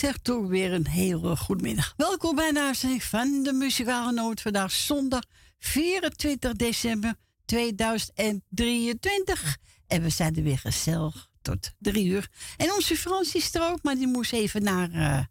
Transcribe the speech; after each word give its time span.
zeg 0.00 0.18
toch 0.18 0.46
weer 0.46 0.72
een 0.72 0.86
hele 0.86 1.36
goedemiddag. 1.36 1.94
Welkom 1.96 2.34
bij 2.34 2.52
de 2.52 3.00
van 3.00 3.42
de 3.42 3.52
Muzikale 3.52 4.12
Noot. 4.12 4.40
Vandaag 4.40 4.72
zondag 4.72 5.22
24 5.60 6.52
december 6.52 7.14
2023. 7.44 9.56
En 9.86 10.02
we 10.02 10.10
zijn 10.10 10.36
er 10.36 10.42
weer 10.42 10.58
gezellig 10.58 11.28
tot 11.42 11.72
drie 11.78 12.06
uur. 12.06 12.30
En 12.56 12.72
onze 12.72 12.96
Frans 12.96 13.34
is 13.34 13.54
er 13.54 13.70
ook, 13.70 13.82
maar 13.82 13.94
die 13.94 14.06
moest 14.06 14.32
even 14.32 14.62
naar... 14.62 14.90
Uh, 14.90 15.24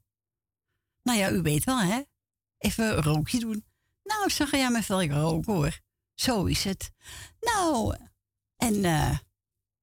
nou 1.03 1.19
ja, 1.19 1.31
u 1.31 1.41
weet 1.41 1.63
wel, 1.63 1.79
hè? 1.79 2.01
Even 2.57 2.85
een 2.85 3.03
rookje 3.03 3.39
doen. 3.39 3.65
Nou, 4.03 4.29
zeg 4.29 4.51
jij 4.51 4.71
met 4.71 4.87
welk 4.87 5.11
roken, 5.11 5.53
hoor. 5.53 5.79
Zo 6.15 6.45
is 6.45 6.63
het. 6.63 6.91
Nou, 7.39 7.95
en 8.57 8.73
uh, 8.73 9.17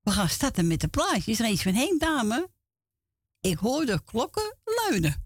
we 0.00 0.10
gaan 0.10 0.28
starten 0.28 0.66
met 0.66 0.80
de 0.80 0.88
plaatjes. 0.88 1.38
Er 1.38 1.50
is 1.50 1.62
van 1.62 1.72
heen, 1.72 1.98
dame. 1.98 2.48
Ik 3.40 3.58
hoor 3.58 3.86
de 3.86 4.02
klokken 4.04 4.56
luiden. 4.64 5.25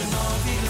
Chernobyl 0.00 0.69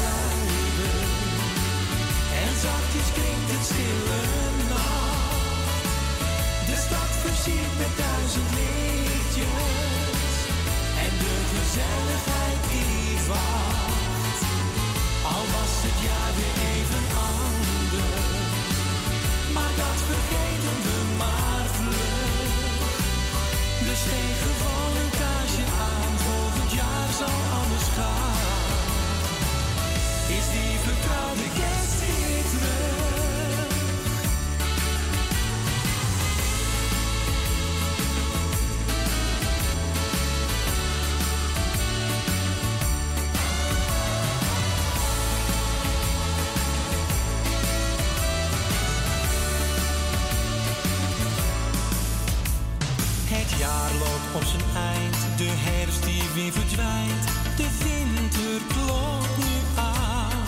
De 55.40 55.46
herfst 55.48 56.02
die 56.04 56.22
weer 56.34 56.52
verdwijnt, 56.52 57.24
de 57.56 57.68
winter 57.84 58.60
klopt 58.72 59.36
nu 59.38 59.54
aan. 59.74 60.42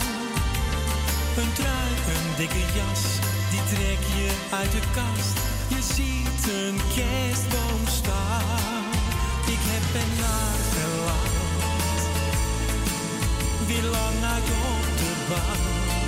Een 1.40 1.52
trui, 1.58 1.92
een 2.14 2.28
dikke 2.36 2.64
jas, 2.78 3.02
die 3.50 3.64
trek 3.72 4.02
je 4.18 4.30
uit 4.60 4.72
de 4.72 4.82
kast. 4.96 5.36
Je 5.74 5.80
ziet 5.94 6.42
een 6.60 6.78
kerstboom 6.96 7.82
staan. 8.00 8.84
Ik 9.54 9.62
heb 9.72 9.84
er 10.02 10.10
naar 10.22 10.58
verlangd, 10.74 12.04
weer 13.68 13.86
lang 13.96 14.18
uit 14.34 14.48
op 14.74 14.86
de 15.00 15.12
bank 15.28 16.00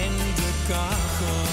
en 0.00 0.14
de 0.40 0.50
kachel. 0.68 1.47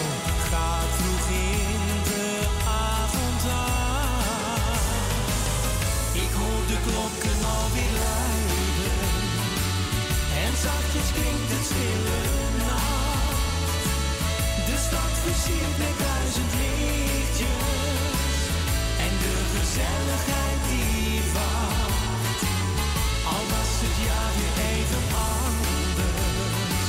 Ja, 24.08 24.22
je 24.42 24.50
heet 24.62 24.90
het 24.96 25.10
anders. 25.32 26.88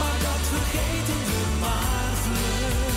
Maar 0.00 0.18
dat 0.28 0.42
vergeten 0.54 1.20
we 1.30 1.40
maar 1.64 2.12
vlug. 2.24 2.96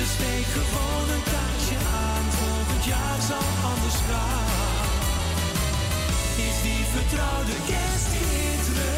Besteed 0.00 0.48
gewoon 0.56 1.06
een 1.14 1.26
kaartje 1.32 1.78
aan, 2.04 2.26
volgend 2.40 2.84
jaar 2.92 3.20
zal 3.30 3.48
anders 3.70 3.98
gaan. 4.08 4.96
Is 6.46 6.56
die 6.66 6.84
vertrouwde 6.96 7.56
kerst 7.70 8.08
giet 8.14 8.66
me? 8.76 8.92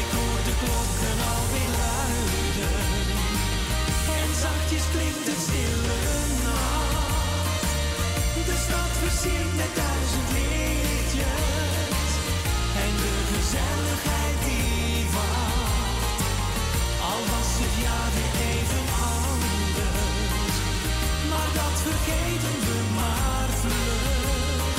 Ik 0.00 0.08
hoor 0.16 0.40
de 0.48 0.54
klokken 0.62 1.18
alweer 1.32 1.72
luiden. 1.82 2.78
En 4.18 4.28
zachtjes 4.44 4.84
klinkt 4.94 5.26
het 5.30 5.40
stille 5.46 6.00
nacht. 6.44 7.62
De 8.48 8.56
stad 8.66 8.90
versiert 9.02 9.56
met 9.56 9.74
daar. 9.76 9.89
dat 21.70 21.80
vergeten 21.88 22.56
we 22.66 22.78
maar 22.98 23.50
vlug. 23.62 24.74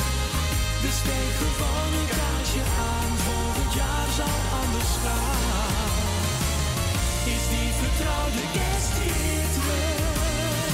De 0.84 0.92
steek 1.02 1.36
van 1.60 1.90
een 2.00 2.10
kaartje 2.16 2.64
aan, 2.92 3.12
volgend 3.28 3.74
jaar 3.82 4.10
zal 4.20 4.38
anders 4.62 4.94
gaan. 5.04 5.92
Is 7.36 7.44
die 7.54 7.72
vertrouwde 7.82 8.44
kerst 8.58 8.94
weer 9.00 9.48
terug? 9.58 10.74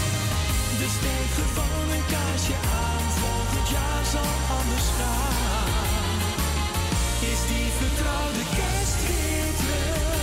Dus 0.79 0.94
steek 1.00 1.31
gewoon 1.39 1.88
een 1.95 2.07
kaartje 2.13 2.57
aan, 2.84 3.05
volgend 3.22 3.67
jaar 3.75 4.05
zal 4.16 4.34
anders 4.59 4.88
gaan. 4.99 6.16
Is 7.31 7.41
die 7.51 7.69
vertrouwde 7.81 8.44
kerst 8.59 8.99
weer 9.07 9.51
terug? 9.61 10.16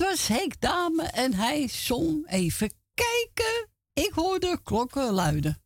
Was 0.00 0.26
Henk 0.26 0.60
Dame 0.60 1.02
en 1.02 1.34
hij 1.34 1.68
zong 1.68 2.30
even 2.30 2.72
kijken. 2.94 3.68
Ik 3.92 4.12
hoorde 4.12 4.60
klokken 4.62 5.12
luiden. 5.12 5.62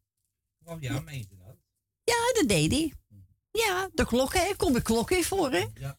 Oh 0.65 0.81
ja, 0.81 1.01
meent 1.01 1.33
u 1.33 1.37
dat? 1.37 1.57
Ja, 2.05 2.41
dat 2.41 2.49
deed 2.49 2.71
hij. 2.71 2.93
Ja, 3.51 3.89
de 3.93 4.07
klokken. 4.07 4.49
Er 4.49 4.57
komt 4.57 4.75
de 4.75 4.83
klok 4.83 5.11
in 5.11 5.25
voor, 5.25 5.53
hè? 5.53 5.67
Ja, 5.75 5.99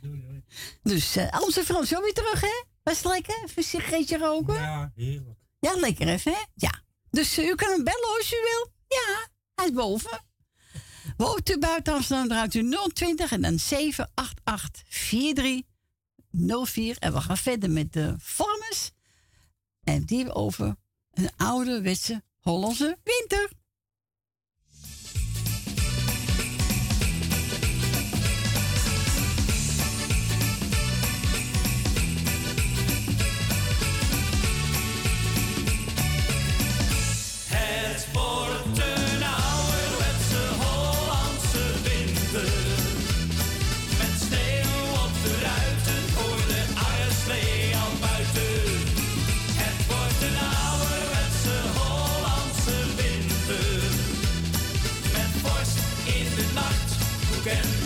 doei, 0.00 0.22
doei. 0.26 0.42
Dus 0.82 1.16
uh, 1.16 1.40
onze 1.40 1.64
Frans 1.64 1.90
weer 1.90 2.12
terug, 2.12 2.40
hè? 2.40 2.64
Was 2.82 2.96
het 2.96 3.12
lekker? 3.12 3.34
Even 3.34 3.52
een 3.56 3.62
sigaretje 3.62 4.18
roken? 4.18 4.54
Ja, 4.54 4.92
heerlijk. 4.94 5.38
Ja, 5.58 5.74
lekker 5.74 6.08
even, 6.08 6.32
hè? 6.32 6.44
Ja. 6.54 6.82
Dus 7.10 7.38
uh, 7.38 7.46
u 7.46 7.54
kan 7.54 7.70
hem 7.70 7.84
bellen 7.84 8.16
als 8.16 8.32
u 8.32 8.36
wil. 8.36 8.72
Ja, 8.88 9.28
hij 9.54 9.66
is 9.66 9.72
boven. 9.72 10.26
Woont 11.16 11.50
u 11.50 11.58
buiten 11.58 11.94
Amsterdam, 11.94 12.28
draait 12.28 12.54
u 12.54 12.70
020 12.92 13.32
en 13.32 13.40
dan 13.40 13.58
788 13.58 14.82
43 14.88 15.67
04. 16.64 16.96
En 16.98 17.12
we 17.12 17.20
gaan 17.20 17.36
verder 17.36 17.70
met 17.70 17.92
de 17.92 18.14
vormers. 18.18 18.90
En 19.82 20.04
die 20.04 20.32
over 20.32 20.76
een 21.12 21.30
ouderwetse 21.36 22.22
Hollandse 22.38 22.98
winter. 23.04 23.50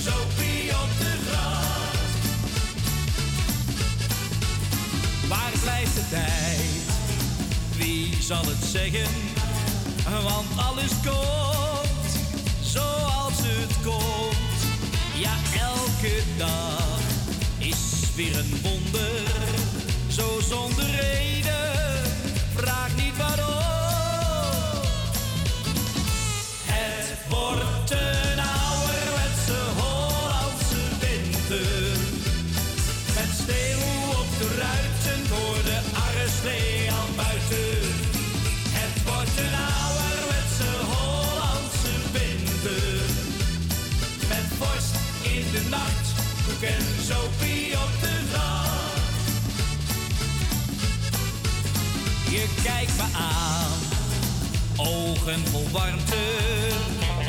Op 0.06 0.98
de 0.98 1.14
gracht. 1.28 1.98
Waar 5.28 5.52
blijft 5.62 5.94
de 5.94 6.08
tijd? 6.10 6.82
Wie 7.76 8.16
zal 8.22 8.44
het 8.44 8.64
zeggen? 8.70 9.10
Want 10.22 10.46
alles 10.56 10.92
komt 11.04 12.10
zoals 12.62 13.38
het 13.42 13.74
komt. 13.82 14.60
Ja, 15.14 15.34
elke 15.60 16.22
dag 16.36 16.98
is 17.58 18.14
weer 18.14 18.38
een 18.38 18.60
wonder. 18.62 19.22
Zo 20.08 20.40
zonder 20.48 20.84
reden, 20.84 21.72
vraag 22.54 22.96
niet 22.96 23.16
waarom. 23.16 23.41
Je 52.62 52.68
kijkt 52.68 52.96
me 52.96 53.18
aan, 53.18 53.78
ogen 54.76 55.46
vol 55.46 55.68
warmte. 55.70 56.16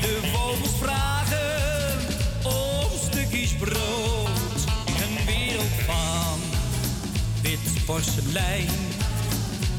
De 0.02 0.20
vogels 0.34 0.78
vragen 0.80 2.00
om 2.44 2.90
stukjes 3.12 3.56
brood. 3.56 4.64
Een 4.86 5.26
wereld 5.26 5.74
van 5.86 6.40
wit 7.42 7.86
porselein 7.86 8.70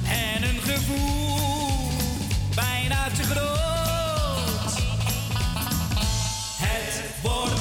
en 0.08 0.42
een 0.42 0.60
gevoel 0.60 1.90
bijna 2.54 3.08
te 3.16 3.22
groot. 3.22 4.82
Het 6.56 7.02
wordt 7.22 7.53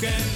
can 0.00 0.27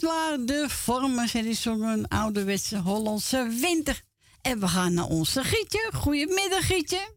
Waren 0.00 0.46
de 0.46 0.68
vormers 0.68 1.34
en 1.34 1.42
die 1.42 1.54
zongen 1.54 1.98
een 1.98 2.08
ouderwetse 2.08 2.78
Hollandse 2.78 3.48
winter. 3.60 4.00
En 4.42 4.60
we 4.60 4.66
gaan 4.68 4.94
naar 4.94 5.04
onze 5.06 5.44
Gietje. 5.44 5.90
Goedemiddag, 5.94 6.66
Gietje. 6.66 7.08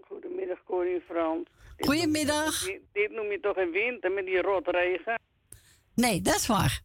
Goedemiddag, 0.00 0.62
Corrie 0.64 1.00
Frans. 1.08 1.46
Dit 1.76 1.86
Goedemiddag. 1.86 2.60
noem 2.66 2.72
je 2.72 2.78
toch- 2.80 2.88
Dit 2.92 3.10
noem 3.10 3.30
je 3.30 3.40
toch 3.40 3.56
een 3.56 3.70
winter 3.70 4.10
met 4.12 4.24
die 4.24 4.40
rotregen? 4.42 5.20
Nee, 5.94 6.20
dat 6.20 6.34
is 6.34 6.46
waar. 6.46 6.80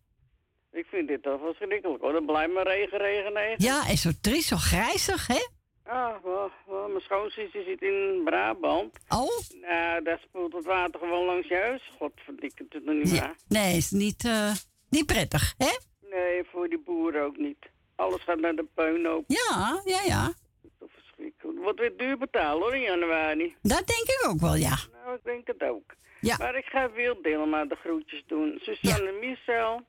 Ik 0.71 0.85
vind 0.85 1.07
dit 1.07 1.23
toch 1.23 1.39
verschrikkelijk 1.41 2.01
hoor. 2.01 2.11
Dan 2.13 2.25
blijft 2.25 2.53
maar 2.53 2.67
regen, 2.67 2.97
regen, 2.97 3.33
regen. 3.33 3.63
Ja, 3.63 3.87
en 3.87 3.97
zo 3.97 4.09
triest, 4.21 4.47
zo 4.47 4.55
grijzig, 4.57 5.27
hè? 5.27 5.47
Ah, 5.83 6.23
wel, 6.23 6.51
wel, 6.67 6.87
mijn 6.87 7.01
schoonzusje 7.01 7.63
zit 7.65 7.81
in 7.81 8.21
Brabant. 8.25 8.97
Oh? 9.09 9.39
Nou, 9.61 10.03
daar 10.03 10.19
spoelt 10.27 10.53
het 10.53 10.65
water 10.65 10.99
gewoon 10.99 11.25
langs 11.25 11.47
je 11.47 11.55
huis. 11.55 11.91
Godverdikke, 11.97 12.65
het 12.69 12.85
nog 12.85 12.95
niet 12.95 13.09
Ja. 13.11 13.19
waar. 13.21 13.35
Nee, 13.47 13.77
is 13.77 13.91
niet, 13.91 14.25
eh, 14.25 14.51
niet 14.89 15.05
prettig, 15.05 15.53
hè? 15.57 15.77
Nee, 16.09 16.43
voor 16.51 16.67
die 16.67 16.79
boeren 16.79 17.23
ook 17.23 17.37
niet. 17.37 17.69
Alles 17.95 18.23
gaat 18.23 18.39
naar 18.39 18.55
de 18.55 18.65
puinhoop. 18.73 19.23
Ja, 19.27 19.81
ja, 19.85 20.01
ja. 20.05 20.33
Toch 20.79 20.89
verschrikkelijk. 20.91 21.59
Wat 21.63 21.79
weer 21.79 21.97
duur 21.97 22.17
betalen 22.17 22.61
hoor 22.61 22.75
in 22.75 22.81
januari. 22.81 23.55
Dat 23.61 23.87
denk 23.87 24.07
ik 24.07 24.27
ook 24.29 24.39
wel, 24.39 24.55
ja. 24.55 24.77
Nou, 24.91 25.15
ik 25.15 25.23
denk 25.23 25.47
het 25.47 25.63
ook. 25.63 25.95
Ja. 26.21 26.35
Maar 26.37 26.55
ik 26.55 26.65
ga 26.65 26.91
Wild 26.91 27.47
maar 27.47 27.67
de 27.67 27.75
groetjes 27.75 28.23
doen. 28.27 28.59
Susanne 28.61 29.11
Michel, 29.11 29.81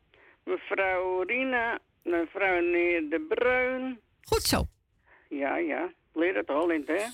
mevrouw 0.44 1.22
Rina, 1.22 1.78
mevrouw 2.02 2.54
meneer 2.62 3.08
De 3.10 3.26
Bruin. 3.28 4.00
Goed 4.22 4.42
zo. 4.42 4.66
Ja, 5.28 5.56
ja. 5.56 5.92
Leer 6.12 6.36
het 6.36 6.48
al 6.48 6.70
in, 6.70 6.84
hè? 6.86 7.04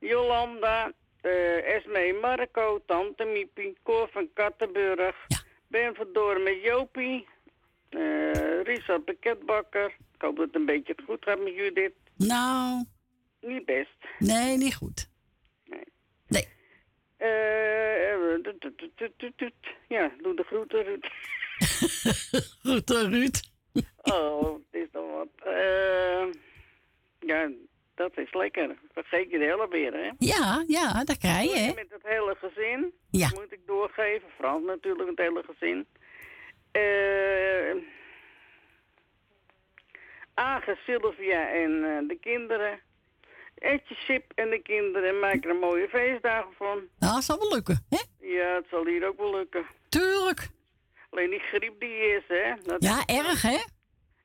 Jolanda, 0.08 0.92
eh 1.20 1.74
Esme 1.74 2.18
Marco, 2.20 2.82
Tante 2.86 3.24
Miepie, 3.24 3.76
Cor 3.82 4.08
van 4.12 4.30
Kattenburg. 4.34 5.16
Ja. 5.28 5.39
Ben 5.70 5.94
Verdoor 5.94 6.40
met 6.40 6.62
Jopie. 6.62 7.26
eh 7.88 8.62
Risa 8.62 8.98
Pakketbakker. 8.98 9.86
Ik 10.14 10.20
hoop 10.22 10.36
dat 10.36 10.46
het 10.46 10.54
een 10.54 10.64
beetje 10.66 10.94
goed 11.06 11.24
gaat 11.24 11.38
met 11.42 11.54
Judith. 11.54 11.92
Nou, 12.16 12.84
Niet 13.40 13.64
best. 13.64 13.96
nee, 14.18 14.56
niet 14.56 14.74
goed. 14.74 15.08
Nee. 15.64 15.84
Nee. 16.26 16.48
Eh. 17.16 17.28
Ja, 19.88 20.10
doe 20.22 20.34
de 20.36 20.42
groeten, 20.42 20.82
Ruud. 20.84 21.06
Goed, 22.62 22.90
eh, 22.90 23.02
Ruud. 23.02 23.40
Oh, 24.02 24.54
het 24.70 24.80
is 24.82 24.86
toch 24.92 25.10
wat. 25.12 25.28
Eh, 25.54 26.26
ja, 27.18 27.50
dat 28.00 28.18
is 28.18 28.32
lekker. 28.34 28.76
Vergeet 28.92 29.30
je 29.30 29.38
de 29.38 29.44
hele 29.44 29.68
weer, 29.68 29.92
hè? 29.92 30.10
Ja, 30.18 30.64
ja, 30.66 31.04
dat 31.04 31.18
krijg 31.18 31.52
je, 31.52 31.58
hè? 31.58 31.72
Met 31.74 31.90
het 31.90 32.02
hele 32.02 32.36
gezin. 32.38 32.92
Ja. 33.10 33.28
Moet 33.34 33.52
ik 33.52 33.66
doorgeven. 33.66 34.28
Frans 34.36 34.64
natuurlijk, 34.64 35.08
het 35.08 35.18
hele 35.18 35.44
gezin. 35.50 35.86
Age, 40.34 40.78
Sylvia 40.84 41.48
en 41.48 41.72
eh, 41.84 42.08
de 42.08 42.18
kinderen. 42.20 42.80
Etje, 43.54 43.94
Sip 43.94 44.32
en 44.34 44.50
de 44.50 44.62
kinderen 44.62 45.18
maken 45.18 45.50
er 45.50 45.56
mooie 45.56 45.88
feestdagen 45.88 46.52
van. 46.56 46.78
Nou, 46.98 47.14
dat 47.14 47.24
zal 47.24 47.38
wel 47.38 47.52
lukken, 47.54 47.86
hè? 47.88 48.02
Ja, 48.26 48.54
het 48.54 48.66
zal 48.70 48.86
hier 48.86 49.06
ook 49.08 49.16
wel 49.18 49.34
lukken. 49.34 49.66
Tuurlijk. 49.88 50.48
Alleen 51.10 51.30
die 51.30 51.38
griep 51.38 51.80
die 51.80 52.16
is, 52.16 52.22
hè? 52.28 52.54
Dat 52.62 52.82
Ja, 52.82 53.02
erg, 53.06 53.42
hè? 53.42 53.58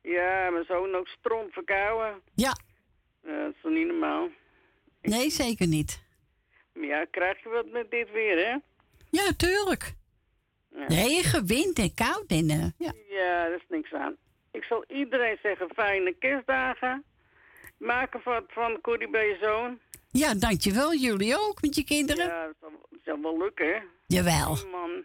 Ja, 0.01 0.49
mijn 0.49 0.65
zoon 0.65 0.95
ook 0.95 1.07
stront 1.07 1.53
verkouden. 1.53 2.21
Ja. 2.35 2.55
Ja, 3.25 3.43
dat 3.43 3.53
is 3.55 3.61
toch 3.61 3.71
niet 3.71 3.87
normaal. 3.87 4.29
Nee, 5.01 5.29
zeker 5.29 5.67
niet. 5.67 6.03
Maar 6.73 6.85
ja, 6.85 7.05
krijg 7.11 7.43
je 7.43 7.49
wat 7.49 7.65
met 7.71 7.91
dit 7.91 8.11
weer, 8.11 8.37
hè? 8.45 8.57
Ja, 9.09 9.31
tuurlijk. 9.37 9.93
Ja. 10.75 10.85
Regen, 10.87 11.45
wind 11.45 11.79
en 11.79 11.93
koud 11.93 12.25
en... 12.27 12.49
eh, 12.49 12.65
ja. 12.77 12.93
Ja, 13.09 13.43
daar 13.47 13.55
is 13.55 13.65
niks 13.69 13.93
aan. 13.93 14.15
Ik 14.51 14.63
zal 14.63 14.83
iedereen 14.87 15.37
zeggen 15.43 15.69
fijne 15.75 16.13
kerstdagen. 16.19 17.03
Maak 17.77 18.13
er 18.13 18.21
wat 18.23 18.43
van 18.47 18.81
Corrie 18.81 19.09
bij 19.09 19.27
je 19.27 19.37
zoon. 19.41 19.79
ja, 20.11 20.33
dankjewel. 20.33 20.93
Jullie 20.93 21.37
ook 21.39 21.61
met 21.61 21.75
je 21.75 21.83
kinderen. 21.83 22.25
Ja, 22.27 22.45
dat 22.45 22.55
zal, 22.61 22.71
dat 22.89 22.99
zal 23.05 23.21
wel 23.21 23.37
lukken, 23.37 23.67
hè? 23.73 23.79
Jawel. 24.07 24.57
Man. 24.71 25.03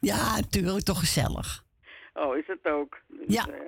Ja, 0.00 0.40
tuurlijk. 0.50 0.84
Toch 0.84 0.98
gezellig. 0.98 1.64
Oh, 2.14 2.36
is 2.36 2.46
het 2.46 2.64
ook. 2.66 3.00
Dus, 3.06 3.34
Ja. 3.34 3.46
eh, 3.48 3.60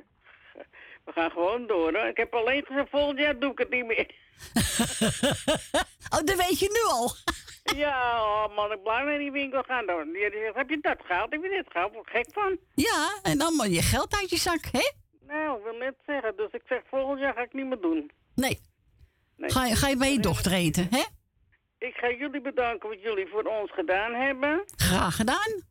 we 1.04 1.12
gaan 1.12 1.30
gewoon 1.30 1.66
door, 1.66 1.92
hoor. 1.92 2.06
Ik 2.06 2.16
heb 2.16 2.34
alleen 2.34 2.64
gezegd, 2.64 2.90
volgend 2.90 3.18
jaar 3.18 3.38
doe 3.38 3.50
ik 3.50 3.58
het 3.58 3.70
niet 3.70 3.86
meer. 3.86 4.06
oh, 6.14 6.20
dat 6.24 6.36
weet 6.36 6.58
je 6.58 6.68
nu 6.68 6.92
al. 6.92 7.12
ja, 7.84 8.22
oh 8.22 8.56
man, 8.56 8.72
ik 8.72 8.82
blijf 8.82 9.04
naar 9.04 9.18
die 9.18 9.32
winkel 9.32 9.62
gaan. 9.62 9.86
Dan. 9.86 10.12
Die 10.12 10.30
zegt, 10.30 10.54
heb 10.54 10.70
je 10.70 10.78
dat 10.80 10.98
gehaald? 11.04 11.32
Heb 11.32 11.42
je 11.42 11.48
dit 11.48 11.66
gehaald? 11.68 11.92
Word 11.92 12.06
ik 12.06 12.12
gek 12.12 12.26
van. 12.32 12.58
ja, 12.74 13.18
en 13.22 13.40
allemaal 13.40 13.66
je 13.66 13.82
geld 13.82 14.14
uit 14.14 14.30
je 14.30 14.36
zak, 14.36 14.64
hè? 14.72 14.90
Nou, 15.26 15.58
ik 15.58 15.64
wil 15.64 15.76
net 15.78 15.94
zeggen. 16.06 16.36
Dus 16.36 16.50
ik 16.50 16.62
zeg, 16.68 16.80
volgend 16.90 17.20
jaar 17.20 17.34
ga 17.34 17.42
ik 17.42 17.52
niet 17.52 17.66
meer 17.66 17.80
doen. 17.80 18.10
Nee. 18.34 18.58
Nee. 19.36 19.50
Ga 19.50 19.66
je, 19.66 19.76
ga 19.76 19.88
je 19.88 19.96
bij 19.96 20.12
je 20.12 20.20
dochter 20.20 20.52
eten, 20.52 20.86
hè? 20.90 21.02
ik 21.78 21.94
ga 21.96 22.10
jullie 22.10 22.40
bedanken 22.40 22.88
wat 22.88 23.02
jullie 23.02 23.26
voor 23.26 23.42
ons 23.42 23.72
gedaan 23.72 24.12
hebben. 24.12 24.64
Graag 24.76 25.16
gedaan. 25.16 25.62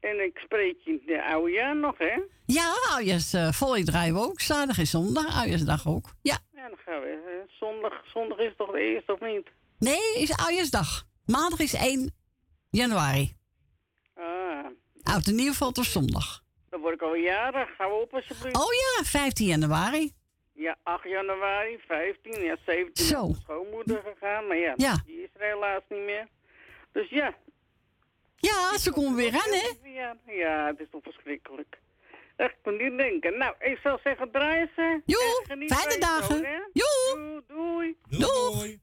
En 0.00 0.24
ik 0.24 0.38
spreek 0.44 0.76
je 0.84 0.90
in 0.90 1.02
de 1.06 1.24
oude 1.24 1.50
jaar 1.52 1.76
nog, 1.76 1.98
hè? 1.98 2.20
Ja, 2.46 2.72
oudjes, 2.90 3.34
uh, 3.34 3.52
volley 3.52 3.84
draaien 3.84 4.14
we 4.14 4.20
ook. 4.20 4.40
Zaterdag 4.40 4.78
en 4.78 4.86
zondag, 4.86 5.36
oudjesdag 5.40 5.88
ook. 5.88 6.04
Ja. 6.22 6.38
Ja, 6.54 6.68
dan 6.68 6.78
gaan 6.84 7.00
we. 7.00 7.08
Uh, 7.26 7.50
zondag, 7.58 7.92
zondag 8.12 8.38
is 8.38 8.52
toch 8.56 8.70
de 8.70 8.80
eerste 8.80 9.12
of 9.12 9.20
niet? 9.20 9.46
Nee, 9.78 10.14
is 10.22 10.36
oudjesdag. 10.36 11.04
Maandag 11.26 11.58
is 11.58 11.74
1 11.74 12.14
januari. 12.70 13.32
Ah. 14.14 14.66
Oud 15.02 15.26
en 15.26 15.34
nieuw 15.34 15.52
valt 15.52 15.78
op 15.78 15.84
zondag. 15.84 16.42
Dan 16.70 16.80
word 16.80 16.94
ik 16.94 17.02
al 17.02 17.14
jaren. 17.14 17.66
Gaan 17.78 17.88
we 17.88 17.94
op 17.94 18.14
alsjeblieft. 18.14 18.56
Oh 18.56 18.72
ja, 18.72 19.04
15 19.04 19.46
januari. 19.46 20.12
Ja, 20.52 20.76
8 20.82 21.04
januari, 21.08 21.78
15, 21.86 22.42
ja, 22.42 22.56
17 22.66 23.04
Zo. 23.04 23.26
is 23.28 23.36
schoonmoeder 23.42 24.02
gegaan. 24.04 24.46
Maar 24.46 24.56
ja, 24.56 24.72
Ja. 24.76 25.02
die 25.06 25.22
is 25.22 25.28
er 25.38 25.46
helaas 25.46 25.82
niet 25.88 26.04
meer. 26.04 26.28
Dus 26.92 27.08
ja. 27.10 27.34
Ja, 28.40 28.78
ze 28.78 28.92
komen 28.92 29.14
weer 29.14 29.32
aan, 29.32 29.52
hè? 29.52 29.90
Ja, 29.90 30.16
ja, 30.26 30.66
het 30.66 30.80
is 30.80 30.86
toch 30.90 31.02
verschrikkelijk. 31.02 31.78
Echt, 32.36 32.54
ik 32.62 32.80
niet 32.80 32.98
denken. 32.98 33.38
Nou, 33.38 33.54
ik 33.58 33.78
zou 33.82 33.98
zeggen, 34.04 34.30
draaien 34.30 34.70
ze. 34.76 35.00
Jo, 35.04 35.18
En 35.18 35.46
geniet 35.46 35.74
fijne 35.74 35.98
dagen. 35.98 36.70
Doei, 37.46 37.96
doei. 38.08 38.80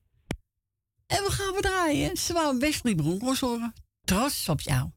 En 1.07 1.23
we 1.23 1.31
gaan 1.31 1.53
we 1.53 1.61
draaien. 1.61 2.17
Ze 2.17 2.33
wou 2.33 2.57
Wesley 2.59 2.95
Bronkhorst 2.95 3.41
horen. 3.41 3.73
Trots 4.03 4.49
op 4.49 4.59
jou. 4.59 4.89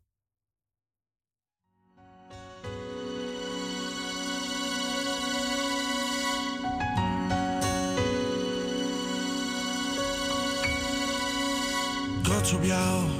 trots 12.40 12.52
op 12.52 12.64
jou. 12.64 13.19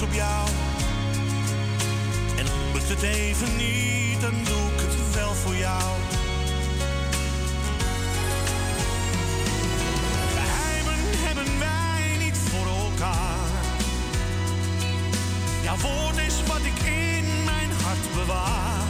Trots 0.00 0.02
op 0.02 0.12
jou. 0.12 0.48
En 2.38 2.46
lukt 2.72 2.88
het 2.88 3.02
even 3.02 3.56
niet, 3.56 4.20
dan 4.20 4.34
doe 4.44 4.72
ik 4.72 4.80
het 4.80 5.14
wel 5.14 5.34
voor 5.34 5.56
jou. 5.56 5.92
Geheimen 10.36 11.00
hebben 11.26 11.58
wij 11.58 12.16
niet 12.24 12.36
voor 12.36 12.66
elkaar. 12.66 13.48
Jouw 15.62 15.76
woord 15.76 16.18
is 16.18 16.42
wat 16.46 16.60
ik 16.60 16.82
in 16.82 17.44
mijn 17.44 17.70
hart 17.82 18.14
bewaar. 18.14 18.89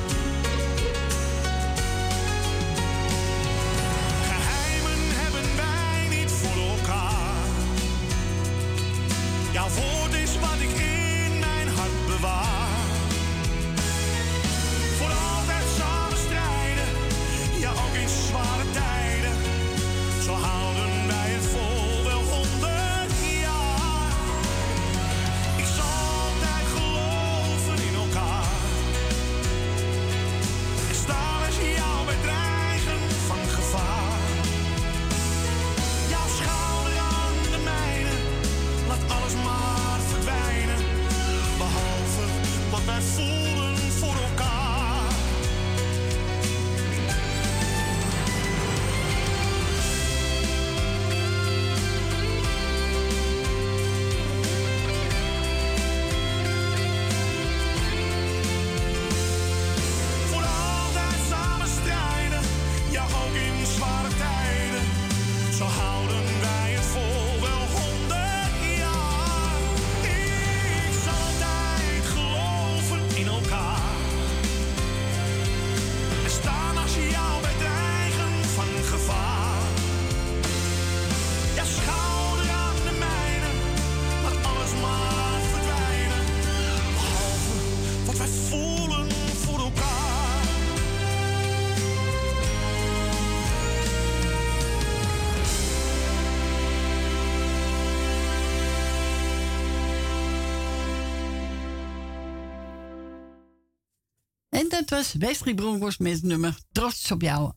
Dat 104.81 104.89
was 104.89 105.13
Wesley 105.19 105.53
Bronkhorst 105.53 105.99
met 105.99 106.11
het 106.11 106.23
nummer 106.23 106.53
Trots 106.71 107.11
op 107.11 107.21
jou. 107.21 107.51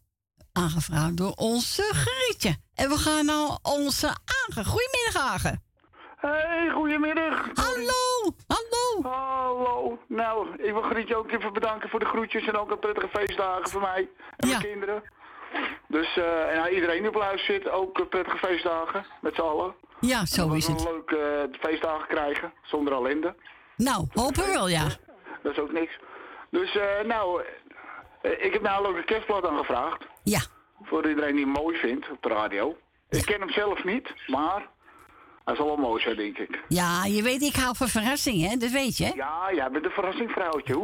Aangevraagd 0.52 1.16
door 1.16 1.32
onze 1.36 1.82
Grietje. 1.82 2.56
En 2.74 2.88
we 2.88 2.96
gaan 2.96 3.24
naar 3.26 3.58
onze 3.62 4.06
Agen. 4.48 4.64
Goedemiddag, 4.64 5.16
Agen. 5.32 5.62
Hey, 6.16 6.70
goedemiddag. 6.74 7.48
Hallo, 7.54 8.34
hallo. 8.46 9.10
Hallo. 9.10 9.98
Nou, 10.08 10.48
ik 10.62 10.72
wil 10.72 10.82
Grietje 10.82 11.16
ook 11.16 11.30
even 11.30 11.52
bedanken 11.52 11.88
voor 11.88 11.98
de 12.00 12.06
groetjes 12.06 12.46
en 12.46 12.56
ook 12.56 12.70
een 12.70 12.78
prettige 12.78 13.08
feestdagen 13.08 13.68
voor 13.70 13.80
mij 13.80 14.08
en 14.36 14.48
Ja. 14.48 14.58
mijn 14.58 14.68
kinderen. 14.70 15.02
Dus, 15.88 16.16
eh 16.16 16.48
en 16.50 16.56
nou, 16.56 16.68
iedereen 16.74 16.98
die 17.00 17.08
op 17.08 17.14
luistert, 17.14 17.68
ook 17.70 17.98
eh, 17.98 18.08
prettige 18.08 18.38
feestdagen 18.38 19.06
met 19.20 19.34
z'n 19.34 19.40
allen. 19.40 19.74
Ja, 20.00 20.26
zo 20.26 20.52
is 20.52 20.66
we 20.66 20.72
het. 20.72 20.80
een 20.84 20.92
leuke 20.92 21.16
eh, 21.52 21.60
feestdagen 21.60 22.06
krijgen, 22.08 22.52
zonder 22.62 22.92
ellende. 22.92 23.34
Nou, 23.76 24.06
hopen 24.12 24.44
we 24.44 24.50
wel, 24.52 24.68
ja. 24.68 24.86
Dat 25.42 25.52
is 25.52 25.58
ook 25.58 25.72
niks. 25.72 25.98
Dus, 26.58 26.76
eh, 26.76 27.04
nou, 27.06 27.42
eh, 28.22 28.44
ik 28.44 28.52
heb 28.52 28.62
nou 28.62 28.86
ook 28.86 28.96
een 28.96 29.04
kerstblad 29.04 29.46
aangevraagd. 29.46 30.04
Ja. 30.22 30.40
Voor 30.82 31.08
iedereen 31.08 31.34
die 31.36 31.44
hem 31.44 31.52
mooi 31.52 31.76
vindt 31.78 32.10
op 32.10 32.22
de 32.22 32.28
radio. 32.28 32.76
Ik 33.10 33.24
ken 33.24 33.40
hem 33.40 33.50
zelf 33.50 33.84
niet, 33.84 34.14
maar 34.26 34.68
hij 35.44 35.54
zal 35.56 35.66
wel 35.66 35.76
mooi 35.76 36.02
zijn, 36.02 36.16
denk 36.16 36.38
ik. 36.38 36.60
Ja, 36.68 37.04
je 37.04 37.22
weet, 37.22 37.42
ik 37.42 37.54
hou 37.54 37.76
van 37.76 37.88
verrassingen, 37.88 38.50
hè? 38.50 38.56
Dat 38.56 38.70
weet 38.70 38.96
je. 38.96 39.04
hè? 39.04 39.12
Ja, 39.14 39.50
jij 39.54 39.70
bent 39.70 39.84
een 39.84 39.90
verrassingvrouwtje. 39.90 40.74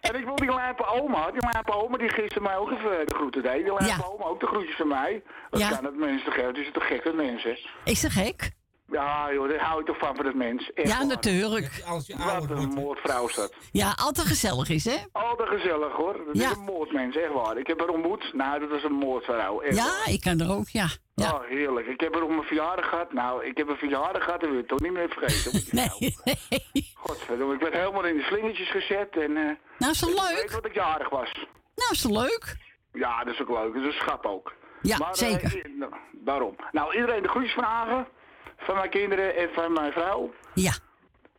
En 0.00 0.14
ik 0.14 0.24
wil 0.24 0.36
die 0.36 0.54
lijpe 0.54 0.86
oma, 0.86 1.30
die 1.30 1.48
lijpe 1.52 1.72
oma 1.72 1.96
die 1.96 2.08
gisteren 2.08 2.42
mij 2.42 2.56
ook 2.56 2.70
even 2.70 3.06
de 3.06 3.14
groeten 3.14 3.42
deed. 3.42 3.64
Die 3.64 3.72
lijpe 3.72 3.84
Ja. 3.84 4.04
oma 4.12 4.24
ook 4.24 4.40
de 4.40 4.46
groetjes 4.46 4.76
van 4.76 4.88
mij. 4.88 5.22
Dat 5.50 5.60
Ja. 5.60 5.68
kan 5.68 5.84
het 5.84 5.96
mensen 5.96 6.32
Het 6.46 6.56
is 6.56 6.70
toch 6.72 6.86
gek 6.86 7.04
dat 7.04 7.14
mensen. 7.14 7.58
Is 7.84 8.00
dat 8.00 8.10
gek? 8.10 8.50
Ja 8.86 9.32
joh, 9.32 9.48
daar 9.48 9.58
hou 9.60 9.80
ik 9.80 9.86
toch 9.86 9.98
van 9.98 10.16
van 10.16 10.26
het 10.26 10.34
mens. 10.34 10.72
Echt 10.72 10.88
Ja, 10.88 10.96
waar. 10.98 11.06
natuurlijk. 11.06 11.82
Als 11.86 12.06
je 12.06 12.16
Wat 12.16 12.42
een 12.50 12.56
wordt. 12.56 12.74
moordvrouw 12.74 13.28
is 13.28 13.34
dat. 13.34 13.54
Ja, 13.72 13.92
altijd 13.96 14.26
gezellig 14.26 14.68
is, 14.68 14.84
hè? 14.84 14.96
Altijd 15.12 15.48
gezellig 15.48 15.92
hoor. 15.92 16.12
Dat 16.26 16.36
Ja. 16.36 16.50
is 16.50 16.56
een 16.56 16.62
moordmens, 16.62 17.16
echt 17.16 17.32
waar. 17.32 17.58
Ik 17.58 17.66
heb 17.66 17.78
haar 17.78 17.88
ontmoet. 17.88 18.30
Nou, 18.34 18.60
dat 18.60 18.68
was 18.70 18.82
een 18.82 18.92
moordvrouw. 18.92 19.60
Echt 19.60 19.76
Ja, 19.76 19.84
waar. 19.84 20.08
ik 20.10 20.20
kan 20.20 20.40
er 20.40 20.50
ook, 20.50 20.68
ja. 20.68 20.86
ja. 21.14 21.32
Oh, 21.32 21.40
heerlijk. 21.44 21.86
Ik 21.86 22.00
heb 22.00 22.14
haar 22.14 22.22
op 22.22 22.28
mijn 22.28 22.42
verjaardag 22.42 22.88
gehad. 22.88 23.12
Nou, 23.12 23.44
ik 23.44 23.56
heb 23.56 23.68
een 23.68 23.76
verjaardag 23.76 24.24
gehad, 24.24 24.40
dat 24.40 24.48
wil 24.50 24.58
je 24.58 24.66
toch 24.66 24.80
niet 24.80 24.92
meer 24.92 25.08
vergeten. 25.08 25.62
nou. 25.76 25.88
Nee, 25.98 26.14
nee. 26.72 26.90
Godverdomme, 26.94 27.54
ik 27.54 27.60
werd 27.60 27.74
helemaal 27.74 28.04
in 28.04 28.16
de 28.16 28.22
slingertjes 28.22 28.70
gezet 28.70 29.16
en... 29.16 29.36
eh 29.36 29.50
Nou, 29.78 29.92
is 29.92 29.98
toch 29.98 30.10
ik 30.10 30.16
weet 30.16 30.36
leuk? 30.40 30.50
wat 30.50 30.66
ik 30.66 30.74
jarig 30.74 31.08
was. 31.08 31.32
Nou, 31.74 31.90
is 31.90 32.00
toch 32.02 32.12
leuk? 32.22 32.56
Ja, 32.92 33.24
dat 33.24 33.34
is 33.34 33.40
ook 33.40 33.48
leuk. 33.48 33.72
Dat 33.74 33.82
is 33.82 33.86
een 33.94 34.00
schat 34.00 34.24
ook. 34.24 34.52
Ja, 34.82 34.98
Maar, 34.98 35.08
eh, 35.08 35.14
zeker. 35.14 35.70
nou, 35.78 35.92
daarom. 36.12 36.56
Nou, 36.72 36.94
iedereen 36.94 37.22
de 37.22 37.28
groetjes 37.28 37.52
vragen. 37.52 38.06
Van 38.56 38.74
mijn 38.74 38.90
kinderen 38.90 39.36
en 39.36 39.48
van 39.54 39.72
mijn 39.72 39.92
vrouw. 39.92 40.34
Ja. 40.54 40.72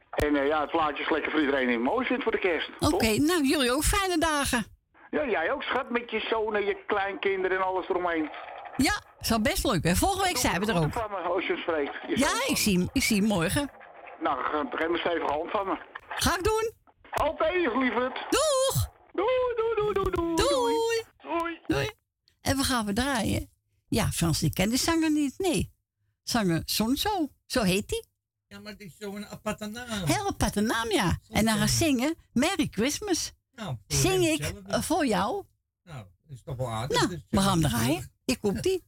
En 0.10 0.36
eh, 0.36 0.48
ja, 0.48 0.62
het 0.62 0.72
plaatje 0.72 1.04
is 1.04 1.10
lekker 1.10 1.32
voor 1.32 1.40
iedereen 1.40 1.68
die 1.68 1.76
het 1.76 1.86
mooi 1.86 2.06
vindt 2.06 2.24
voor 2.24 2.32
de 2.32 2.40
kerst. 2.40 2.70
Oké, 2.80 3.18
nou, 3.18 3.44
jullie 3.48 3.72
ook 3.72 3.84
fijne 3.84 4.18
dagen. 4.18 4.66
Ja, 5.12 5.26
jij 5.28 5.52
ook, 5.52 5.64
schat, 5.64 5.90
met 5.90 6.12
je 6.12 6.20
zonen, 6.20 6.66
je 6.66 6.84
kleinkinderen 6.88 7.58
en 7.58 7.64
alles 7.64 7.90
eromheen. 7.90 8.30
Ja, 8.78 9.02
is 9.20 9.42
best 9.42 9.64
leuk, 9.66 9.84
hè? 9.84 9.96
Volgende 9.96 10.24
week 10.24 10.38
zijn 10.38 10.60
we 10.62 10.72
er 10.72 10.78
ook. 10.84 10.94
Van 10.94 11.10
me, 11.12 11.18
als 11.18 11.48
je 11.48 11.58
spreekt. 11.58 11.94
Je 12.08 12.20
Ja, 12.20 12.30
ik 12.48 12.58
zie 12.58 12.78
hem, 12.78 12.90
ik 12.94 13.04
zie 13.04 13.18
hem 13.18 13.28
morgen. 13.28 13.70
Nou, 14.20 14.44
ge- 14.44 14.68
geef 14.70 14.88
me 14.88 14.94
een 14.94 15.00
stevige 15.00 15.32
hand 15.32 15.52
van 15.52 15.68
me. 15.68 15.78
Ga 16.10 16.38
ik 16.38 16.44
doen. 16.44 16.72
Altijd, 17.10 17.76
lieverd. 17.76 18.26
Doeg! 18.30 18.88
Doei, 19.12 19.54
doei, 19.56 19.76
doei, 19.76 19.94
doei, 19.94 20.10
doei. 20.12 20.36
Doei! 20.36 21.04
Doei. 21.22 21.60
Doei. 21.68 21.90
En 22.42 22.58
we 22.58 22.64
gaan 22.64 22.86
we 22.86 22.94
draaien. 22.94 23.50
Ja, 23.88 24.06
Frans, 24.08 24.44
ik 24.44 24.54
ken 24.54 24.70
de 24.70 24.78
zanger 24.78 25.12
niet. 25.12 25.34
Nee. 25.38 25.74
Zanger 26.30 26.62
Sonso. 26.66 27.30
Zo 27.46 27.62
heet 27.62 27.90
hij. 27.90 28.04
Ja, 28.48 28.60
maar 28.60 28.72
het 28.72 28.82
is 28.82 28.96
zo'n 29.00 29.26
aparte 29.26 29.66
naam. 29.66 30.06
Heel 30.06 30.28
aparte 30.28 30.62
naam, 30.62 30.92
ja. 30.92 31.20
En 31.30 31.46
dan 31.46 31.58
gaan 31.58 31.70
zingen 31.70 32.16
Merry 32.32 32.68
Christmas. 32.72 33.32
Nou, 33.52 33.76
voor 33.88 34.00
Zing 34.00 34.26
ik 34.26 34.54
zelf 34.68 34.86
voor 34.86 35.06
jou. 35.06 35.44
Nou, 35.84 35.98
dat 35.98 36.36
is 36.38 36.42
toch 36.44 36.56
wel 36.56 36.70
aardig. 36.70 36.98
Nou, 36.98 37.10
Dus, 37.10 37.22
we 37.30 37.42
gaan 37.42 37.62
draaien. 37.62 38.12
Ik 38.26 38.40
komt 38.40 38.64
die. 38.64 38.84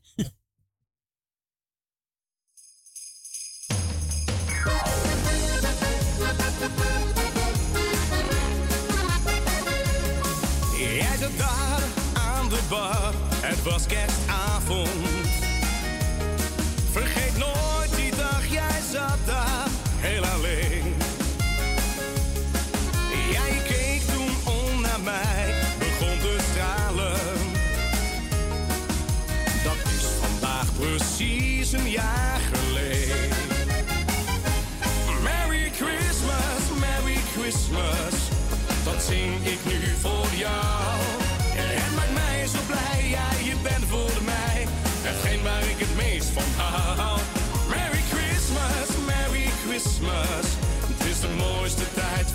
Jij 10.78 11.18
zat 11.20 11.38
daar 11.38 11.84
aan 12.14 12.50
de 12.50 12.60
bar, 12.70 13.14
het 13.42 13.64
was 13.64 13.86
kerstavond. 13.86 15.17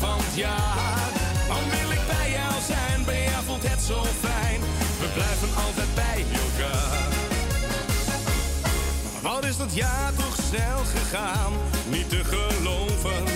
Van 0.03 0.19
het 0.19 0.37
jaar. 0.37 1.11
Wil 1.71 1.91
ik 1.91 2.05
bij 2.07 2.31
jou 2.31 2.55
zijn, 2.67 3.05
bij 3.05 3.23
jou 3.23 3.45
voelt 3.47 3.69
het 3.69 3.83
zo 3.83 4.05
fijn. 4.21 4.61
We 5.01 5.09
blijven 5.15 5.51
altijd 5.65 5.95
bij 5.95 6.25
elkaar. 6.45 7.09
Wat 9.23 9.45
is 9.45 9.57
dat 9.57 9.75
jaar 9.75 10.12
toch 10.15 10.37
snel 10.49 10.79
gegaan, 10.95 11.53
niet 11.91 12.09
te 12.09 12.25
geloven. 12.25 13.32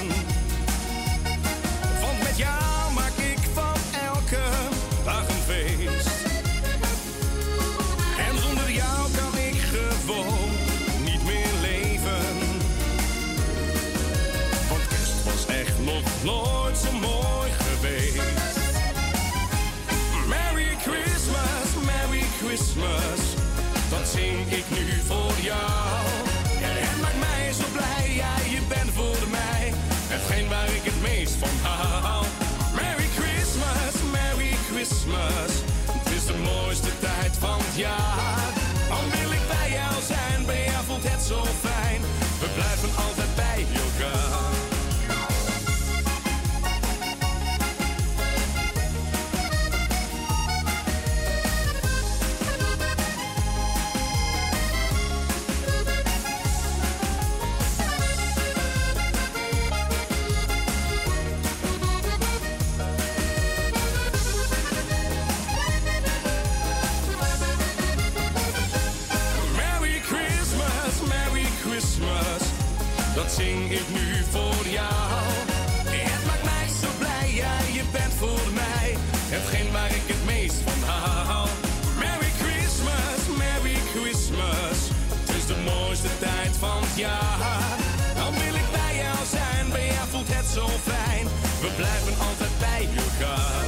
Jaar. 86.96 87.78
Dan 88.14 88.32
wil 88.32 88.54
ik 88.54 88.68
bij 88.72 88.96
jou 88.96 89.26
zijn, 89.26 89.68
bij 89.68 89.86
jou 89.86 90.08
voelt 90.08 90.28
het 90.28 90.46
zo 90.46 90.66
fijn. 90.68 91.24
We 91.62 91.70
blijven 91.76 92.14
altijd 92.26 92.58
bij 92.58 92.82
elkaar. 93.04 93.64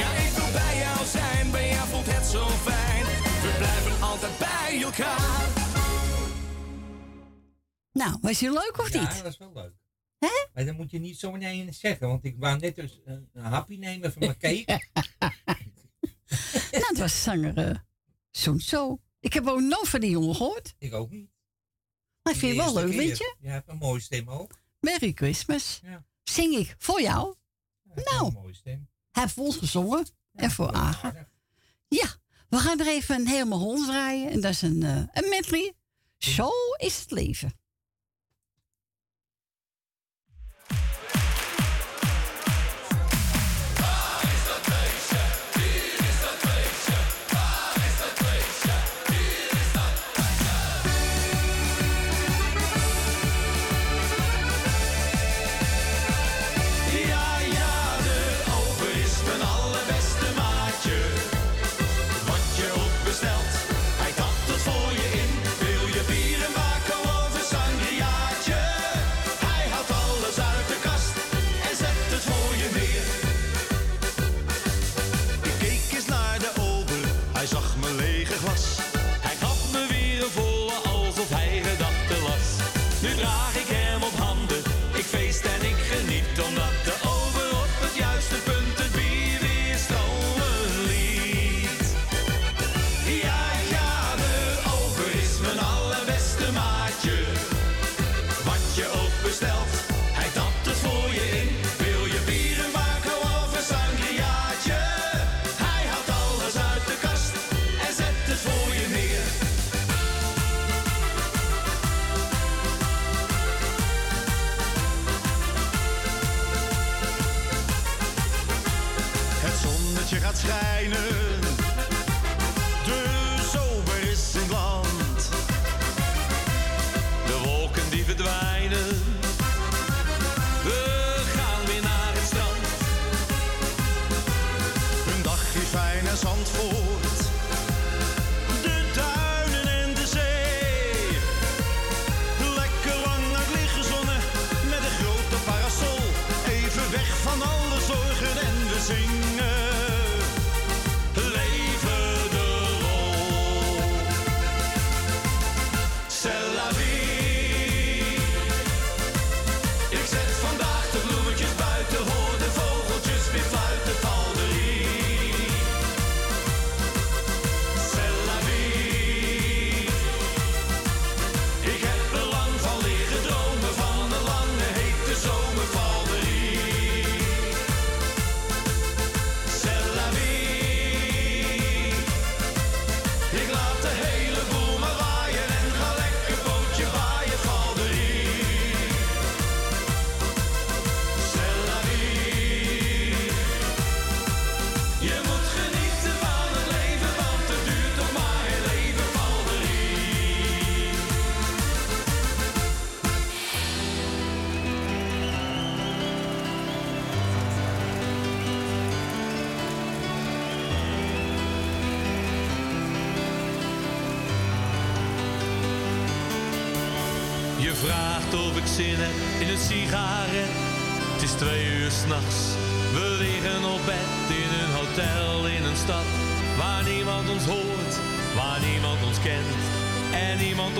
Ja, 0.00 0.08
ik 0.26 0.32
wil 0.38 0.50
bij 0.52 0.76
jou 0.78 1.06
zijn, 1.06 1.50
bij 1.50 1.68
jou 1.68 1.88
voelt 1.88 2.06
het 2.16 2.26
zo 2.26 2.46
fijn. 2.48 3.04
We 3.44 3.54
blijven 3.58 4.02
altijd 4.02 4.38
bij 4.38 4.82
elkaar. 4.82 5.40
Nou, 7.92 8.18
was 8.20 8.40
je 8.40 8.50
leuk 8.52 8.78
of 8.78 8.92
Ja, 8.92 9.00
niet? 9.00 9.22
dat 9.22 9.32
is 9.32 9.38
wel 9.38 9.52
leuk. 9.54 9.72
Hè? 10.18 10.46
Maar 10.54 10.64
dan 10.64 10.76
moet 10.76 10.90
je 10.90 10.98
niet 10.98 11.18
zo 11.18 11.34
ineens 11.34 11.80
zeggen, 11.80 12.08
want 12.08 12.24
ik 12.24 12.36
wou 12.38 12.58
net 12.58 12.76
dus 12.76 13.00
een, 13.04 13.28
een 13.32 13.44
hapje 13.44 13.78
nemen 13.78 14.12
van 14.12 14.20
mijn 14.26 14.38
cake. 14.38 14.80
Nou, 16.72 16.84
het 16.86 16.98
was 16.98 17.22
zanger 17.22 17.68
uh, 17.68 17.74
Sonso. 18.30 19.00
Ik 19.20 19.32
heb 19.32 19.46
ook 19.46 19.60
nooit 19.60 19.88
van 19.88 20.00
die 20.00 20.10
jongen 20.10 20.34
gehoord. 20.34 20.74
ik 20.78 20.92
ook 20.94 21.10
niet. 21.10 21.30
Maar 22.22 22.32
ik 22.32 22.38
vind 22.38 22.56
het 22.56 22.64
wel 22.72 22.74
leuk, 22.84 22.94
weet 22.96 23.18
je? 23.18 23.34
Je 23.40 23.48
hebt 23.48 23.68
een 23.68 23.76
mooie 23.76 24.00
stem 24.00 24.30
ook. 24.30 24.52
Merry 24.80 25.12
Christmas. 25.14 25.80
Ja. 25.84 26.04
Zing 26.22 26.54
ik 26.56 26.74
voor 26.78 27.00
jou. 27.00 27.34
Ja, 27.82 28.02
Nou. 28.04 28.26
Een 28.26 28.32
mooie 28.32 28.54
stem. 28.54 28.88
Heb 29.10 29.28
voor 29.30 29.44
ons 29.44 29.56
gezongen. 29.56 30.06
En 30.32 30.50
voor 30.50 30.72
aardig. 30.72 31.14
Ja, 31.88 32.06
we 32.48 32.56
gaan 32.58 32.80
er 32.80 32.86
even 32.86 33.14
een 33.14 33.26
helemaal 33.28 33.58
hond 33.58 33.86
draaien. 33.86 34.30
En 34.30 34.40
dat 34.40 34.50
is 34.50 34.62
een, 34.62 34.82
eh, 34.82 34.96
een 35.12 35.28
medley. 35.28 35.72
Zo 36.18 36.50
is 36.76 37.00
het 37.00 37.10
leven. 37.10 37.52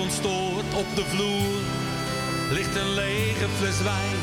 ontstoord 0.02 0.74
op 0.74 0.86
de 0.94 1.04
vloer 1.04 1.60
ligt 2.50 2.76
een 2.76 2.94
lege 2.94 3.46
fles 3.58 3.82
wijn 3.82 4.18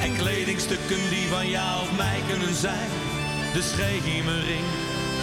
en 0.00 0.16
kledingstukken 0.16 1.10
die 1.10 1.28
van 1.28 1.48
jou 1.48 1.82
of 1.82 1.96
mij 1.96 2.20
kunnen 2.28 2.54
zijn. 2.54 2.90
De 3.52 3.62
schemering, 3.62 4.64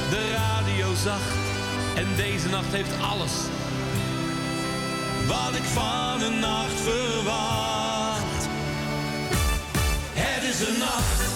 de 0.10 0.32
radio 0.32 0.94
zacht 0.94 1.38
en 1.96 2.08
deze 2.16 2.50
nacht 2.50 2.72
heeft 2.72 3.02
alles 3.02 3.34
wat 5.28 5.56
ik 5.56 5.64
van 5.64 6.22
een 6.22 6.40
nacht 6.40 6.80
verwacht. 6.82 8.42
Het 10.14 10.44
is 10.44 10.68
een 10.68 10.78
nacht 10.78 11.35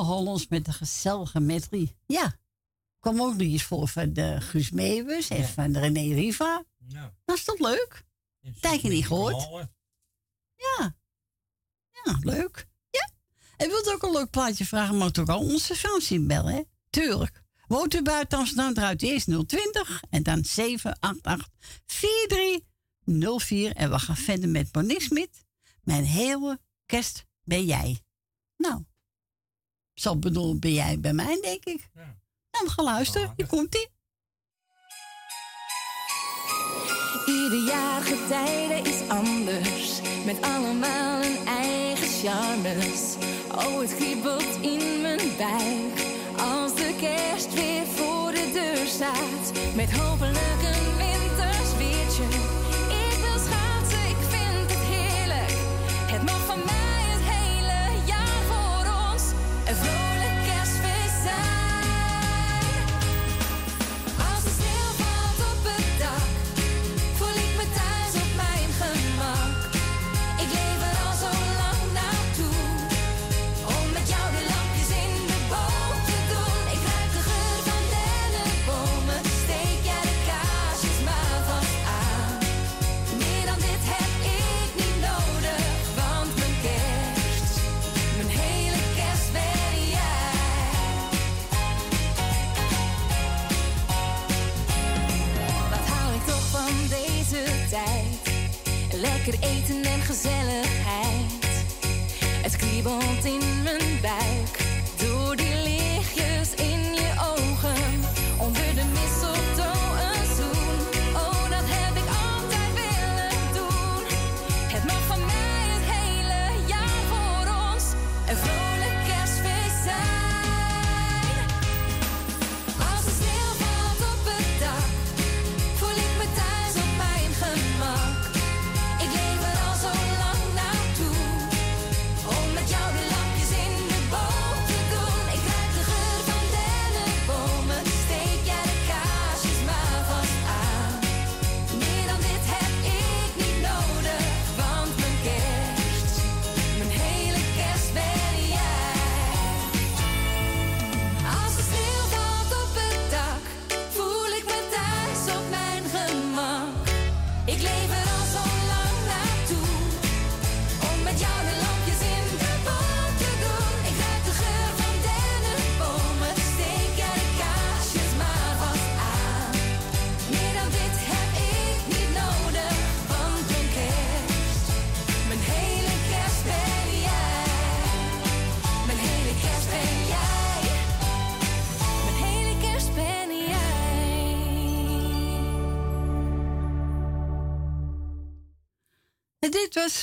Hollands 0.00 0.48
met 0.48 0.66
een 0.66 0.72
gezellige 0.72 1.40
metrie. 1.40 1.96
Ja. 2.06 2.40
Kom 3.00 3.22
ook 3.22 3.34
liedjes 3.34 3.64
voor 3.64 3.88
van 3.88 4.12
de 4.12 4.40
Guus 4.40 4.70
Meeuwis 4.70 5.28
en 5.28 5.40
ja. 5.40 5.46
van 5.46 5.76
René 5.76 6.14
Riva. 6.14 6.64
Ja. 6.86 7.14
Dat 7.24 7.36
is 7.36 7.44
toch 7.44 7.58
leuk? 7.58 8.04
Tijdje 8.60 8.88
niet 8.88 9.06
gehoord. 9.06 9.68
Ja. 10.54 10.96
Ja, 12.04 12.18
leuk. 12.20 12.68
Ja. 12.90 13.10
En 13.56 13.68
wilt 13.68 13.92
ook 13.92 14.02
een 14.02 14.12
leuk 14.12 14.30
plaatje 14.30 14.66
vragen, 14.66 14.96
mag 14.96 15.16
ook 15.18 15.28
al 15.28 15.40
onze 15.40 15.74
fans 15.74 16.10
inbellen, 16.10 16.54
hè? 16.54 16.62
Tuurlijk. 16.90 17.42
Woont 17.66 17.94
u 17.94 18.02
buiten 18.02 18.38
Amsterdam, 18.38 18.74
draait 18.74 19.02
eerst 19.02 19.26
020 19.46 20.02
en 20.10 20.22
dan 20.22 20.44
788 20.44 21.48
4304. 21.86 23.76
En 23.76 23.90
we 23.90 23.98
gaan 23.98 24.16
verder 24.16 24.48
met 24.48 24.72
Bonnie 24.72 25.02
Smit. 25.02 25.44
Mijn 25.82 26.04
hele 26.04 26.60
kerst 26.86 27.26
ben 27.42 27.64
jij. 27.64 28.00
Nou, 28.56 28.84
zo 30.02 30.16
bedoel, 30.16 30.58
ben 30.58 30.72
jij 30.72 31.00
bij 31.00 31.12
mij, 31.12 31.38
denk 31.42 31.64
ik. 31.64 31.88
Ja. 31.94 32.16
Nou, 32.50 32.68
geluister, 32.68 33.20
je 33.20 33.26
ah, 33.26 33.36
dus- 33.36 33.48
komt-ie. 33.48 33.88
Ieder 37.26 37.64
jaar 37.66 38.02
getijden 38.02 38.84
is 38.84 39.08
anders, 39.08 40.00
met 40.24 40.40
allemaal 40.40 41.22
een 41.22 41.46
eigen 41.46 42.08
charmes. 42.08 43.14
Oh, 43.50 43.80
het 43.80 43.96
kriebelt 43.96 44.58
in 44.60 45.00
mijn 45.00 45.36
buik, 45.38 46.06
als 46.38 46.74
de 46.74 46.94
kerst 47.00 47.54
weer 47.54 47.86
voor 47.86 48.32
de 48.32 48.50
deur 48.52 48.86
staat, 48.86 49.52
met 49.74 49.92
hopelijk 49.92 50.62
een 50.62 50.96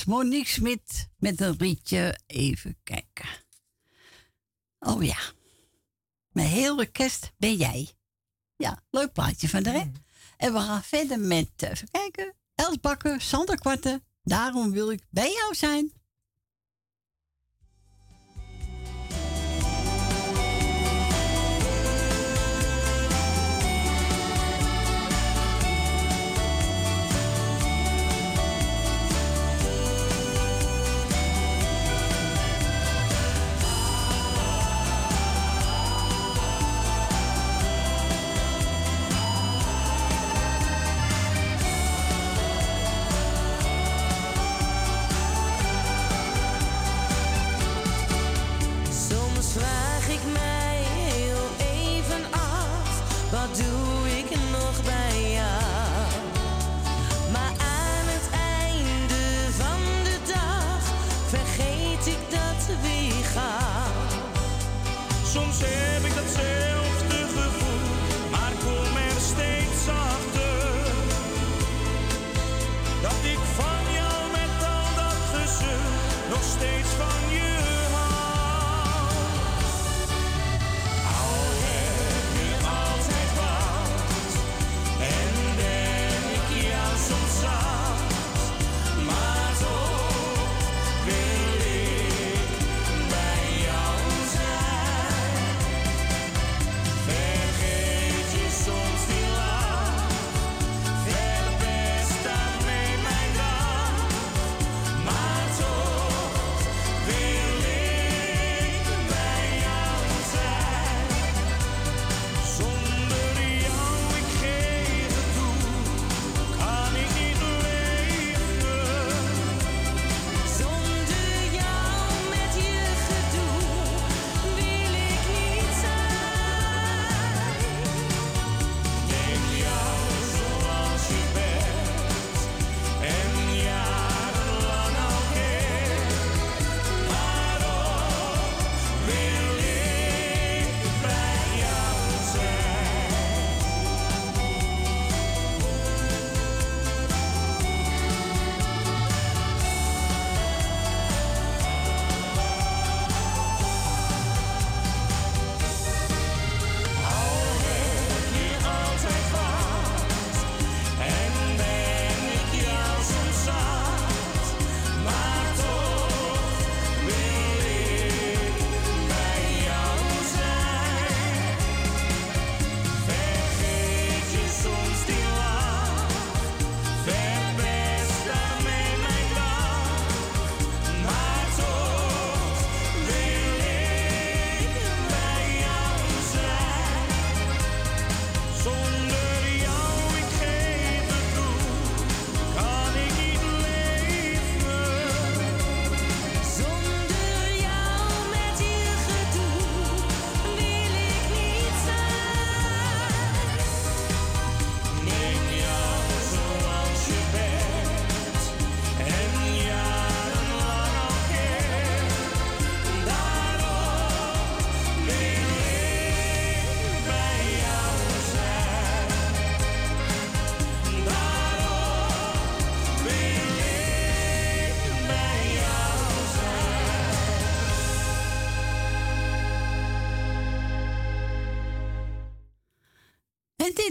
Monique 0.06 0.48
Smit 0.50 1.08
met 1.18 1.40
een 1.40 1.58
rietje 1.58 2.18
Even 2.26 2.78
kijken. 2.82 3.28
Oh 4.78 5.02
ja. 5.02 5.18
Mijn 6.28 6.48
hele 6.48 6.86
kerst 6.86 7.32
ben 7.36 7.56
jij. 7.56 7.90
Ja, 8.56 8.82
leuk 8.90 9.12
plaatje 9.12 9.48
van 9.48 9.62
de. 9.62 9.90
En 10.36 10.52
we 10.52 10.58
gaan 10.60 10.82
verder 10.82 11.20
met, 11.20 11.50
even 11.58 11.90
kijken, 11.90 12.34
Elsbakken, 12.54 13.20
Sander 13.20 13.58
Kwarten. 13.58 14.04
Daarom 14.22 14.70
wil 14.70 14.90
ik 14.90 15.02
bij 15.10 15.32
jou 15.32 15.54
zijn. 15.54 15.92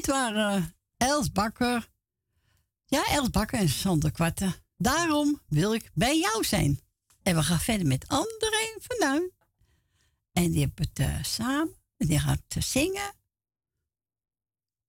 waren 0.10 0.74
eh, 0.98 1.08
Els 1.08 1.32
Bakker. 1.32 1.90
Ja, 2.86 3.06
Els 3.06 3.30
Bakker 3.30 3.60
en 3.60 3.70
Sander 3.70 4.12
Kwarten. 4.12 4.56
Daarom 4.78 5.42
wil 5.48 5.74
ik 5.74 5.92
bij 5.94 6.20
jou 6.20 6.44
zijn. 6.44 6.80
En 7.22 7.36
we 7.36 7.44
gaan 7.44 7.60
verder 7.60 7.88
met 7.88 8.08
André 8.08 8.76
van 8.78 8.98
Duin. 9.00 9.32
En 10.32 10.52
die 10.52 10.60
hebben 10.60 10.88
het 10.90 11.00
eh, 11.00 11.24
samen. 11.24 11.76
En 11.98 12.08
die 12.08 12.20
gaat 12.20 12.42
eh, 12.48 12.62
zingen. 12.62 13.14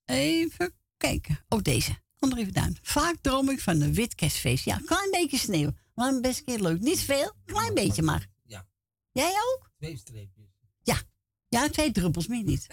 Even 0.04 0.74
kijken. 0.96 1.44
Oh, 1.48 1.62
deze. 1.62 1.98
André 2.18 2.42
van 2.42 2.52
Duin. 2.52 2.78
Vaak 2.82 3.16
droom 3.20 3.50
ik 3.50 3.60
van 3.60 3.80
een 3.80 3.94
wit 3.94 4.14
kerstfeest. 4.14 4.64
Ja, 4.64 4.80
klein 4.84 5.10
beetje 5.10 5.38
sneeuw. 5.38 5.72
Maar 5.94 6.12
een 6.12 6.20
best 6.20 6.44
keer 6.44 6.60
leuk. 6.60 6.80
Niet 6.80 7.00
veel, 7.00 7.32
klein 7.44 7.74
beetje 7.74 8.02
maar. 8.02 8.28
Ja. 8.42 8.66
Jij 9.12 9.30
ook? 9.30 9.70
Twee 9.76 9.96
streepjes. 9.96 10.48
Ja. 10.82 11.02
Ja, 11.48 11.68
twee 11.68 11.90
druppels 11.92 12.26
meer 12.26 12.42
niet. 12.42 12.66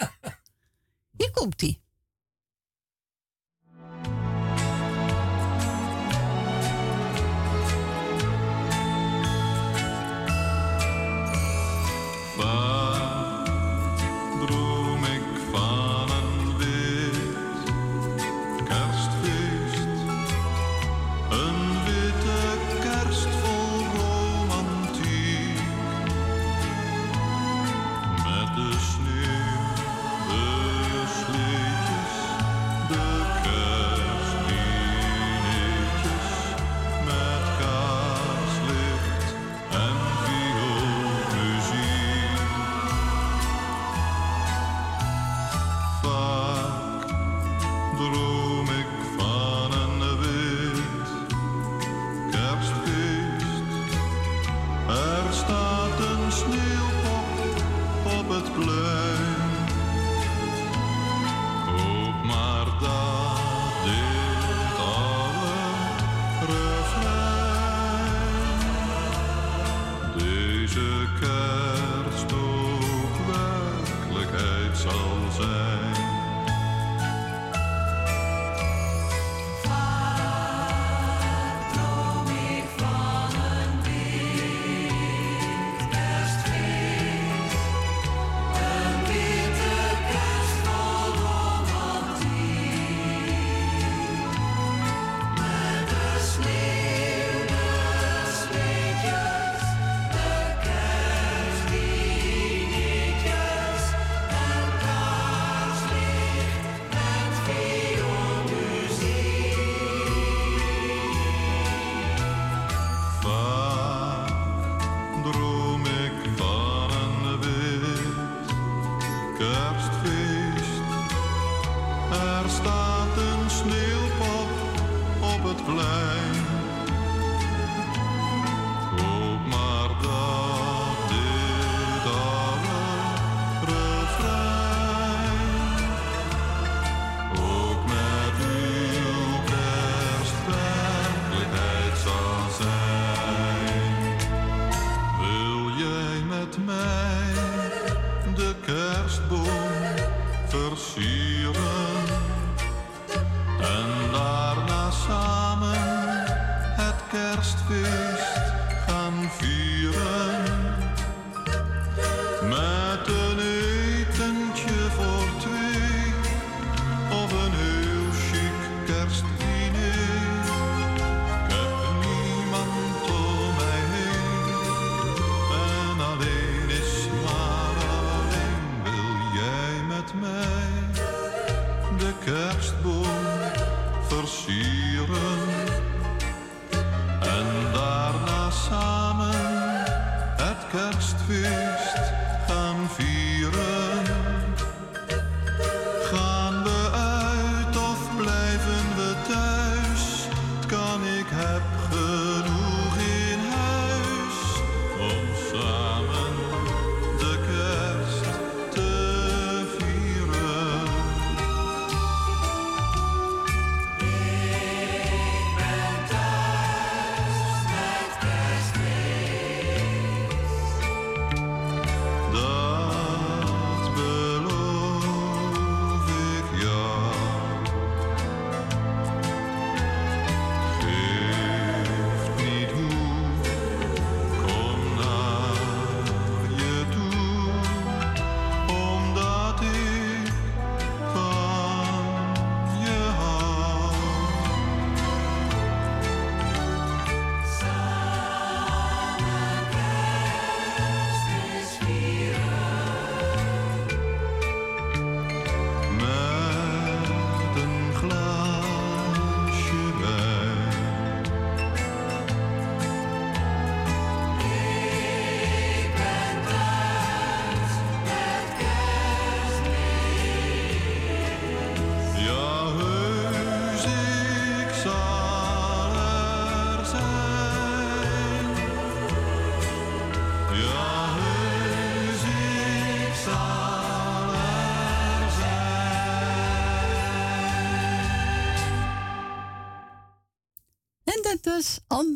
Hier 1.18 1.32
komt 1.32 1.62
hij. 1.62 1.82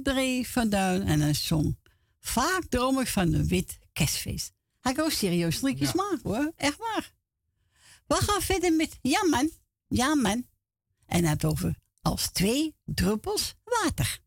André 0.03 0.43
van 0.43 0.69
Duin 0.69 1.07
en 1.07 1.21
een 1.21 1.35
zong. 1.35 1.77
Vaak 2.19 2.63
droom 2.69 2.99
ik 2.99 3.07
van 3.07 3.33
een 3.33 3.47
wit 3.47 3.79
kerstfeest. 3.93 4.53
Hij 4.79 4.93
kan 4.93 5.05
ook 5.05 5.11
serieus 5.11 5.61
liedjes 5.61 5.91
ja. 5.91 6.03
maken 6.03 6.29
hoor, 6.29 6.51
echt 6.55 6.77
waar. 6.77 7.13
We 8.07 8.15
gaan 8.15 8.41
verder 8.41 8.73
met 8.73 8.97
Ja 9.01 9.25
man, 9.25 9.51
Ja 9.87 10.15
man. 10.15 10.45
En 11.05 11.25
het 11.25 11.45
over 11.45 11.75
als 12.01 12.31
twee 12.31 12.75
druppels 12.85 13.53
water. 13.63 14.19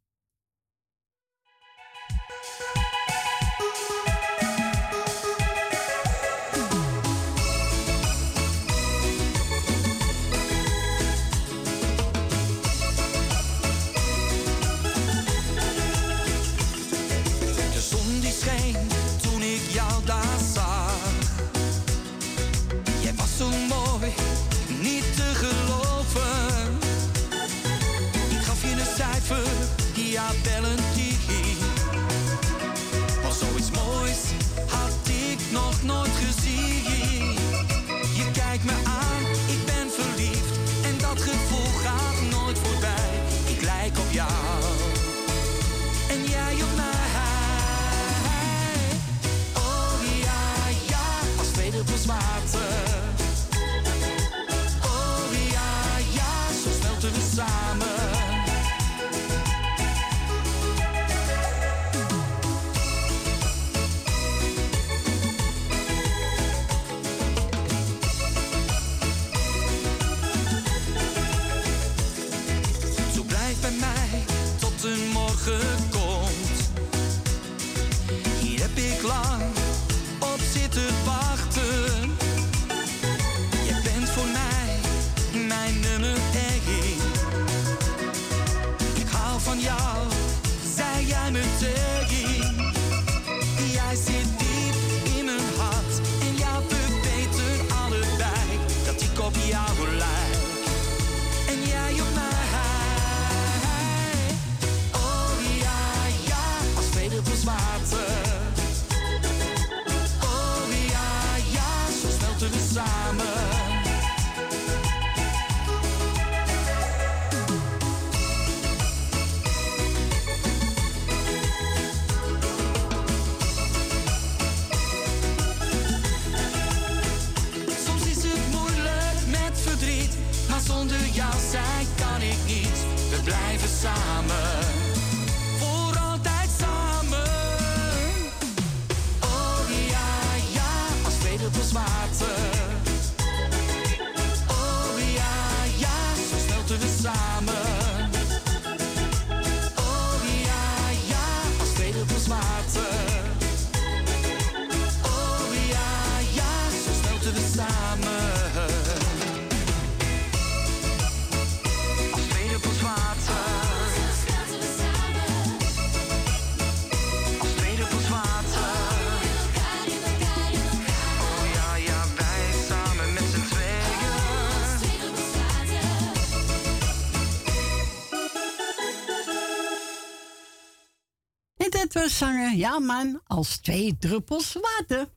ja 182.56 182.78
man, 182.78 183.20
als 183.26 183.58
twee 183.58 183.98
druppels 183.98 184.52
water. 184.52 185.14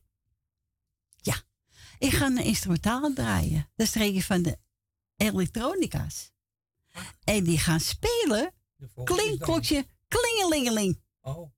Ja, 1.16 1.42
ik 1.98 2.12
ga 2.12 2.26
een 2.26 2.38
instrumentaal 2.38 3.12
draaien. 3.12 3.70
Dat 3.76 3.86
is 3.86 3.94
regio 3.94 4.20
van 4.20 4.42
de 4.42 4.58
elektronica's. 5.16 6.32
En 7.24 7.44
die 7.44 7.58
gaan 7.58 7.80
spelen. 7.80 8.52
Klinkklokje, 9.04 9.86
klingelingeling. 10.08 11.00
Oh, 11.20 11.50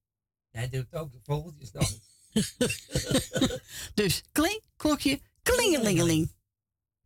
hij 0.51 0.69
doet 0.69 0.95
ook 0.95 1.13
de 1.13 1.21
vogeltjes 1.23 1.71
dan. 1.71 1.89
dus 3.95 4.23
klinkklokje 4.33 5.21
klingelingeling. 5.43 6.35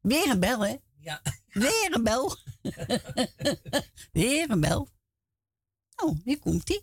Weer 0.00 0.30
een 0.30 0.40
bel, 0.40 0.60
hè? 0.60 0.76
Ja. 0.96 1.22
Weer 1.46 1.88
een 1.90 2.02
bel. 2.02 2.36
Weer 4.12 4.50
een 4.50 4.60
bel. 4.60 4.88
oh 5.96 6.18
hier 6.24 6.38
komt 6.38 6.68
hij 6.68 6.82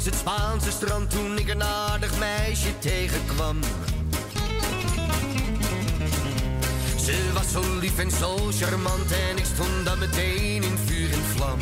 langs 0.00 0.18
het 0.18 0.28
Spaanse 0.28 0.70
strand 0.70 1.10
toen 1.10 1.38
ik 1.38 1.48
een 1.48 1.62
aardig 1.62 2.18
meisje 2.18 2.78
tegenkwam. 2.78 3.60
Ze 7.04 7.30
was 7.34 7.50
zo 7.52 7.78
lief 7.80 7.98
en 7.98 8.10
zo 8.10 8.36
charmant 8.50 9.12
en 9.12 9.36
ik 9.36 9.44
stond 9.44 9.84
dan 9.84 9.98
meteen 9.98 10.62
in 10.62 10.78
vuur 10.86 11.12
en 11.12 11.24
vlam. 11.34 11.58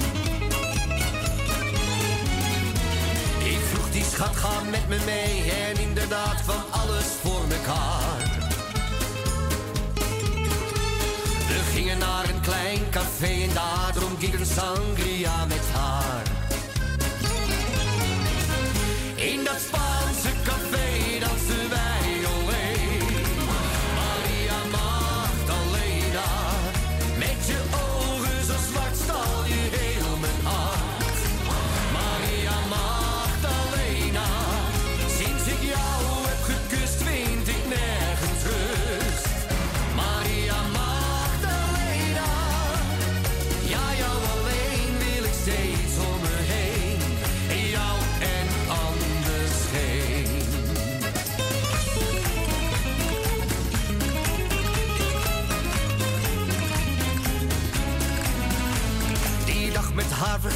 Ik 3.39 3.61
vroeg 3.73 3.91
die 3.91 4.05
schat, 4.05 4.37
ga 4.37 4.63
met 4.71 4.89
me 4.89 4.99
mee 5.05 5.51
en 5.51 5.81
inderdaad 5.81 6.43
kwam 6.43 6.63
alles 6.71 7.07
voor 7.23 7.47
mekaar. 7.49 8.47
We 11.49 11.61
gingen 11.73 11.99
naar 11.99 12.29
een 12.29 12.41
klein 12.41 12.91
café 12.91 13.43
en 13.43 13.55
daar 13.55 13.93
dronk 13.95 14.21
ik 14.21 14.35
een 14.35 14.47
sangria 14.47 15.45
met 15.47 15.71
haar. 15.73 15.98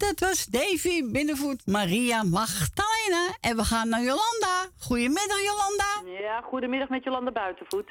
Dat 0.00 0.20
was 0.20 0.46
Davy 0.46 1.10
Binnenvoet, 1.12 1.66
Maria 1.66 2.22
Magdalena. 2.22 3.36
En 3.40 3.56
we 3.56 3.64
gaan 3.64 3.88
naar 3.88 4.00
Jolanda. 4.00 4.66
Goedemiddag, 4.78 5.42
Jolanda. 5.42 6.20
Ja, 6.20 6.40
goedemiddag 6.40 6.88
met 6.88 7.04
Jolanda 7.04 7.30
Buitenvoet. 7.30 7.90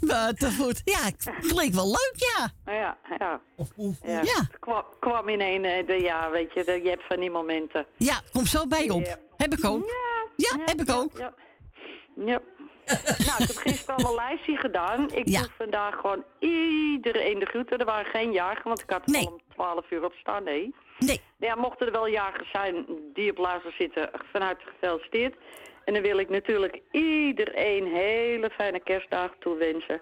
Buitenvoet. 0.14 0.82
Ja, 0.84 1.10
klinkt 1.40 1.74
wel 1.74 1.86
leuk, 1.86 2.14
ja. 2.14 2.52
ja, 2.64 2.96
ja. 3.08 3.16
ja. 3.18 3.40
Ja. 4.02 4.20
Het 4.22 4.58
kwam, 4.60 4.84
kwam 5.00 5.28
in 5.28 5.40
een, 5.40 5.64
eh, 5.64 5.86
de, 5.86 6.00
ja, 6.00 6.30
weet 6.30 6.52
je, 6.54 6.64
de, 6.64 6.80
je 6.82 6.88
hebt 6.88 7.06
van 7.08 7.20
die 7.20 7.30
momenten. 7.30 7.86
Ja, 7.96 8.20
kom 8.32 8.46
zo 8.46 8.66
bij 8.66 8.84
je 8.84 8.92
op. 8.92 9.04
Ja. 9.04 9.18
Heb 9.36 9.52
ik 9.52 9.64
ook. 9.64 9.90
Ja, 10.36 10.58
heb 10.64 10.80
ik 10.80 10.90
ook. 10.90 11.18
Ja. 12.16 12.40
nou, 13.26 13.42
ik 13.42 13.46
heb 13.46 13.56
gisteren 13.56 14.04
al 14.04 14.10
een 14.10 14.14
lijstje 14.14 14.56
gedaan. 14.56 15.10
Ik 15.12 15.28
Ja. 15.28 15.40
doe 15.40 15.50
vandaag 15.58 15.94
gewoon 15.94 16.24
iedereen 16.38 17.38
de 17.38 17.46
groeten. 17.46 17.78
Er 17.78 17.84
waren 17.84 18.10
geen 18.10 18.32
jarigen, 18.32 18.64
want 18.68 18.80
ik 18.82 18.90
had 18.90 19.02
er 19.04 19.10
Nee. 19.10 19.26
al 19.26 19.32
om 19.32 19.40
12 19.54 19.90
uur 19.90 20.04
op 20.04 20.14
staan. 20.14 20.44
Nee. 20.44 20.74
Nee. 20.98 21.20
Ja, 21.36 21.54
mochten 21.54 21.86
er 21.86 21.92
wel 21.92 22.08
jagers 22.08 22.50
zijn 22.50 22.86
die 23.14 23.30
op 23.30 23.38
luister 23.38 23.72
zitten, 23.78 24.10
van 24.32 24.42
harte 24.42 24.64
gefeliciteerd. 24.64 25.34
En 25.84 25.92
dan 25.94 26.02
wil 26.02 26.18
ik 26.18 26.28
natuurlijk 26.28 26.80
iedereen 26.90 27.86
hele 27.86 28.50
fijne 28.50 28.80
kerstdagen 28.80 29.36
toewensen. 29.38 30.00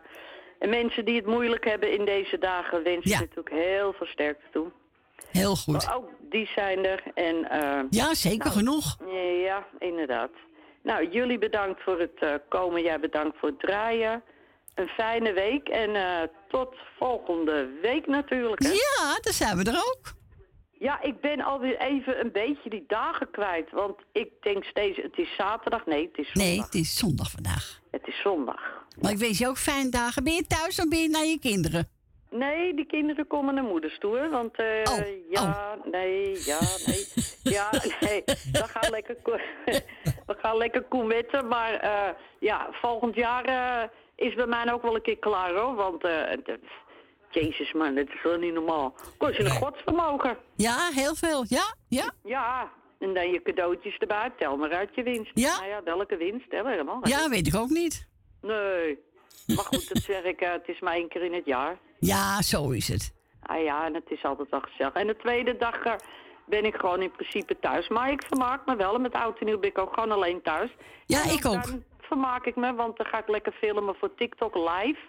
En 0.59 0.68
mensen 0.68 1.05
die 1.05 1.16
het 1.16 1.26
moeilijk 1.26 1.64
hebben 1.64 1.93
in 1.93 2.05
deze 2.05 2.39
dagen, 2.39 2.83
wens 2.83 3.05
ik 3.05 3.12
Ja. 3.12 3.18
natuurlijk 3.20 3.51
heel 3.55 3.93
veel 3.93 4.07
sterkte 4.07 4.45
toe. 4.53 4.66
Heel 5.31 5.57
goed. 5.57 5.72
Maar 5.87 5.97
ook 5.97 6.09
die 6.20 6.51
zijn 6.55 6.85
er. 6.87 7.03
En, 7.14 7.51
eh, 7.51 7.81
Ja, 7.91 8.14
zeker 8.14 8.39
nou, 8.45 8.57
genoeg. 8.59 8.97
Ja, 9.45 9.66
inderdaad. 9.78 10.31
Nou, 10.83 11.09
jullie 11.11 11.39
bedankt 11.39 11.83
voor 11.83 12.01
het 12.01 12.18
eh, 12.18 12.35
komen. 12.49 12.83
Jij 12.83 13.01
bedankt 13.01 13.39
voor 13.39 13.49
het 13.49 13.61
draaien. 13.61 14.22
Een 14.74 14.89
fijne 14.89 15.33
week 15.33 15.68
en 15.68 15.95
eh, 15.95 16.28
tot 16.49 16.74
volgende 16.99 17.78
week 17.83 18.07
natuurlijk. 18.07 18.62
Hè? 18.62 18.68
Ja, 18.68 19.18
daar 19.20 19.33
zijn 19.33 19.57
we 19.57 19.64
er 19.64 19.76
ook. 19.76 20.12
Ja, 20.78 21.03
ik 21.03 21.20
ben 21.20 21.41
alweer 21.41 21.78
even 21.78 22.20
een 22.20 22.33
beetje 22.33 22.70
die 22.70 22.85
dagen 22.87 23.31
kwijt. 23.31 23.70
Want 23.70 23.97
ik 24.12 24.28
denk 24.41 24.64
steeds, 24.64 25.03
het 25.03 25.18
is 25.18 25.35
zaterdag. 25.37 25.87
Nee, 25.87 26.07
het 26.07 26.18
is 26.18 26.33
zondag. 26.33 26.49
Nee, 26.49 26.61
het 26.61 26.74
is 26.74 26.99
zondag 26.99 27.31
vandaag. 27.31 27.81
Het 27.91 28.07
is 28.07 28.20
zondag. 28.20 28.61
Maar 29.01 29.11
ik 29.11 29.18
wens 29.18 29.39
je 29.39 29.49
ook 29.49 29.59
fijne 29.59 29.91
dagen. 29.91 30.24
Ben 30.24 30.33
je 30.33 30.47
thuis 30.47 30.78
of 30.78 30.89
ben 30.89 31.03
je 31.03 31.09
naar 31.09 31.24
je 31.24 31.39
kinderen? 31.39 31.89
Nee, 32.31 32.74
die 32.74 32.87
kinderen 32.87 33.26
komen 33.26 33.55
naar 33.55 33.64
moeders 33.64 33.99
toe, 33.99 34.16
hè, 34.18 34.28
want 34.28 34.57
eh, 34.57 34.66
Oh, 34.66 35.31
ja, 35.31 35.78
nee, 35.85 36.45
ja, 36.45 36.59
nee, 36.87 37.07
ja, 37.43 37.70
nee, 38.01 38.22
we 38.53 38.64
gaan 38.66 38.91
lekker, 38.91 39.16
we 40.26 40.35
gaan 40.39 40.57
lekker 40.57 40.83
koemetten, 40.83 41.49
maar 41.49 41.72
eh, 41.74 42.14
ja, 42.39 42.68
volgend 42.72 43.14
jaar 43.14 43.45
eh, 43.45 43.89
is 44.14 44.35
bij 44.35 44.47
mij 44.47 44.72
ook 44.72 44.83
wel 44.83 44.95
een 44.95 45.03
keer 45.03 45.18
klaar, 45.18 45.55
hoor, 45.55 45.74
want, 45.74 46.05
eh, 46.05 46.22
jezus 47.31 47.72
man, 47.72 47.95
dat 47.95 48.09
is 48.09 48.22
wel 48.22 48.39
niet 48.39 48.55
normaal. 48.55 48.95
Kost 49.18 49.37
je 49.37 49.45
een 49.45 49.51
godsvermogen. 49.51 50.37
Ja, 50.57 50.89
heel 50.95 51.14
veel. 51.14 51.45
Ja, 51.49 51.74
ja. 51.89 52.12
Ja, 52.24 52.72
en 52.99 53.14
dan 53.14 53.31
je 53.31 53.43
cadeautjes 53.43 53.97
erbij, 53.97 54.33
tel 54.39 54.57
maar 54.57 54.72
uit 54.72 54.95
je 54.95 55.03
winst. 55.03 55.31
Ja. 55.35 55.57
Nou 55.57 55.68
ja, 55.68 55.83
welke 55.83 56.16
winst, 56.16 56.51
tel 56.51 56.66
helemaal. 56.66 57.09
Ja, 57.09 57.28
weet 57.28 57.47
ik 57.47 57.55
ook 57.55 57.68
niet. 57.68 58.09
Nee, 58.41 58.99
maar 59.47 59.64
goed, 59.64 59.89
dat 59.89 60.03
zeg 60.03 60.22
ik, 60.22 60.41
het 60.41 60.68
is 60.68 60.81
maar 60.81 60.95
één 60.95 61.09
keer 61.09 61.22
in 61.22 61.35
het 61.35 61.45
jaar. 61.45 61.78
Ja, 62.01 62.42
zo 62.42 62.70
is 62.70 62.88
het. 62.88 63.12
Ah 63.42 63.62
ja, 63.62 63.86
en 63.86 63.94
het 63.94 64.11
is 64.11 64.24
altijd 64.24 64.51
wel 64.51 64.61
gezellig. 64.61 64.92
En 64.92 65.07
de 65.07 65.16
tweede 65.16 65.57
dag 65.57 65.82
eh, 65.82 65.94
ben 66.46 66.64
ik 66.64 66.74
gewoon 66.74 67.03
in 67.03 67.11
principe 67.11 67.59
thuis. 67.61 67.88
Maar 67.88 68.11
ik 68.11 68.22
vermaak 68.26 68.66
me 68.66 68.76
wel. 68.76 68.94
En 68.94 69.01
met 69.01 69.14
oud 69.14 69.38
en 69.38 69.46
nieuw 69.46 69.59
ben 69.59 69.70
ik 69.70 69.78
ook 69.78 69.94
gewoon 69.94 70.12
alleen 70.12 70.42
thuis. 70.42 70.70
Ja, 71.07 71.22
ik 71.24 71.46
ook. 71.46 71.66
Dan 71.66 71.84
vermaak 72.01 72.46
ik 72.46 72.57
me, 72.57 72.74
want 72.74 72.96
dan 72.96 73.07
ga 73.07 73.18
ik 73.18 73.28
lekker 73.28 73.53
filmen 73.53 73.94
voor 73.94 74.14
TikTok 74.14 74.55
live. 74.55 75.01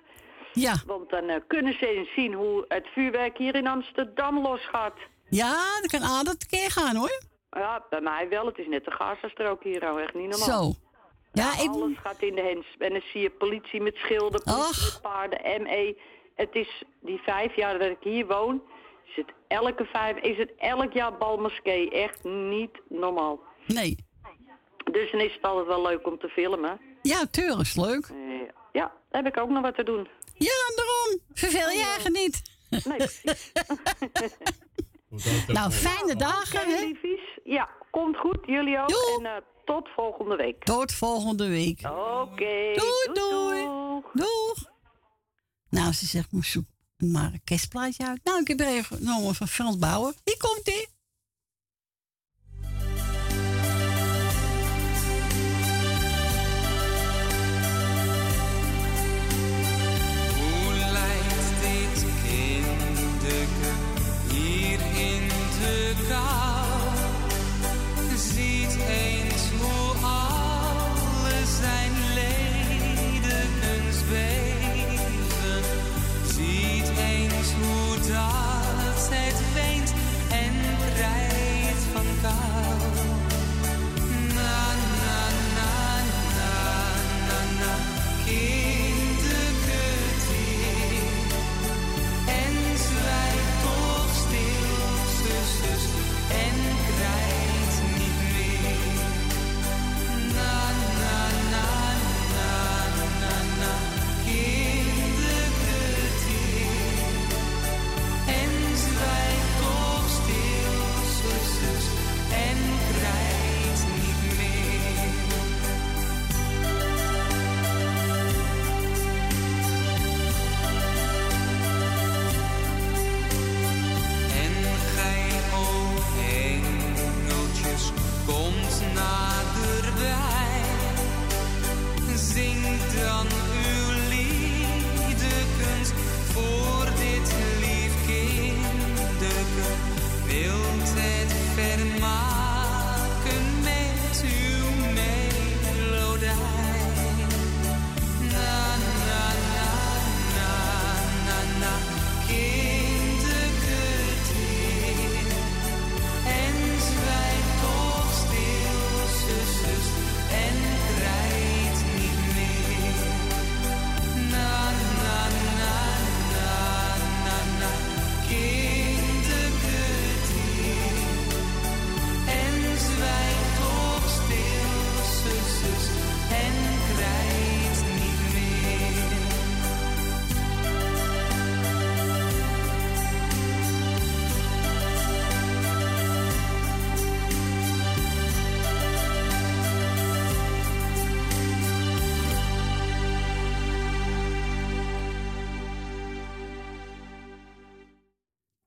Ja. 0.54 0.74
Want 0.86 1.10
dan 1.10 1.30
eh, 1.30 1.42
kunnen 1.48 1.74
ze 1.74 1.88
eens 1.88 2.14
zien 2.14 2.34
hoe 2.34 2.66
het 2.68 2.88
vuurwerk 2.88 3.38
hier 3.38 3.56
in 3.56 3.68
Amsterdam 3.68 4.42
losgaat. 4.42 4.98
Ja, 5.30 5.80
dat 5.82 5.92
kan 5.92 6.04
aan 6.04 6.26
dat 6.26 6.46
keer 6.46 6.72
gaan 6.72 6.96
hoor. 6.96 7.22
Ja, 7.50 7.86
bij 7.90 8.02
mij 8.02 8.30
wel. 8.30 8.46
Het 8.46 8.58
is 8.58 8.68
net 8.68 8.86
de 8.86 8.92
Gazastrook 8.92 9.64
hier, 9.64 9.80
nou 9.80 10.02
echt 10.02 10.14
niet 10.14 10.30
normaal. 10.30 10.64
Zo. 10.64 10.74
Ja, 11.34 11.60
ik... 11.60 11.70
Alles 11.70 11.98
gaat 12.04 12.22
in 12.22 12.36
de 12.36 12.42
hens. 12.42 12.66
En 12.78 12.90
dan 12.90 13.02
zie 13.12 13.22
je 13.22 13.30
politie 13.30 13.82
met 13.82 13.96
schilden, 13.96 14.44
politie 14.44 14.84
met 14.84 15.00
paarden, 15.02 15.62
ME. 15.62 15.98
Het 16.36 16.50
is 16.56 16.84
die 17.02 17.20
vijf 17.20 17.56
jaar 17.56 17.80
dat 17.80 17.90
ik 17.90 17.98
hier 18.02 18.28
woon, 18.28 18.62
is 19.06 19.16
het 19.16 19.34
elke 19.48 19.86
vijf, 19.86 20.18
is 20.18 20.38
het 20.38 20.52
elk 20.58 20.94
jaar 20.94 21.18
balmoskee. 21.18 21.90
Echt 21.92 22.24
niet 22.24 22.82
normaal. 22.90 23.40
Nee. 23.68 23.96
Dus 24.92 25.12
dan 25.12 25.20
is 25.20 25.34
het 25.34 25.42
altijd 25.42 25.68
wel 25.68 25.82
leuk 25.82 26.08
om 26.08 26.20
te 26.20 26.30
filmen. 26.30 26.80
Ja, 27.02 27.26
tuurlijk 27.32 27.62
is 27.62 27.76
leuk. 27.76 28.06
Eh, 28.06 28.18
ja, 28.72 28.92
daar 29.10 29.24
heb 29.24 29.36
ik 29.36 29.42
ook 29.42 29.50
nog 29.50 29.62
wat 29.62 29.76
te 29.76 29.84
doen. 29.84 30.08
Ja, 30.38 30.74
daarom. 30.76 31.20
Verveel 31.34 31.70
je 31.70 31.84
eigen 31.84 32.12
niet. 32.12 32.42
Nee, 32.70 32.98
precies. 32.98 33.52
Nou, 35.48 35.72
fijne 35.72 36.16
dagen, 36.16 36.60
hè? 36.60 36.94
Ja, 37.44 37.70
komt 37.90 38.18
goed. 38.18 38.38
Jullie 38.46 38.80
ook. 38.80 39.18
En 39.18 39.26
eh, 39.26 39.32
tot 39.66 39.90
volgende 39.96 40.36
week. 40.36 40.64
Tot 40.64 40.92
volgende 40.94 41.50
week. 41.50 41.80
Oké. 42.22 42.74
Doei, 42.74 43.14
doei. 43.14 43.66
Doeg. 44.14 44.71
Nou, 45.72 45.94
ze 45.94 46.06
zegt, 46.06 46.32
moest 46.32 46.52
zoek 46.52 46.66
maar 46.98 47.34
een 47.34 47.44
kerstplaatje 47.44 48.08
uit. 48.08 48.24
Nou, 48.24 48.42
ik 48.42 48.48
heb 48.48 48.60
er 48.60 48.68
even 48.68 48.98
genomen 48.98 49.36
van 49.36 49.48
Frans 49.48 49.78
Bauer. 49.78 50.14
Hier 50.24 50.38
komt 50.38 50.68
ie. 50.68 50.88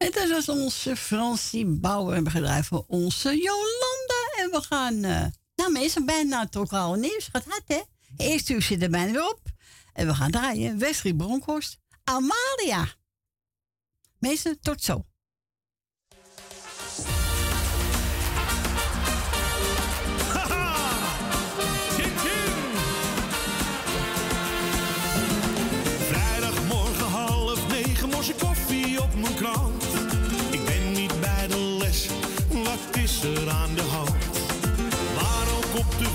En 0.04 0.10
dat 0.10 0.28
was 0.28 0.48
onze 0.48 0.96
Fransie 0.96 1.66
we 1.66 2.30
gedraaid 2.30 2.66
voor 2.66 2.84
onze 2.86 3.36
Jolanda. 3.36 4.32
En 4.36 4.50
we 4.50 4.62
gaan... 4.62 5.04
eh 5.04 5.26
nou, 5.56 5.72
meestal 5.72 6.04
bijna 6.04 6.46
toch 6.46 6.72
al 6.72 6.94
nieuws. 6.94 7.28
Gaat 7.32 7.44
hard, 7.44 7.62
hè? 7.66 7.80
Eerst 8.16 8.48
uur 8.48 8.62
zit 8.62 8.82
er 8.82 8.90
bijna 8.90 9.12
weer 9.12 9.28
op. 9.28 9.40
En 9.92 10.06
we 10.06 10.14
gaan 10.14 10.30
draaien. 10.30 10.78
Wesley 10.78 11.14
Bronkhorst. 11.14 11.78
Amalia. 12.04 12.88
Meester, 14.18 14.60
tot 14.60 14.82
zo. 14.82 15.04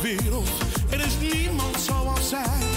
Wereld, 0.02 0.50
er 0.90 1.00
is 1.00 1.34
niemand 1.34 1.80
zoals 1.80 2.30
zij. 2.30 2.69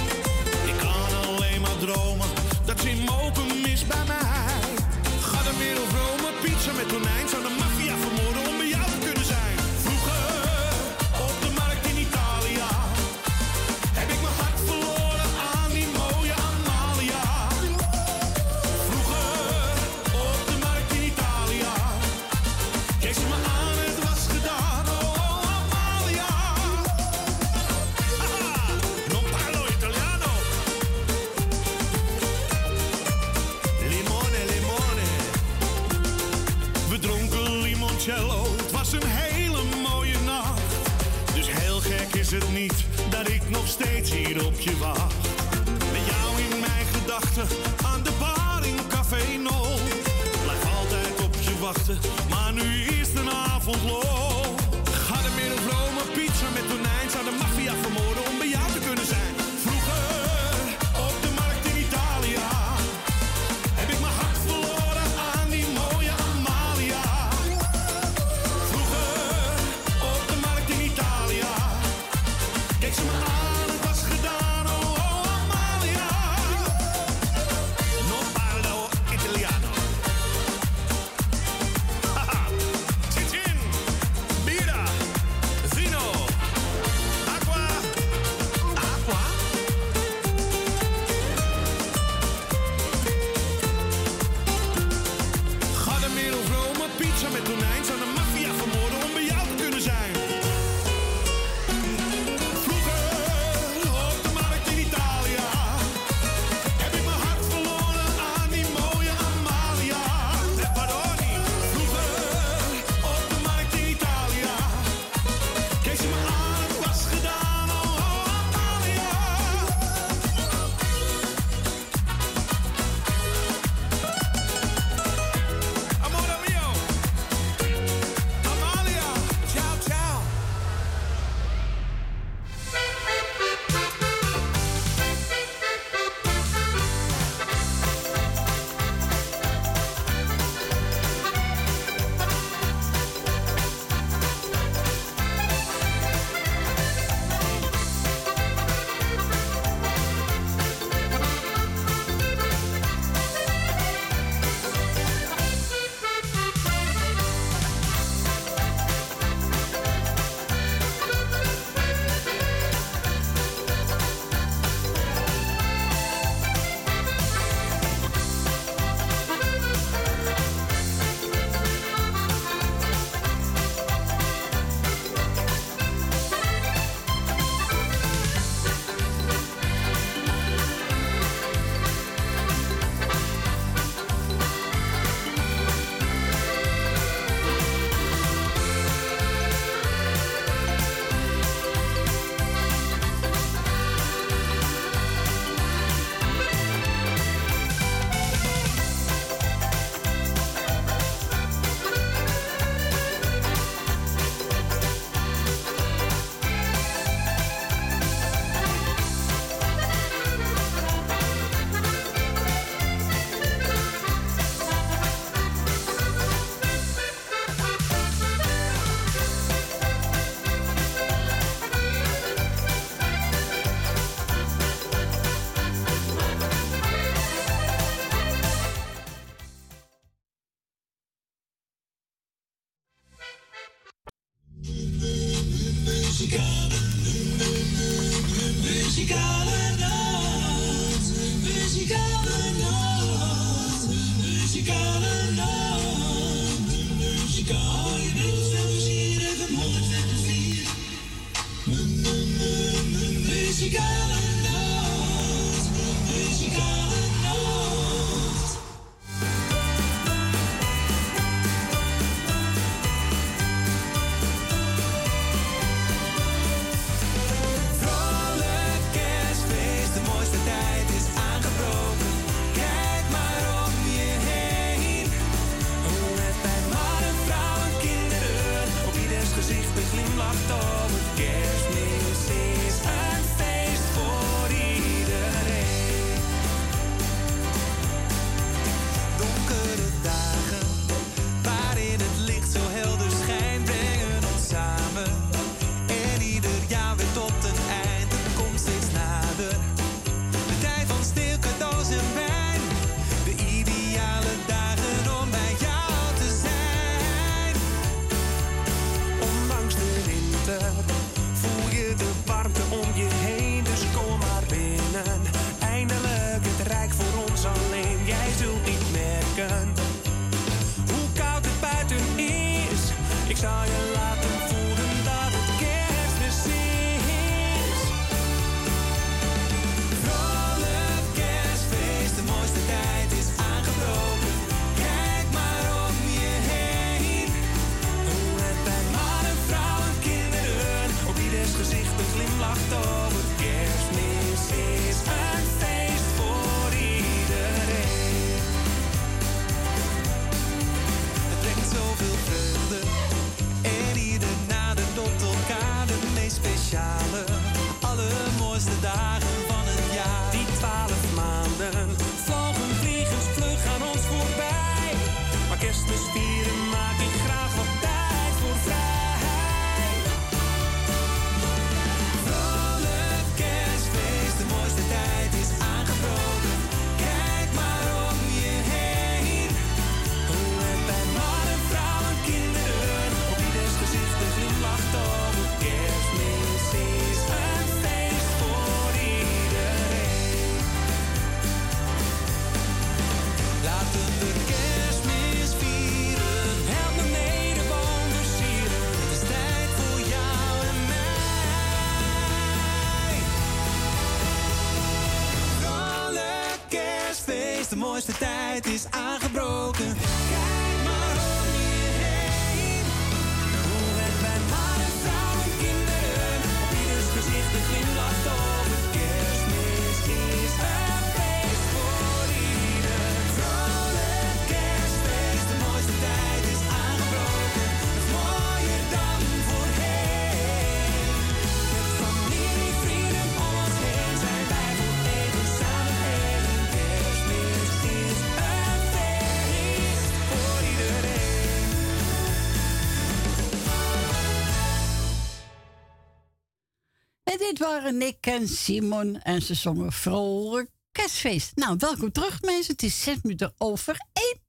waren 447.82 447.98
Nick 447.98 448.26
en 448.26 448.48
Simon 448.48 449.20
en 449.20 449.42
ze 449.42 449.54
zongen 449.54 449.92
vrolijk 449.92 450.70
kerstfeest. 450.92 451.56
Nou, 451.56 451.76
welkom 451.78 452.12
terug 452.12 452.42
mensen. 452.42 452.72
Het 452.72 452.82
is 452.82 453.02
zes 453.02 453.22
minuten 453.22 453.54
over 453.58 453.96
één. 454.12 454.40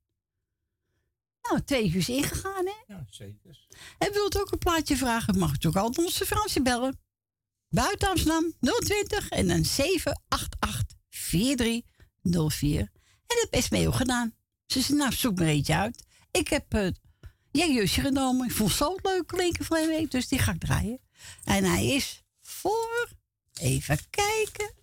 Nou, 1.41 1.61
twee 1.63 1.89
uur 1.89 1.95
is 1.95 2.09
ingegaan, 2.09 2.65
hè? 2.65 2.93
Ja, 2.93 3.05
zeker. 3.09 3.67
En 3.97 4.13
wilt 4.13 4.39
ook 4.39 4.51
een 4.51 4.57
plaatje 4.57 4.97
vragen, 4.97 5.37
mag 5.37 5.51
u 5.51 5.67
ook 5.67 5.75
altijd 5.75 6.05
onze 6.05 6.25
Fransje 6.25 6.61
bellen. 6.61 6.99
Buiten 7.69 8.09
Amsterdam 8.09 8.53
020 8.59 9.29
en 9.29 9.47
dan 9.47 9.65
788 9.65 10.97
4304. 11.09 12.79
En 12.79 12.89
dat 13.25 13.47
is 13.49 13.69
meegedaan. 13.69 13.97
gedaan. 13.97 14.33
Ze 14.65 14.81
zei, 14.81 14.97
nou, 14.97 15.11
zoek 15.13 15.39
maar 15.39 15.47
eentje 15.47 15.75
uit. 15.75 16.05
Ik 16.31 16.47
heb 16.47 16.73
uh, 16.73 16.87
jij 17.51 17.71
ja, 17.71 17.87
genomen. 17.87 18.45
Ik 18.47 18.53
voel 18.53 18.67
het 18.67 18.75
zo 18.75 18.95
leuk 19.01 19.27
klinken 19.27 19.65
van 19.65 19.87
week, 19.87 20.11
dus 20.11 20.27
die 20.27 20.39
ga 20.39 20.51
ik 20.51 20.59
draaien. 20.59 20.99
En 21.43 21.63
hij 21.63 21.85
is 21.85 22.23
voor 22.41 23.09
Even 23.53 23.99
kijken. 24.09 24.73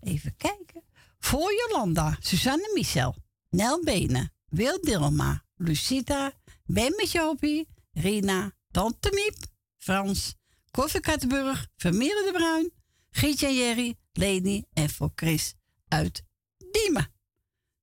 Even 0.00 0.36
kijken. 0.36 0.82
Voor 1.18 1.52
Jolanda, 1.52 2.16
Suzanne 2.20 2.70
Michel, 2.74 3.16
Nel 3.50 3.84
Benen, 3.84 4.32
Wil 4.48 4.80
Dilma, 4.80 5.44
Lucita, 5.56 6.32
Ben 6.64 7.08
Hobby, 7.12 7.64
Rina, 7.92 8.52
Tante 8.70 9.10
Miep, 9.12 9.36
Frans, 9.78 10.34
Koffie 10.70 11.00
Kattenburg, 11.00 11.68
Vermeer 11.76 12.14
de 12.14 12.30
Bruin, 12.32 12.72
Gietje 13.10 13.46
en 13.46 13.54
Jerry, 13.54 13.96
Leni 14.12 14.64
en 14.72 14.90
voor 14.90 15.12
Chris 15.14 15.54
uit 15.88 16.22
Diemen. 16.70 17.12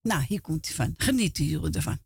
Nou, 0.02 0.24
hier 0.28 0.42
komt 0.42 0.66
hij 0.66 0.76
van. 0.76 0.94
Genieten 0.98 1.46
jullie 1.46 1.72
ervan. 1.72 2.00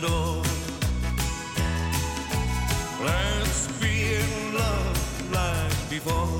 the 0.00 0.08
door. 0.08 0.42
Let's 3.04 3.68
be 3.80 4.14
in 4.14 4.54
love 4.54 5.32
like 5.32 5.90
before. 5.90 6.33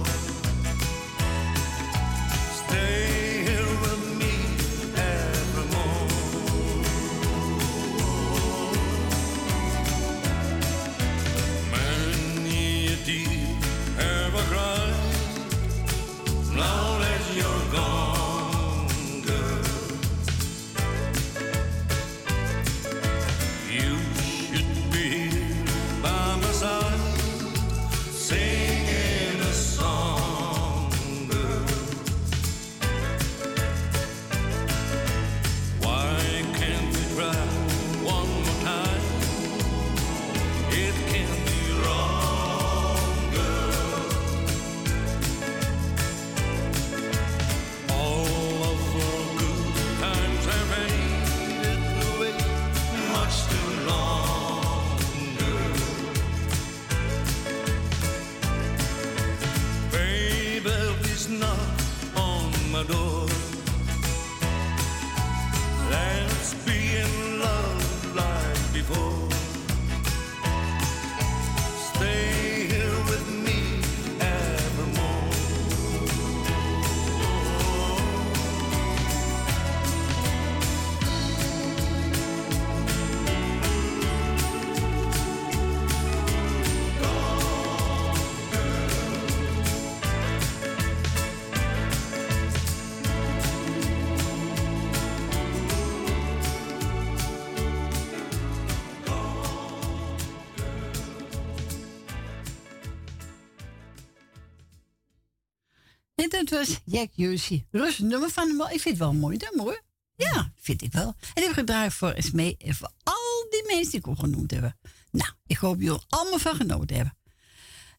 Dat 106.29 106.51
was 106.51 106.81
Jack 106.85 107.09
Jussie. 107.13 107.67
Rustig 107.71 108.05
nummer 108.05 108.31
van 108.31 108.49
hem. 108.49 108.61
Ik 108.61 108.81
vind 108.81 108.85
het 108.85 108.99
wel 108.99 109.13
mooi 109.13 109.37
nummer 109.37 109.65
mooi. 109.65 109.79
Ja, 110.17 110.53
vind 110.57 110.83
ik 110.83 110.93
wel. 110.93 111.07
En 111.07 111.35
ik 111.35 111.43
heb 111.43 111.53
gedraaid 111.53 111.93
voor 111.93 112.13
eens 112.13 112.31
mee 112.31 112.57
eh, 112.57 112.73
voor 112.73 112.91
al 113.03 113.47
die 113.51 113.65
mensen 113.67 113.91
die 113.91 114.01
ik 114.01 114.07
al 114.07 114.15
genoemd 114.15 114.51
hebben. 114.51 114.79
Nou, 115.11 115.31
ik 115.47 115.57
hoop 115.57 115.81
jullie 115.81 116.01
allemaal 116.09 116.39
van 116.39 116.55
genoten 116.55 116.97
hebben. 116.97 117.17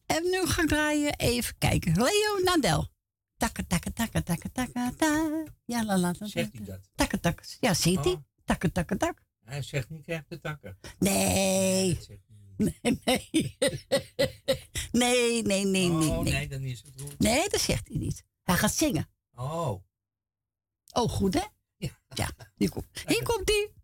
En 0.06 0.22
nu 0.22 0.46
ga 0.46 0.62
ik 0.62 0.68
draaien. 0.68 1.16
Even 1.16 1.54
kijken. 1.58 1.92
Leo 1.94 2.38
Nadel. 2.44 2.88
Takka, 3.36 3.62
takka, 3.66 3.90
takka, 3.90 4.22
takka, 4.22 4.48
takka, 4.52 4.92
ta. 4.96 5.44
Ja, 5.64 5.84
la, 5.84 5.98
la, 5.98 6.14
la. 6.18 6.26
Zegt 6.26 6.52
hij 6.52 6.64
dat? 6.64 6.80
Takka, 6.94 7.18
takka. 7.18 7.42
Ja, 7.60 7.74
ziet 7.74 8.04
hij. 8.04 8.12
Oh. 8.12 8.22
Takka, 8.44 8.68
takka, 8.72 8.96
tak. 8.96 9.22
Hij 9.44 9.62
zegt 9.62 9.90
niet 9.90 10.08
echt 10.08 10.28
de 10.28 10.40
takken. 10.40 10.78
Nee. 10.98 11.98
Nee, 12.56 13.00
nee. 13.04 13.56
Nee, 14.92 15.42
nee, 15.42 15.64
nee, 15.64 15.88
nee. 15.88 16.08
Oh, 16.08 16.18
nee. 16.18 16.48
nee, 16.48 16.70
is 16.70 16.82
het 16.84 17.00
goed. 17.00 17.18
Nee, 17.18 17.48
dat 17.48 17.60
zegt 17.60 17.88
hij 17.88 17.96
niet. 17.96 18.24
Hij 18.42 18.56
gaat 18.56 18.74
zingen. 18.74 19.08
Oh. 19.34 19.84
Oh, 20.92 21.10
goed 21.10 21.34
hè? 21.34 21.44
Ja. 21.76 21.90
Ja, 22.14 22.30
hier 22.56 22.70
komt, 22.70 22.86
hier 23.06 23.22
komt 23.22 23.46
die. 23.46 23.74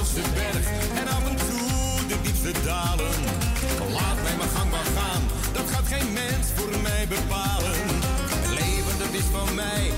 De 0.00 0.22
berg 0.34 0.66
en 1.00 1.08
af 1.08 1.24
en 1.28 1.36
toe 1.36 2.06
de 2.08 2.16
diepste 2.22 2.52
dalen. 2.64 3.14
Laat 3.92 4.22
mij 4.22 4.36
mijn 4.36 4.48
gang 4.48 4.70
maar 4.70 4.88
gaan, 4.96 5.22
dat 5.52 5.70
gaat 5.70 5.86
geen 5.86 6.12
mens 6.12 6.46
voor 6.54 6.80
mij 6.82 7.06
bepalen. 7.08 7.76
Leven 8.48 8.98
dat 8.98 9.12
is 9.12 9.24
van 9.32 9.54
mij 9.54 9.90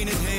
in 0.00 0.06
het 0.06 0.18
heen. 0.18 0.35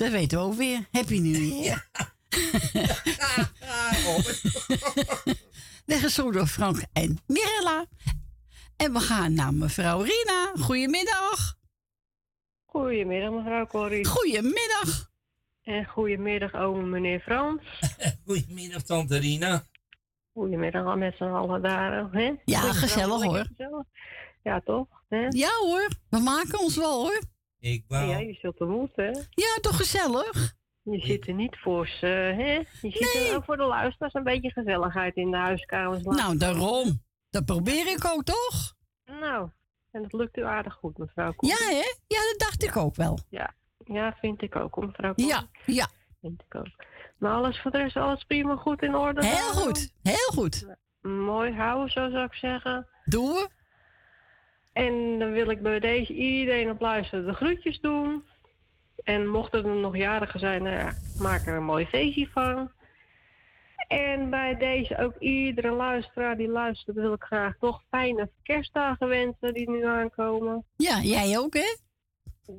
Dat 0.00 0.10
weten 0.10 0.38
we 0.38 0.44
ook 0.44 0.54
weer. 0.54 0.86
Happy 0.90 1.18
New 1.18 1.62
Year. 1.62 1.88
De 5.84 5.98
gezongen 5.98 6.32
door 6.32 6.46
Frank 6.46 6.82
en 6.92 7.18
Mirella. 7.26 7.86
En 8.76 8.92
we 8.92 9.00
gaan 9.00 9.34
naar 9.34 9.54
mevrouw 9.54 10.00
Rina. 10.00 10.52
Goedemiddag. 10.60 11.56
Goedemiddag, 12.64 13.30
mevrouw 13.30 13.66
Corrie. 13.66 14.06
Goedemiddag. 14.06 15.10
En 15.62 15.84
goedemiddag, 15.84 16.54
oom 16.54 16.90
meneer 16.90 17.20
Frans. 17.20 17.62
Goedemiddag, 18.26 18.82
tante 18.82 19.18
Rina. 19.18 19.64
Goedemiddag 20.32 20.86
al 20.86 20.96
met 20.96 21.16
z'n 21.16 21.24
allen 21.24 21.62
daar. 21.62 22.12
Hè? 22.12 22.32
Ja, 22.44 22.60
gezellig, 22.60 23.22
hoor. 23.22 23.46
Ja, 24.42 24.60
toch? 24.60 24.86
Hè? 25.08 25.26
Ja 25.28 25.50
hoor, 25.60 25.88
we 26.08 26.18
maken 26.18 26.58
ons 26.60 26.76
wel 26.76 27.02
hoor. 27.02 27.20
Ik 27.60 27.84
Ja, 27.88 28.18
je 28.18 28.36
zult 28.40 28.60
er 28.60 28.66
moeten, 28.66 29.04
hè? 29.04 29.10
Ja, 29.30 29.58
toch 29.60 29.76
gezellig? 29.76 30.58
Je 30.82 31.00
zit 31.00 31.26
er 31.26 31.34
niet 31.34 31.56
voor 31.58 31.88
ze, 31.88 32.06
hè? 32.06 32.52
Je 32.88 32.90
zit 32.90 33.28
er 33.28 33.36
ook 33.36 33.44
voor 33.44 33.56
de 33.56 33.64
luisteraars 33.64 34.14
een 34.14 34.22
beetje 34.22 34.50
gezelligheid 34.50 35.16
in 35.16 35.30
de 35.30 35.36
huiskamers. 35.36 36.02
Nou, 36.02 36.36
daarom. 36.36 37.02
Dat 37.30 37.44
probeer 37.44 37.86
ik 37.86 38.04
ook, 38.04 38.24
toch? 38.24 38.74
Nou, 39.04 39.48
en 39.90 40.02
dat 40.02 40.12
lukt 40.12 40.36
u 40.36 40.44
aardig 40.44 40.74
goed, 40.74 40.98
mevrouw 40.98 41.34
Corrie. 41.34 41.56
Ja, 41.58 41.66
hè? 41.66 41.94
Ja, 42.06 42.20
dat 42.30 42.38
dacht 42.38 42.62
ik 42.62 42.76
ook 42.76 42.96
wel. 42.96 43.18
Ja, 43.28 43.54
ja 43.84 44.16
vind 44.20 44.42
ik 44.42 44.56
ook, 44.56 44.76
mevrouw 44.76 45.14
Corrie. 45.14 45.32
Ja, 45.32 45.48
ja. 45.66 45.88
Vind 46.20 46.42
ik 46.46 46.54
ook. 46.54 46.84
Maar 47.18 47.32
alles 47.32 47.60
voor 47.60 47.70
de 47.70 47.78
rest, 47.78 47.96
alles 47.96 48.24
prima 48.24 48.56
goed 48.56 48.82
in 48.82 48.94
orde? 48.94 49.26
Heel 49.26 49.52
goed, 49.52 49.92
heel 50.02 50.32
goed. 50.32 50.66
Mooi 51.00 51.52
houden, 51.52 51.90
zo 51.90 52.10
zou 52.10 52.24
ik 52.24 52.34
zeggen. 52.34 52.86
Doen 53.04 53.26
we. 53.26 53.48
En 54.86 55.18
dan 55.18 55.32
wil 55.32 55.50
ik 55.50 55.62
bij 55.62 55.80
deze 55.80 56.14
iedereen 56.14 56.70
op 56.70 56.80
luisteren 56.80 57.26
de 57.26 57.34
groetjes 57.34 57.80
doen. 57.80 58.24
En 59.04 59.28
mochten 59.28 59.64
er 59.64 59.74
nog 59.74 59.96
jarigen 59.96 60.40
zijn, 60.40 60.62
nou 60.62 60.76
ja, 60.76 60.92
maak 61.18 61.46
er 61.46 61.56
een 61.56 61.64
mooi 61.64 61.86
feestje 61.86 62.28
van. 62.28 62.70
En 63.88 64.30
bij 64.30 64.56
deze 64.56 64.98
ook 64.98 65.16
iedere 65.18 65.70
luisteraar 65.70 66.36
die 66.36 66.48
luistert, 66.48 66.96
wil 66.96 67.12
ik 67.12 67.22
graag 67.22 67.54
toch 67.58 67.82
fijne 67.90 68.30
kerstdagen 68.42 69.08
wensen 69.08 69.54
die 69.54 69.70
nu 69.70 69.86
aankomen. 69.86 70.64
Ja, 70.76 71.00
jij 71.00 71.38
ook, 71.38 71.54
hè? 71.54 71.76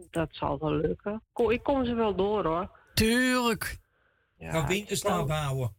Dat 0.09 0.29
zal 0.31 0.59
wel 0.59 0.73
lukken. 0.73 1.23
Kom, 1.33 1.49
ik 1.51 1.63
kom 1.63 1.85
ze 1.85 1.93
wel 1.93 2.15
door 2.15 2.45
hoor. 2.45 2.69
Tuurlijk. 2.93 3.77
Ja, 4.37 4.51
Gaan 4.51 4.67
winterslaap 4.67 5.29
houden. 5.29 5.75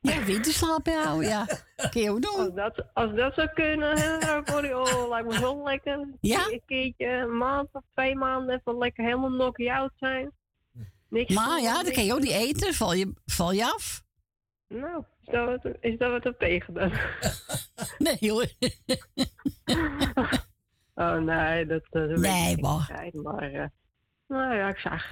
Ja, 0.00 0.24
winterslaap 0.24 0.86
houden, 0.86 1.28
ja. 1.28 1.46
Kun 1.90 2.02
je 2.02 2.10
ook 2.10 2.22
doen. 2.22 2.36
Als 2.38 2.54
dat, 2.54 2.84
als 2.94 3.14
dat 3.14 3.34
zou 3.34 3.48
kunnen, 3.48 3.98
hè, 3.98 4.36
oh, 4.74 5.08
lijkt 5.08 5.28
me 5.28 5.34
zo 5.34 5.64
lekker. 5.64 6.08
Ja? 6.20 6.46
Een 6.50 6.62
keertje, 6.66 7.06
een 7.06 7.36
maand 7.36 7.68
of 7.72 7.82
twee 7.92 8.14
maanden 8.16 8.54
even 8.58 8.78
lekker 8.78 9.04
helemaal 9.04 9.30
knock-out 9.30 9.92
zijn. 9.96 10.32
Niks 11.08 11.34
Maar 11.34 11.48
doen, 11.48 11.62
ja, 11.62 11.74
dan 11.74 11.82
niks 11.84 11.94
kan 11.94 12.04
je 12.04 12.12
ook 12.14 12.20
niet 12.20 12.30
eten. 12.32 12.74
Val 12.74 12.92
je, 12.92 13.12
val 13.24 13.52
je 13.52 13.64
af? 13.64 14.02
Nou, 14.68 15.04
is 15.22 15.32
dat 15.32 15.46
wat, 15.46 15.74
is 15.80 15.98
dat 15.98 16.10
wat 16.10 16.24
er 16.24 16.36
tegen 16.36 16.74
dan? 16.74 16.92
Nee 17.98 18.30
hoor. 18.30 18.46
oh 20.94 21.16
nee, 21.16 21.66
dat, 21.66 21.82
dat 21.90 22.08
weet 22.08 22.18
Nee, 22.18 22.52
ik 22.56 22.60
maar. 22.60 23.00
niet. 23.02 23.22
Maar, 23.22 23.52
eh, 23.52 23.66
nou 24.28 24.54
ja, 24.54 24.68
ik 24.68 24.78
zag. 24.78 25.04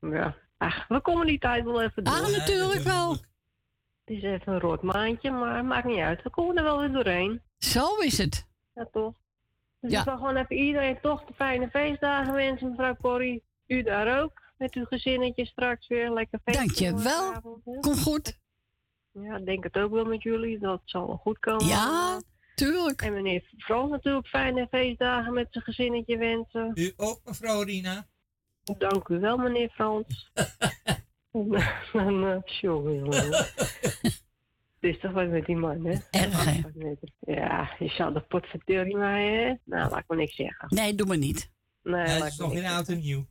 Ja, 0.00 0.36
ach, 0.58 0.88
we 0.88 1.00
komen 1.00 1.26
die 1.26 1.38
tijd 1.38 1.64
wel 1.64 1.82
even 1.82 2.04
door. 2.04 2.14
Ah, 2.14 2.28
natuurlijk 2.28 2.82
wel. 2.82 3.16
Het 4.04 4.16
is 4.16 4.22
even 4.22 4.52
een 4.52 4.60
rood 4.60 4.82
maandje, 4.82 5.30
maar 5.30 5.64
maakt 5.64 5.86
niet 5.86 5.98
uit. 5.98 6.22
We 6.22 6.30
komen 6.30 6.56
er 6.56 6.62
wel 6.62 6.78
weer 6.78 6.92
doorheen. 6.92 7.42
Zo 7.58 7.96
is 7.96 8.18
het. 8.18 8.46
Ja, 8.74 8.88
toch? 8.92 9.14
Dus 9.80 9.90
Ja. 9.92 9.98
ik 9.98 10.04
wil 10.04 10.16
gewoon 10.16 10.36
even 10.36 10.56
iedereen 10.56 11.00
toch 11.00 11.24
de 11.24 11.34
fijne 11.34 11.68
feestdagen 11.70 12.34
wensen, 12.34 12.68
mevrouw 12.70 12.96
Corrie. 12.96 13.42
U 13.66 13.82
daar 13.82 14.22
ook, 14.22 14.32
met 14.56 14.74
uw 14.74 14.84
gezinnetje 14.84 15.46
straks 15.46 15.86
weer. 15.88 16.10
Lekker 16.10 16.40
feestje. 16.44 16.64
Dankjewel. 16.90 17.32
hè? 17.64 17.80
Kom 17.80 17.96
goed. 17.96 18.38
Ja, 19.12 19.36
ik 19.36 19.44
denk 19.46 19.64
het 19.64 19.76
ook 19.76 19.92
wel 19.92 20.04
met 20.04 20.22
jullie. 20.22 20.58
Dat 20.58 20.80
zal 20.84 21.06
wel 21.06 21.16
goed 21.16 21.38
komen. 21.38 21.66
Ja, 21.66 22.20
tuurlijk. 22.54 23.02
En 23.02 23.12
meneer 23.12 23.42
Frans 23.58 23.90
natuurlijk 23.90 24.26
fijne 24.26 24.66
feestdagen 24.70 25.32
met 25.32 25.46
zijn 25.50 25.64
gezinnetje 25.64 26.16
wensen. 26.18 26.70
U 26.74 26.92
ook, 26.96 27.20
mevrouw 27.24 27.62
Rina? 27.62 28.06
Dank 28.78 29.08
u 29.08 29.18
wel, 29.20 29.36
meneer 29.36 29.68
Frans. 29.70 30.30
En, 31.92 31.92
dan, 31.92 32.24
eh, 32.26 32.60
jongen. 32.60 33.10
Het 34.80 34.94
is 34.94 35.00
toch 35.00 35.12
wat 35.12 35.28
met 35.28 35.46
die 35.46 35.56
man, 35.56 35.84
hè? 35.84 35.96
Erg, 36.10 36.44
hè? 36.44 36.60
Ja, 37.20 37.74
je 37.78 37.88
zal 37.88 38.12
de 38.12 38.20
pot 38.20 38.46
vertellen 38.46 38.98
maar, 38.98 39.18
hè? 39.18 39.54
Nou, 39.64 39.90
laat 39.90 39.98
ik 39.98 40.04
maar 40.06 40.18
niks 40.18 40.34
zeggen. 40.34 40.68
Nee, 40.68 40.94
doe 40.94 41.06
maar 41.06 41.18
niet. 41.18 41.50
Nee, 41.82 42.00
Ja, 42.00 42.06
laat 42.06 42.22
het 42.22 42.32
is 42.32 42.38
nog 42.38 42.52
geen 42.52 42.66
oud 42.66 42.88
en 42.88 42.98
nieuw. 42.98 43.26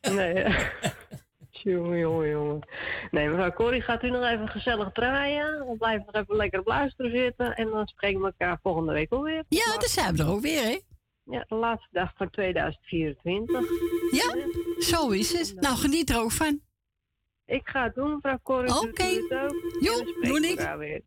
Nee, 0.00 0.44
Jongen, 1.50 1.98
jongen, 1.98 2.28
jongen. 2.28 2.68
Nee, 3.10 3.28
mevrouw 3.28 3.52
Corrie, 3.52 3.80
gaat 3.80 4.02
u 4.02 4.10
nog 4.10 4.24
even 4.24 4.48
gezellig 4.48 4.92
draaien? 4.92 5.66
We 5.68 5.76
blijven 5.76 6.06
nog 6.06 6.22
even 6.22 6.36
lekker 6.36 6.60
op 6.60 6.66
luisteren 6.66 7.10
zitten. 7.10 7.54
En 7.54 7.70
dan 7.70 7.86
spreken 7.86 8.20
we 8.20 8.26
elkaar 8.26 8.58
volgende 8.62 8.92
week 8.92 9.12
alweer. 9.12 9.44
Ja, 9.48 9.64
dan 9.78 9.88
zijn 9.88 10.16
we 10.16 10.22
er 10.22 10.28
ook 10.28 10.40
weer, 10.40 10.62
hè? 10.62 10.80
Ja, 11.24 11.44
de 11.48 11.54
laatste 11.54 11.88
dag 11.90 12.12
van 12.16 12.30
2024. 12.30 13.60
Ja, 14.10 14.36
zo 14.78 15.08
is 15.10 15.32
het. 15.38 15.60
Nou, 15.60 15.76
geniet 15.76 16.10
er 16.10 16.20
ook 16.20 16.32
van. 16.32 16.60
Ik 17.52 17.68
ga 17.68 17.84
het 17.84 17.94
doen, 17.94 18.12
mevrouw 18.14 18.38
Corrie. 18.42 18.74
Oké. 18.74 18.88
Spreken 18.88 19.28
doe 20.20 20.40
we 20.40 20.48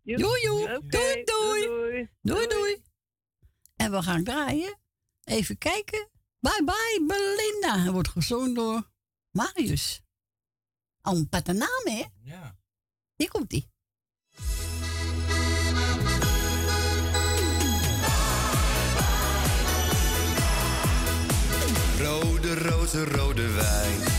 ik. 0.04 0.18
Doei, 0.18 0.46
doei. 0.46 0.64
Oké, 0.76 0.88
Doei, 0.88 1.24
doei. 1.26 2.10
doei. 2.22 2.48
Doei. 2.48 2.82
En 3.76 3.92
we 3.92 4.02
gaan 4.02 4.24
draaien. 4.24 4.80
Even 5.24 5.58
kijken. 5.58 6.10
Bye 6.40 6.62
bye, 6.66 7.04
Belinda. 7.08 7.80
Hij 7.82 7.92
wordt 7.92 8.08
gezongen 8.08 8.54
door 8.54 8.90
Marius. 9.32 10.02
Al 11.02 11.16
een 11.16 11.30
patte 11.30 11.54
naam, 11.54 11.82
hè? 11.84 12.04
Ja. 12.24 12.56
Hier 13.16 13.30
komt 13.30 13.54
ie. 13.54 13.70
Rode 22.00 22.56
rozen, 22.70 23.06
rode 23.06 23.52
wijn. 23.52 24.15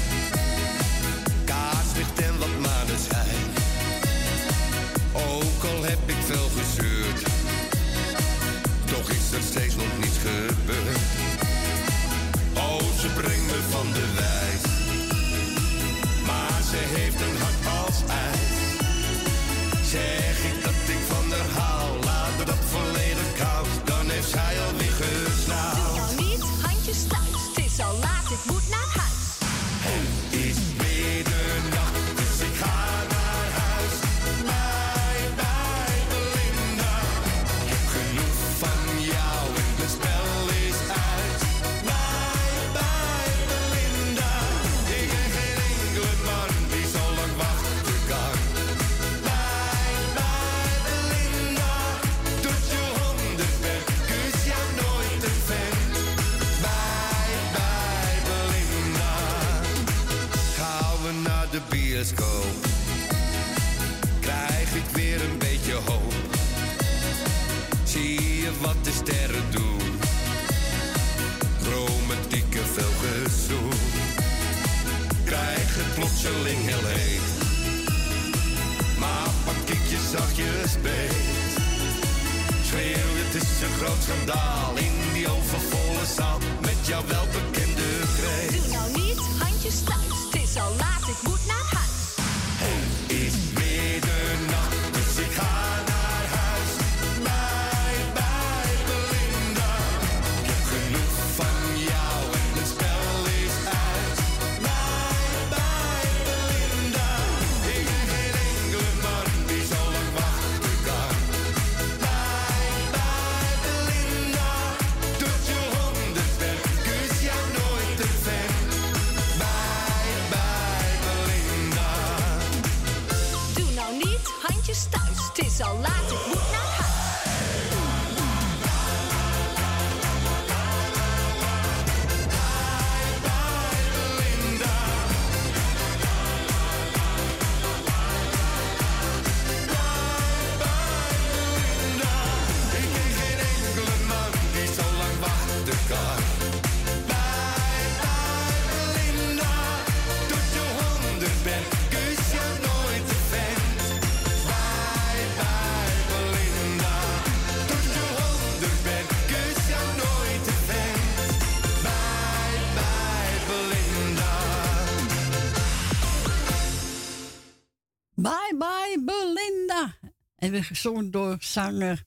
En 170.57 170.63
weer 170.63 170.71
gezongen 170.71 171.11
door 171.11 171.37
zanger 171.39 172.05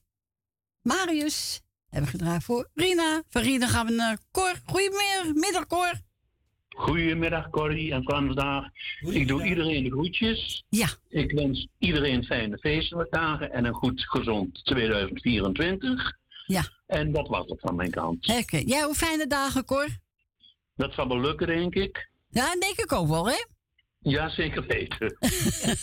Marius. 0.82 1.60
Hebben 1.88 2.10
we 2.10 2.18
gedraaid 2.18 2.44
voor 2.44 2.70
Rina. 2.74 3.22
Van 3.28 3.42
Rina 3.42 3.66
gaan 3.66 3.86
we 3.86 3.92
naar 3.92 4.18
Cor. 4.30 4.54
Goedemiddag, 4.64 5.66
Cor. 5.66 5.92
Goedemiddag 6.68 7.50
Corrie 7.50 7.92
en 7.92 8.02
vandaag. 8.02 8.64
Ik 9.00 9.28
doe 9.28 9.44
iedereen 9.44 9.84
de 9.84 9.90
groetjes. 9.90 10.64
Ja. 10.68 10.88
Ik 11.08 11.32
wens 11.32 11.68
iedereen 11.78 12.24
fijne 12.24 12.58
feestelijke 12.58 13.16
dagen 13.16 13.52
en 13.52 13.64
een 13.64 13.74
goed 13.74 14.02
gezond 14.04 14.64
2024. 14.64 16.16
Ja. 16.46 16.62
En 16.86 17.12
dat 17.12 17.28
was 17.28 17.46
het 17.46 17.60
van 17.60 17.74
mijn 17.74 17.90
kant. 17.90 18.28
Oké. 18.28 18.56
Jij 18.56 18.82
hoe 18.82 18.94
fijne 18.94 19.26
dagen, 19.26 19.64
Cor? 19.64 19.88
Dat 20.76 20.94
zal 20.94 21.08
wel 21.08 21.20
lukken, 21.20 21.46
denk 21.46 21.74
ik. 21.74 22.10
Ja, 22.28 22.56
denk 22.58 22.78
ik 22.78 22.92
ook 22.92 23.08
wel, 23.08 23.28
hè? 23.28 23.44
Ja, 24.02 24.28
zeker 24.28 24.66
weten. 24.66 25.16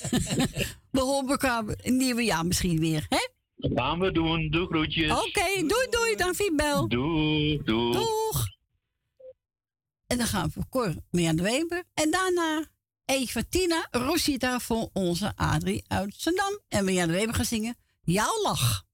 We 0.91 0.99
horen 0.99 1.29
elkaar 1.29 1.63
een 1.67 1.97
nieuwe 1.97 2.23
jaar 2.23 2.45
misschien 2.45 2.79
weer, 2.79 3.05
hè? 3.09 3.27
Dat 3.55 3.71
gaan 3.75 3.99
we 3.99 4.11
doen. 4.11 4.49
Doe 4.49 4.67
groetjes. 4.67 5.11
Oké, 5.11 5.67
doei 5.67 5.87
doei, 5.89 6.15
dan 6.15 6.33
Bel. 6.55 6.87
Doei, 6.87 7.61
doei. 7.63 7.91
Doeg. 7.91 8.47
En 10.07 10.17
dan 10.17 10.27
gaan 10.27 10.45
we 10.45 10.51
voor 10.51 10.69
Cor 10.69 10.95
Mirjam 11.11 11.35
de 11.35 11.43
Weber. 11.43 11.83
En 11.93 12.11
daarna 12.11 12.65
Eva 13.05 13.41
Tina 13.49 13.87
Rosita 13.91 14.59
voor 14.59 14.89
onze 14.93 15.35
Adrie 15.35 15.83
uit 15.87 16.15
Zandam. 16.17 16.59
En 16.67 16.85
Mirjam 16.85 17.07
de 17.07 17.13
Weber 17.13 17.35
gaan 17.35 17.45
zingen 17.45 17.77
Jouw 18.01 18.41
Lach. 18.43 18.86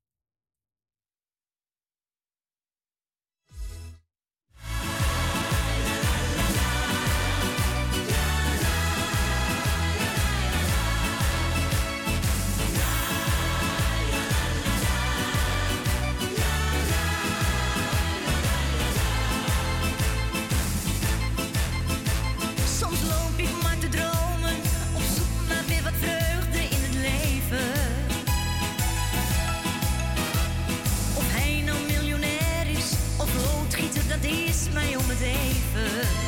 me 35.07 35.15
even. 35.15 36.22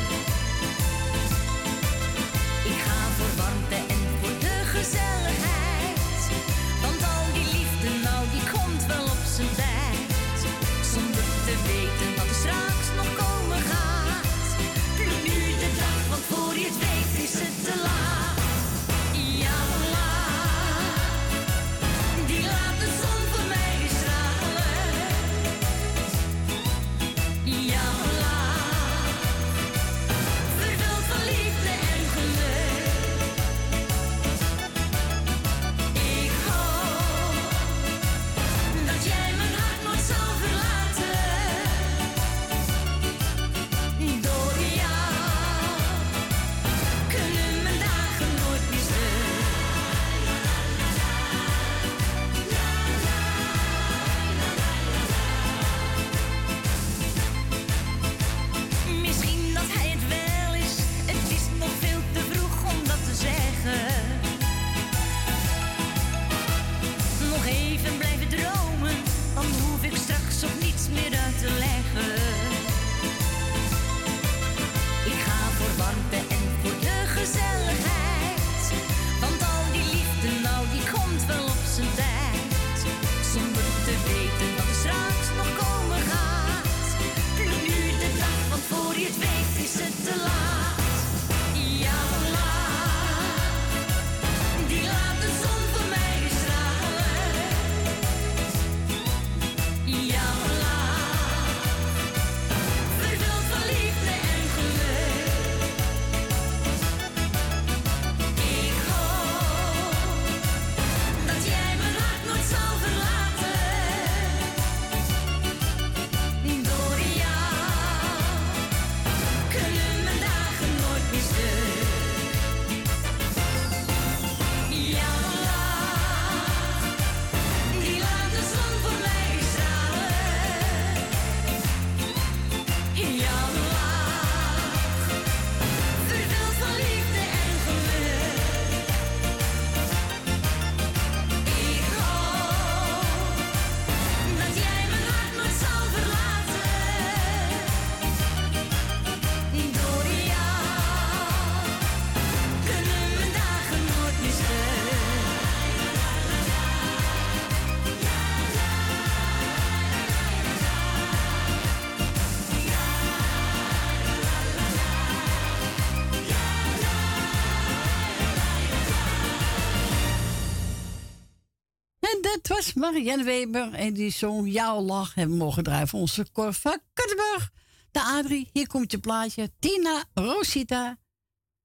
Was 172.66 172.74
Marianne 172.74 173.24
Weber 173.24 173.72
en 173.72 173.94
die 173.94 174.10
zong 174.10 174.52
Jouw 174.52 174.80
Lach 174.80 175.14
hebben 175.14 175.36
we 175.38 175.44
mogen 175.44 175.62
draaien 175.62 175.88
voor 175.88 176.00
onze 176.00 176.26
Cor 176.32 176.52
van 176.52 176.80
Kattenburg. 176.92 177.50
De 177.90 178.02
Adrie, 178.02 178.50
hier 178.52 178.66
komt 178.66 178.90
je 178.90 178.98
plaatje. 178.98 179.52
Tina 179.58 180.04
Rosita, 180.14 180.98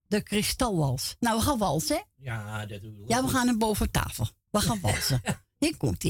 de 0.08 0.22
Kristalwals. 0.22 1.16
Nou, 1.20 1.38
we 1.38 1.44
gaan 1.44 1.58
walsen, 1.58 1.96
hè? 1.96 2.02
Ja, 2.16 2.66
dat 2.66 2.82
doen 2.82 2.98
we. 2.98 3.04
Ja, 3.08 3.24
we 3.24 3.30
gaan 3.30 3.48
hem 3.48 3.58
boven 3.58 3.92
tafel. 3.92 4.28
We 4.50 4.60
gaan 4.60 4.80
walsen. 4.82 5.22
Hier 5.60 5.78
komt 5.78 6.04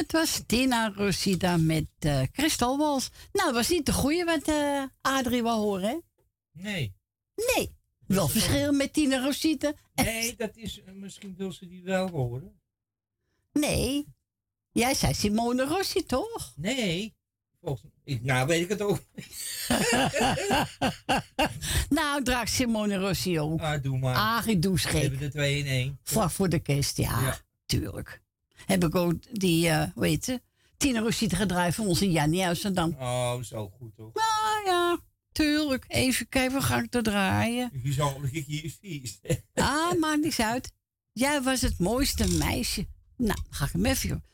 dat 0.00 0.12
was 0.12 0.42
Tina 0.46 0.92
Rosita 0.94 1.56
met 1.56 1.86
eh 1.98 2.22
Kristalwals. 2.32 3.10
Nou, 3.32 3.46
dat 3.46 3.54
was 3.54 3.68
niet 3.68 3.86
de 3.86 3.92
goeie 3.92 4.24
wat 4.24 4.48
eh 4.48 4.82
Adrie 5.00 5.42
wil 5.42 5.58
horen, 5.58 5.88
hè? 5.88 5.96
Nee. 6.52 6.94
Nee. 7.56 7.76
Wel 8.06 8.28
verschil 8.28 8.72
met 8.72 8.92
Tina 8.92 9.22
Rosita. 9.24 9.72
Nee, 9.94 10.36
dat 10.36 10.56
is, 10.56 10.82
eh, 10.82 10.92
misschien 10.94 11.34
wil 11.36 11.52
ze 11.52 11.66
die 11.68 11.82
wel 11.82 12.08
horen. 12.10 12.60
Nee. 13.52 14.06
Jij 14.72 14.94
zei 14.94 15.14
Simone 15.14 15.64
Rossi, 15.64 16.04
toch? 16.06 16.52
Nee. 16.56 17.14
Volgens, 17.62 17.92
ik, 18.04 18.22
nou 18.22 18.46
weet 18.46 18.62
ik 18.62 18.68
het 18.68 18.82
ook. 18.82 18.98
nou, 21.98 22.22
draag 22.22 22.48
Simone 22.48 22.96
Rossi 22.96 23.40
ook. 23.40 23.60
Ah, 23.60 23.82
doe 23.82 23.98
maar. 23.98 24.14
Ah, 24.16 24.46
ik 24.46 24.62
doe 24.62 24.72
We 24.72 24.78
schrik. 24.78 25.02
hebben 25.02 25.20
er 25.20 25.30
twee 25.30 25.58
in 25.58 25.66
één. 25.66 25.98
Vlak 26.02 26.30
voor 26.30 26.48
de 26.48 26.58
kerst, 26.58 26.96
ja. 26.96 27.38
Tuurlijk. 27.66 28.22
Heb 28.70 28.84
ik 28.84 28.94
ook 28.94 29.14
die, 29.40 29.68
eh 29.68 29.88
hoe 29.94 30.06
heet 30.06 30.24
ze? 30.24 30.40
Tina 30.76 31.00
Rosita 31.00 31.36
gedraaid 31.36 31.74
voor 31.74 31.86
onze 31.86 32.10
Jannie 32.10 32.40
uit 32.40 32.48
Amsterdam. 32.48 32.96
Oh, 32.98 33.42
zo 33.42 33.72
goed 33.78 33.96
toch? 33.96 34.14
Ah 34.14 34.64
ja, 34.64 34.98
tuurlijk. 35.32 35.84
Even 35.88 36.28
kijken, 36.28 36.56
we 36.56 36.62
gaan 36.62 36.88
te 36.88 37.02
draaien. 37.02 37.70
Je 37.82 37.92
zal 37.92 38.20
ik 38.30 38.44
hier 38.44 38.76
vies. 38.80 39.20
Ah, 39.54 39.98
maakt 39.98 40.20
niks 40.20 40.40
uit. 40.40 40.72
Jij 41.12 41.42
was 41.42 41.60
het 41.60 41.78
mooiste 41.78 42.36
meisje. 42.36 42.86
Nou, 43.16 43.38
ga 43.50 43.64
ik 43.64 43.72
hem 43.72 43.86
even, 43.86 44.24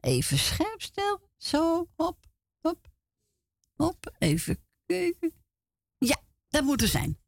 even 0.00 0.38
scherp 0.38 0.82
stellen. 0.82 1.20
Zo, 1.36 1.88
hop, 1.96 2.18
hop, 2.60 2.90
hop. 3.76 4.14
Even 4.18 4.58
kijken. 4.86 5.32
Ja, 5.98 6.16
dat 6.48 6.64
moet 6.64 6.82
er 6.82 6.88
zijn. 6.88 7.18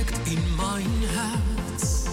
direkt 0.00 0.28
in 0.28 0.56
mein 0.56 0.86
Herz. 1.14 2.04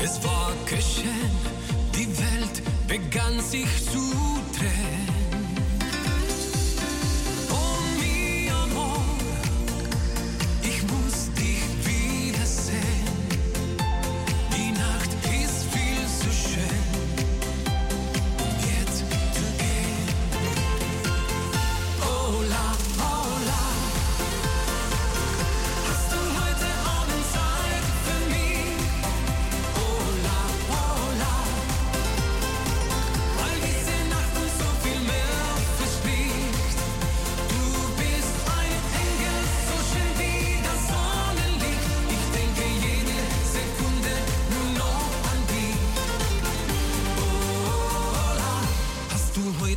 Es 0.00 0.22
war 0.24 0.52
geschehen, 0.66 1.36
die 1.94 2.06
Welt 2.06 2.62
begann 2.88 3.40
sich 3.40 3.66
zu 3.90 4.31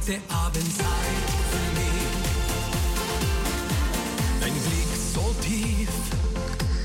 heute 0.07 0.19
Abend 0.29 0.77
Zeit 0.77 0.87
für 1.51 1.79
mich? 1.79 2.05
Dein 4.39 4.53
Blick 4.53 4.91
so 5.13 5.35
tief, 5.41 5.89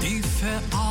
tiefer 0.00 0.62
als 0.70 0.89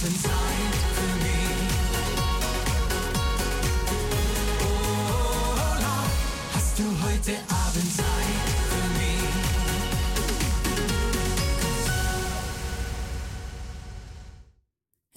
En 0.00 0.06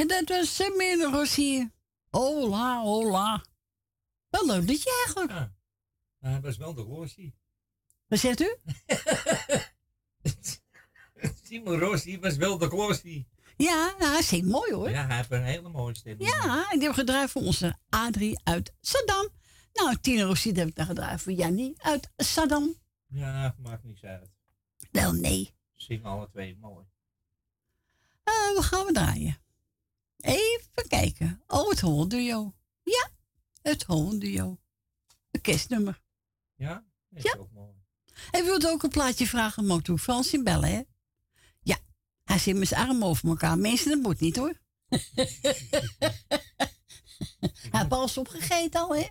dat 0.07 0.29
was 0.29 0.55
Samir 0.55 1.11
Rossi. 1.11 1.69
Hola, 2.09 2.81
hola. 2.81 3.45
Wel 4.29 4.45
leuk 4.45 4.67
dat 4.67 4.83
je 4.83 5.03
eigenlijk. 5.05 5.31
Ja. 5.31 5.55
Nou, 6.19 6.33
hij 6.33 6.41
was 6.41 6.57
wel 6.57 6.73
de 6.73 6.81
Rossi. 6.81 7.33
Wat 8.07 8.19
zegt 8.19 8.41
u? 8.41 8.55
Simon 11.43 11.79
Rossi 11.79 12.19
was 12.19 12.35
wel 12.35 12.57
de 12.57 12.65
Rossi. 12.65 13.27
Ja, 13.57 13.93
nou, 13.99 14.11
hij 14.11 14.21
zingt 14.21 14.47
mooi 14.47 14.73
hoor. 14.73 14.89
Ja, 14.89 15.05
hij 15.07 15.15
heeft 15.17 15.31
een 15.31 15.43
hele 15.43 15.69
mooie 15.69 15.95
stem. 15.95 16.15
Ja, 16.19 16.43
en 16.43 16.79
die 16.79 16.87
hebben 16.87 16.93
gedraaid 16.93 17.29
voor 17.29 17.41
onze 17.41 17.75
Adrie 17.89 18.39
uit 18.43 18.73
Saddam. 18.81 19.29
Nou, 19.73 19.97
Tine 20.01 20.23
Rossi 20.23 20.51
heb 20.51 20.67
ik 20.67 20.75
dan 20.75 20.85
gedraaid 20.85 21.21
voor 21.21 21.31
Jannie 21.31 21.73
uit 21.81 22.09
Saddam. 22.17 22.75
Ja, 23.07 23.55
maakt 23.57 23.83
niets 23.83 24.03
uit. 24.03 24.29
Wel, 24.91 25.11
nee. 25.13 25.53
Zing 25.75 26.03
alle 26.05 26.29
twee 26.29 26.57
mooi. 26.61 26.85
Eh, 28.23 28.53
wat 28.55 28.63
gaan 28.63 28.85
we 28.85 28.91
draaien? 28.91 29.37
Even 30.17 30.87
kijken. 30.87 31.41
Oh, 31.47 31.69
het 31.69 31.79
hondenduo. 31.79 32.53
Ja, 32.83 33.09
het 33.61 33.83
hondenduo. 33.83 34.57
Een 35.31 35.41
kerstnummer. 35.41 36.01
Ja? 36.55 36.83
Is 37.09 37.23
Ja. 37.23 37.35
ook 37.37 37.51
mooi. 37.51 37.71
En 38.31 38.43
wilt 38.45 38.67
ook 38.67 38.83
een 38.83 38.89
plaatje 38.89 39.27
vragen, 39.27 39.65
mag 39.65 39.87
u 39.87 39.97
Frans 39.97 40.33
in 40.33 40.43
bellen, 40.43 40.69
hè? 40.69 40.81
Hij 42.33 42.41
zit 42.41 42.55
met 42.55 42.67
zijn 42.67 42.87
armen 42.87 43.07
over 43.07 43.29
elkaar. 43.29 43.57
Mensen, 43.57 43.89
dat 43.89 43.99
moet 43.99 44.19
niet, 44.19 44.35
hoor. 44.35 44.53
hij 44.89 44.99
heeft 47.71 47.89
alles 47.89 48.17
opgegeten 48.17 48.81
al, 48.81 48.95
hè? 48.95 49.07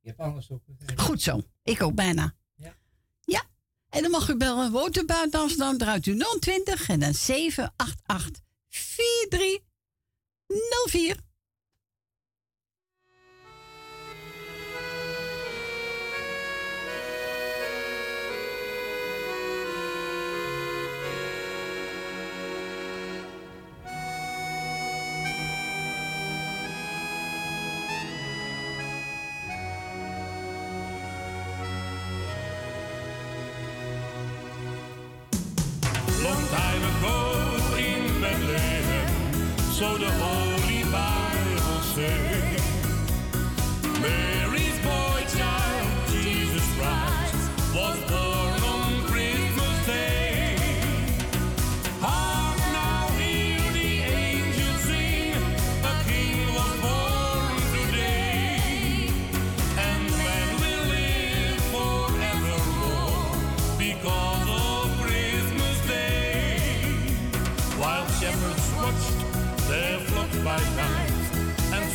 Je 0.00 0.08
hebt 0.08 0.18
alles 0.18 0.48
op. 0.48 0.62
Goed 0.96 1.22
zo. 1.22 1.42
Ik 1.62 1.82
ook 1.82 1.94
bijna. 1.94 2.34
Ja. 2.54 2.76
Ja. 3.20 3.42
En 3.88 4.02
dan 4.02 4.10
mag 4.10 4.28
u 4.28 4.36
bellen. 4.36 4.72
Woont 4.72 4.96
u 4.96 5.04
buiten 5.04 5.40
Amsterdam, 5.40 5.78
draait 5.78 6.06
u 6.06 6.22
020 6.40 6.88
en 6.88 7.00
dan 7.00 7.14
788 7.14 8.42
4304. 8.68 11.16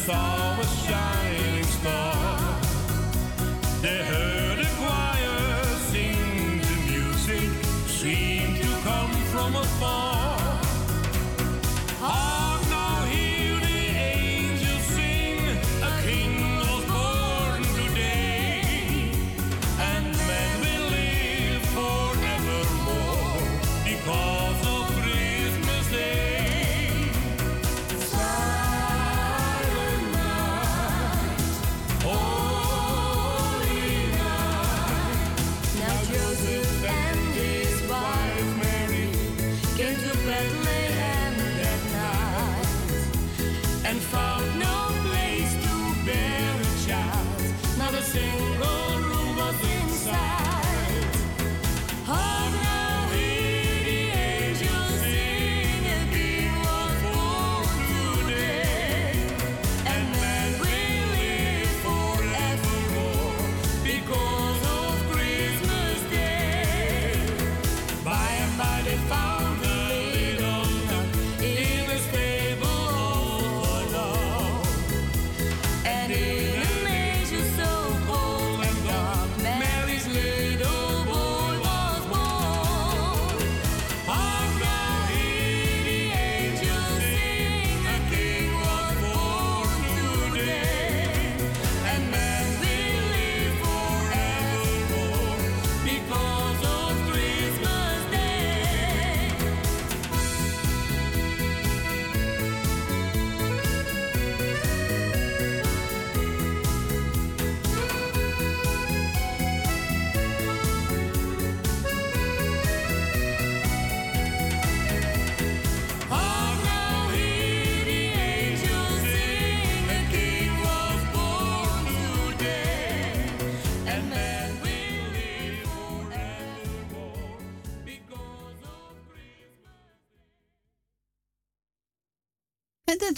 saw 0.05 0.57
was 0.57 0.83
shine. 0.83 1.20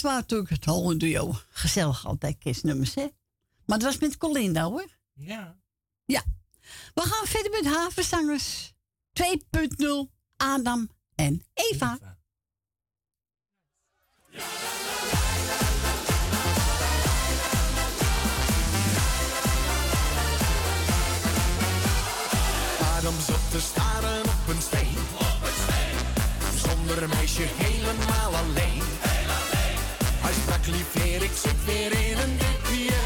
waren 0.04 0.20
natuurlijk 0.20 0.50
het 0.50 0.64
Holland 0.64 1.00
duo. 1.00 1.34
Gezellig 1.50 2.06
altijd 2.06 2.38
kerstnummers, 2.38 2.94
hè? 2.94 3.06
Maar 3.66 3.78
dat 3.78 3.92
was 3.92 3.98
met 3.98 4.16
Colinda, 4.16 4.60
nou, 4.60 4.72
hoor. 4.72 4.88
Ja. 5.12 5.56
Ja. 6.04 6.22
We 6.94 7.00
gaan 7.00 7.26
verder 7.26 7.50
met 7.50 7.74
Havenzangers 7.74 8.72
2.0, 9.12 10.10
Adam 10.36 10.90
en 11.14 11.42
Eva. 11.54 11.98
Eva. 12.00 12.16
Adam 22.96 23.20
zat 23.20 23.50
te 23.50 23.60
staren 23.60 24.22
op 24.22 24.48
een 24.48 24.62
steen. 24.62 24.96
Op 25.14 25.48
een. 25.48 26.58
Zonder 26.58 27.08
meisje 27.08 27.42
helemaal 27.42 28.34
alleen. 28.34 28.93
Dag 30.64 30.74
liefheer, 30.74 31.22
ik 31.22 31.36
zit 31.44 31.64
weer 31.64 31.92
in 31.92 32.18
een 32.18 32.36
dipje. 32.38 32.96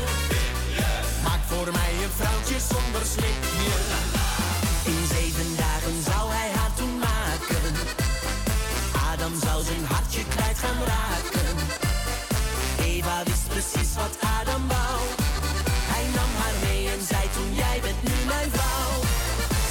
Maak 1.25 1.43
voor 1.47 1.73
mij 1.73 1.93
een 2.05 2.15
vrouwtje 2.21 2.59
zonder 2.73 3.05
slipje. 3.15 3.77
In 4.93 5.03
zeven 5.15 5.57
dagen 5.57 5.97
zou 6.11 6.25
hij 6.37 6.51
haar 6.59 6.75
toen 6.75 6.99
maken. 6.99 7.65
Adam 9.13 9.35
zou 9.47 9.65
zijn 9.65 9.85
hartje 9.93 10.23
kwijt 10.35 10.59
gaan 10.59 10.81
raken. 10.95 11.55
Eva 12.91 13.17
wist 13.25 13.49
precies 13.49 13.93
wat 14.01 14.15
Adam 14.39 14.65
wou. 14.69 15.01
Hij 15.93 16.07
nam 16.17 16.31
haar 16.41 16.57
mee 16.67 16.83
en 16.95 17.03
zei 17.11 17.25
toen 17.37 17.51
jij 17.63 17.79
bent 17.85 18.01
nu 18.09 18.15
mijn 18.33 18.51
vrouw. 18.57 18.95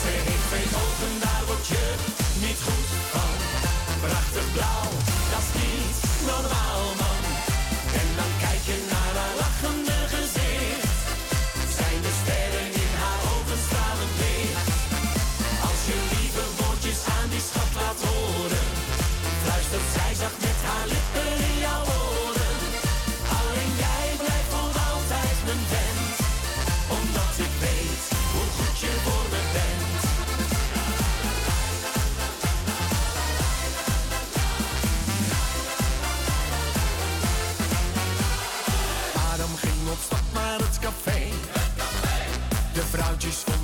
Ze 0.02 0.12
heeft 0.28 0.48
geen 0.54 0.72
ogen, 0.84 1.14
daar 1.26 1.44
wordt 1.50 1.68
je 1.74 1.86
niet 2.44 2.60
goed 2.66 2.88
van. 3.14 3.34
Prachtig 4.04 4.48
blauw. 4.54 4.87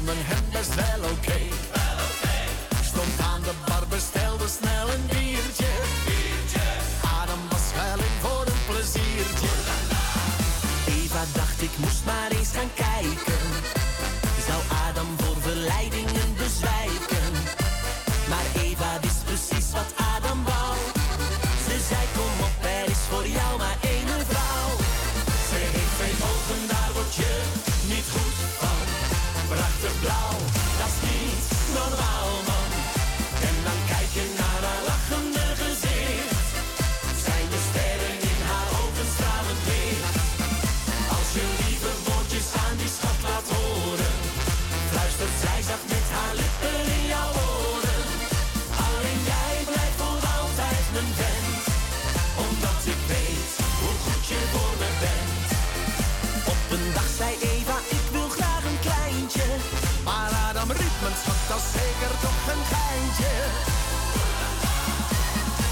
Manhattan 0.05 0.43
Rietmans 60.80 61.22
dat 61.50 61.64
zeker 61.78 62.14
toch 62.24 62.41
een 62.54 62.64
geintje. 62.74 63.34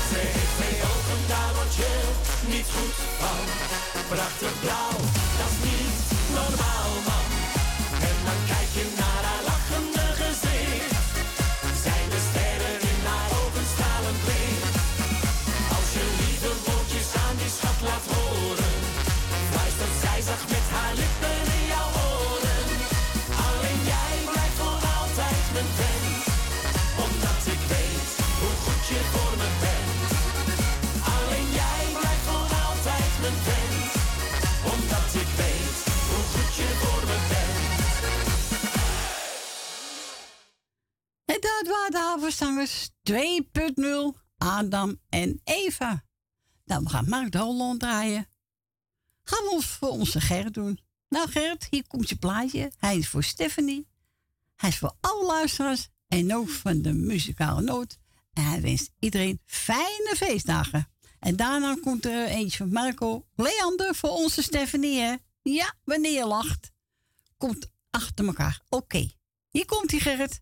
Ze 0.09 0.19
heeft 0.35 0.55
mee 0.61 0.77
ook 0.91 1.05
een 1.13 1.25
niet 2.53 2.69
goed 2.75 2.97
van. 3.19 3.45
Prachtig 4.09 4.53
blauw, 4.59 4.97
dat 5.39 5.51
is 5.51 5.57
niet 5.69 5.97
normaal 6.37 6.91
man. 7.07 7.30
Zangers 42.31 42.89
2.0 43.11 44.19
Adam 44.37 44.99
en 45.09 45.41
Eva. 45.43 46.03
Dan 46.65 46.83
we 46.83 46.89
gaan 46.89 47.09
Mark 47.09 47.31
de 47.31 47.37
Holland 47.37 47.79
draaien. 47.79 48.27
Gaan 49.23 49.43
we 49.43 49.49
ons 49.51 49.65
voor 49.65 49.89
onze 49.89 50.21
Gerrit 50.21 50.53
doen. 50.53 50.79
Nou 51.09 51.29
Gerrit, 51.29 51.67
hier 51.69 51.87
komt 51.87 52.09
je 52.09 52.15
plaatje. 52.15 52.71
Hij 52.77 52.97
is 52.97 53.07
voor 53.07 53.23
Stephanie. 53.23 53.87
Hij 54.55 54.69
is 54.69 54.77
voor 54.77 54.93
alle 54.99 55.25
luisteraars 55.25 55.87
en 56.07 56.35
ook 56.35 56.49
van 56.49 56.81
de 56.81 56.93
muzikale 56.93 57.61
noot. 57.61 57.97
En 58.33 58.43
hij 58.43 58.61
wenst 58.61 58.91
iedereen 58.99 59.41
fijne 59.45 60.13
feestdagen. 60.15 60.87
En 61.19 61.35
daarna 61.35 61.77
komt 61.81 62.05
er 62.05 62.27
eentje 62.27 62.57
van 62.57 62.71
Marco 62.71 63.25
Leander 63.35 63.95
voor 63.95 64.09
onze 64.09 64.41
Stephanie, 64.41 64.99
hè? 64.99 65.15
Ja, 65.41 65.73
wanneer 65.83 66.11
je 66.11 66.25
lacht. 66.25 66.71
Komt 67.37 67.71
achter 67.89 68.25
elkaar. 68.25 68.61
Oké, 68.69 69.11
hier 69.49 69.65
komt 69.65 69.91
hij 69.91 69.99
Gerrit. 69.99 70.41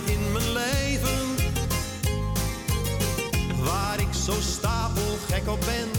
stapelgek 5.31 5.47
op 5.47 5.59
ben. 5.59 5.89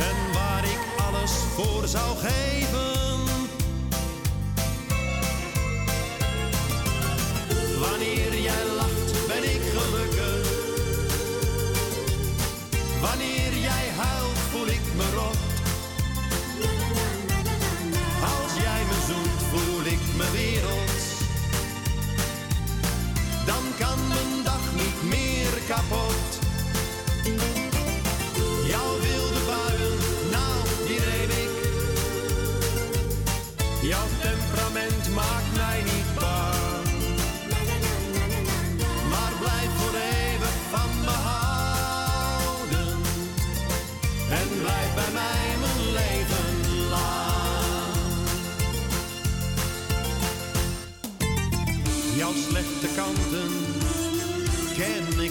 En 0.00 0.32
waar 0.32 0.64
ik 0.64 0.78
alles 0.96 1.30
voor 1.30 1.88
zou 1.88 2.16
geven. 2.16 2.93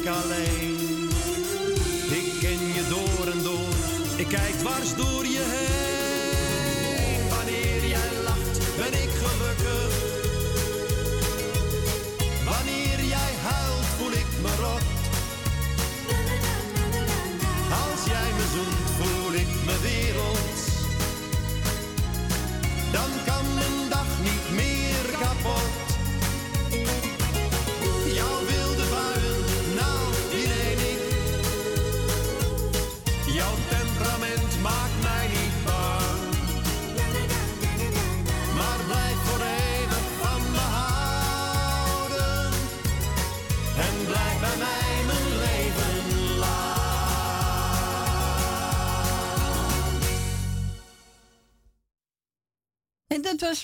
Ken 0.04 0.33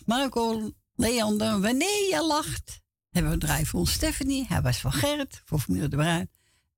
Marco 0.05 0.71
Leander. 0.95 1.61
Wanneer 1.61 2.09
je 2.09 2.23
lacht, 2.27 2.81
hebben 3.09 3.39
we 3.39 3.47
een 3.47 3.65
voor 3.65 3.87
Stephanie. 3.87 4.45
Hij 4.47 4.61
was 4.61 4.77
van 4.77 4.93
Gerrit, 4.93 5.41
voor 5.45 5.59
familie 5.59 5.87
de 5.87 5.95
Bruin. 5.95 6.29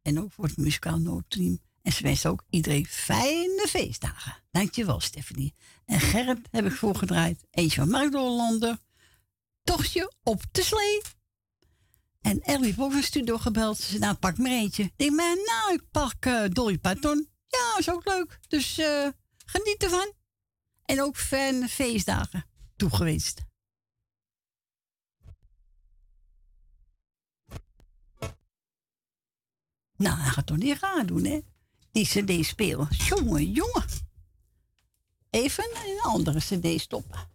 En 0.01 0.19
ook 0.19 0.31
voor 0.31 0.45
het 0.45 0.57
muzikaal 0.57 0.97
noodteam. 0.97 1.59
En 1.81 1.91
ze 1.91 2.03
wensen 2.03 2.29
ook 2.29 2.43
iedereen 2.49 2.85
fijne 2.85 3.65
feestdagen. 3.69 4.43
Dankjewel, 4.51 4.99
Stephanie. 4.99 5.53
En 5.85 5.99
Gerrit 5.99 6.47
heb 6.51 6.65
ik 6.65 6.71
voorgedraaid. 6.71 7.45
Eentje 7.51 7.79
van 7.79 7.89
Marco 7.89 8.19
Hollander. 8.19 8.77
Tochtje 9.63 10.13
op 10.23 10.43
de 10.51 10.63
slee. 10.63 11.01
En 12.21 12.41
Ellie 12.41 12.65
heeft 12.65 12.79
ook 12.79 12.93
een 12.93 13.03
studio 13.03 13.37
gebeld. 13.37 13.77
Ze 13.77 13.87
zei, 13.87 13.99
nou, 13.99 14.15
pak 14.15 14.37
maar 14.37 14.51
eentje. 14.51 14.83
Ik 14.83 14.93
denk, 14.95 15.15
maar, 15.15 15.35
nou, 15.35 15.73
ik 15.73 15.83
pak 15.91 16.25
eh, 16.25 16.43
Dolly. 16.49 16.79
Ja, 17.47 17.75
is 17.77 17.89
ook 17.89 18.05
leuk. 18.07 18.39
Dus 18.47 18.77
eh, 18.77 19.07
geniet 19.45 19.83
ervan. 19.83 20.13
En 20.85 21.01
ook 21.01 21.17
fijne 21.17 21.67
feestdagen 21.67 22.49
toegewenst. 22.81 23.45
Nou, 29.97 30.19
hij 30.19 30.29
gaat 30.29 30.45
toch 30.45 30.57
niet 30.57 30.79
raar 30.79 31.05
doen, 31.05 31.25
hè? 31.25 31.39
Die 31.91 32.05
cd 32.05 32.45
spelen. 32.45 32.87
Jongen, 32.89 33.51
jongen. 33.51 33.85
Even 35.29 35.63
een 35.63 35.99
andere 36.01 36.39
cd 36.39 36.81
stoppen. 36.81 37.29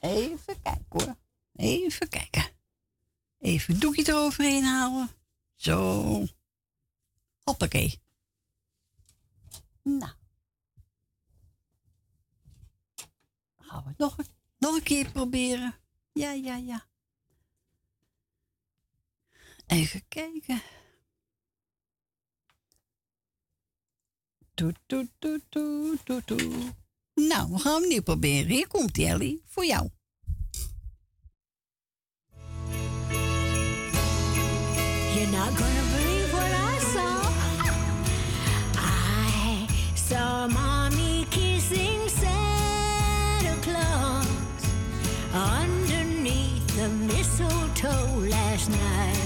Even 0.00 0.62
kijken 0.62 0.86
hoor. 0.88 1.16
Even 1.52 2.08
kijken. 2.08 2.50
Even 3.38 3.74
een 3.74 3.80
doekje 3.80 4.08
eroverheen 4.08 4.64
halen. 4.64 5.10
Zo. 5.54 6.26
Hoppakee. 7.42 8.00
Nou. 9.82 10.17
Gaan 13.68 13.82
we 13.82 13.88
het 13.88 13.98
nog, 13.98 14.16
nog 14.58 14.74
een 14.74 14.82
keer 14.82 15.10
proberen. 15.10 15.74
Ja, 16.12 16.30
ja, 16.30 16.56
ja. 16.56 16.86
Even 19.66 20.08
kijken. 20.08 20.62
Toet, 24.54 24.78
toet, 24.86 25.08
toet, 25.18 25.42
toet, 25.48 26.04
toet, 26.04 26.26
toet. 26.26 26.74
Nou, 27.14 27.52
we 27.52 27.58
gaan 27.58 27.80
hem 27.80 27.88
nu 27.88 28.00
proberen. 28.00 28.50
Hier 28.50 28.66
komt 28.66 28.98
Ellie, 28.98 29.42
voor 29.46 29.64
jou. 29.64 29.90
You're 35.14 35.30
not 35.30 35.56
gonna 35.56 35.82
believe 35.96 36.32
what 36.32 36.50
I 36.50 36.78
saw. 36.92 37.22
I 38.76 39.66
saw 39.94 40.48
mommy 40.48 40.77
mistletoe 47.82 48.28
last 48.28 48.70
night. 48.70 49.17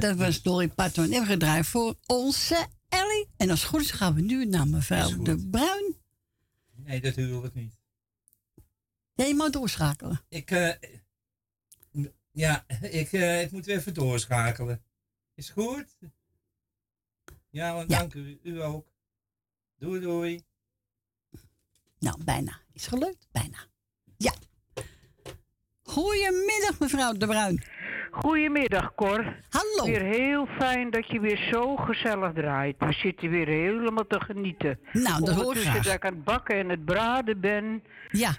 Dat 0.00 0.16
was 0.16 0.42
Dolly 0.42 0.68
Parton. 0.68 1.12
En 1.12 1.20
we 1.20 1.26
gedraaid 1.26 1.66
voor 1.66 1.94
onze 2.06 2.66
Ellie. 2.88 3.28
En 3.36 3.50
als 3.50 3.60
het 3.60 3.68
goed 3.68 3.80
is 3.80 3.90
gaan 3.90 4.14
we 4.14 4.20
nu 4.20 4.46
naar 4.46 4.68
mevrouw 4.68 5.22
De 5.22 5.46
Bruin. 5.50 5.96
Nee, 6.74 7.00
dat 7.00 7.14
huur 7.14 7.44
ik 7.44 7.54
niet. 7.54 7.78
Ja, 9.14 9.24
je 9.24 9.34
mag 9.34 9.50
doorschakelen. 9.50 10.20
Ik, 10.28 10.50
eh, 10.50 10.72
ja, 12.30 12.64
ik, 12.80 13.12
eh, 13.12 13.42
ik 13.42 13.50
moet 13.50 13.66
weer 13.66 13.76
even 13.76 13.94
doorschakelen. 13.94 14.82
Is 15.34 15.50
goed? 15.50 15.98
Ja, 17.50 17.74
want 17.74 17.88
dank 17.88 18.14
u. 18.14 18.40
U 18.42 18.62
ook. 18.62 18.92
Doei, 19.78 20.00
doei. 20.00 20.44
Nou, 21.98 22.24
bijna. 22.24 22.60
Is 22.72 22.86
gelukt? 22.86 23.28
Bijna. 23.32 23.66
Ja. 24.16 24.34
Goedemiddag, 25.90 26.78
mevrouw 26.78 27.12
De 27.12 27.26
Bruin. 27.26 27.62
Goedemiddag, 28.10 28.94
Cor. 28.94 29.36
Hallo. 29.48 29.84
Weer 29.84 30.02
heel 30.02 30.46
fijn 30.58 30.90
dat 30.90 31.10
je 31.10 31.20
weer 31.20 31.48
zo 31.52 31.76
gezellig 31.76 32.32
draait. 32.32 32.76
We 32.78 32.92
zitten 32.92 33.30
weer 33.30 33.46
helemaal 33.46 34.06
te 34.06 34.20
genieten. 34.20 34.78
Nou, 34.92 35.24
dat 35.24 35.34
hoor 35.34 35.56
ik 35.56 35.62
graag. 35.62 35.82
dat 35.82 35.94
ik 35.94 36.04
aan 36.04 36.14
het 36.14 36.24
bakken 36.24 36.56
en 36.56 36.68
het 36.68 36.84
braden 36.84 37.40
ben. 37.40 37.82
Ja. 38.10 38.30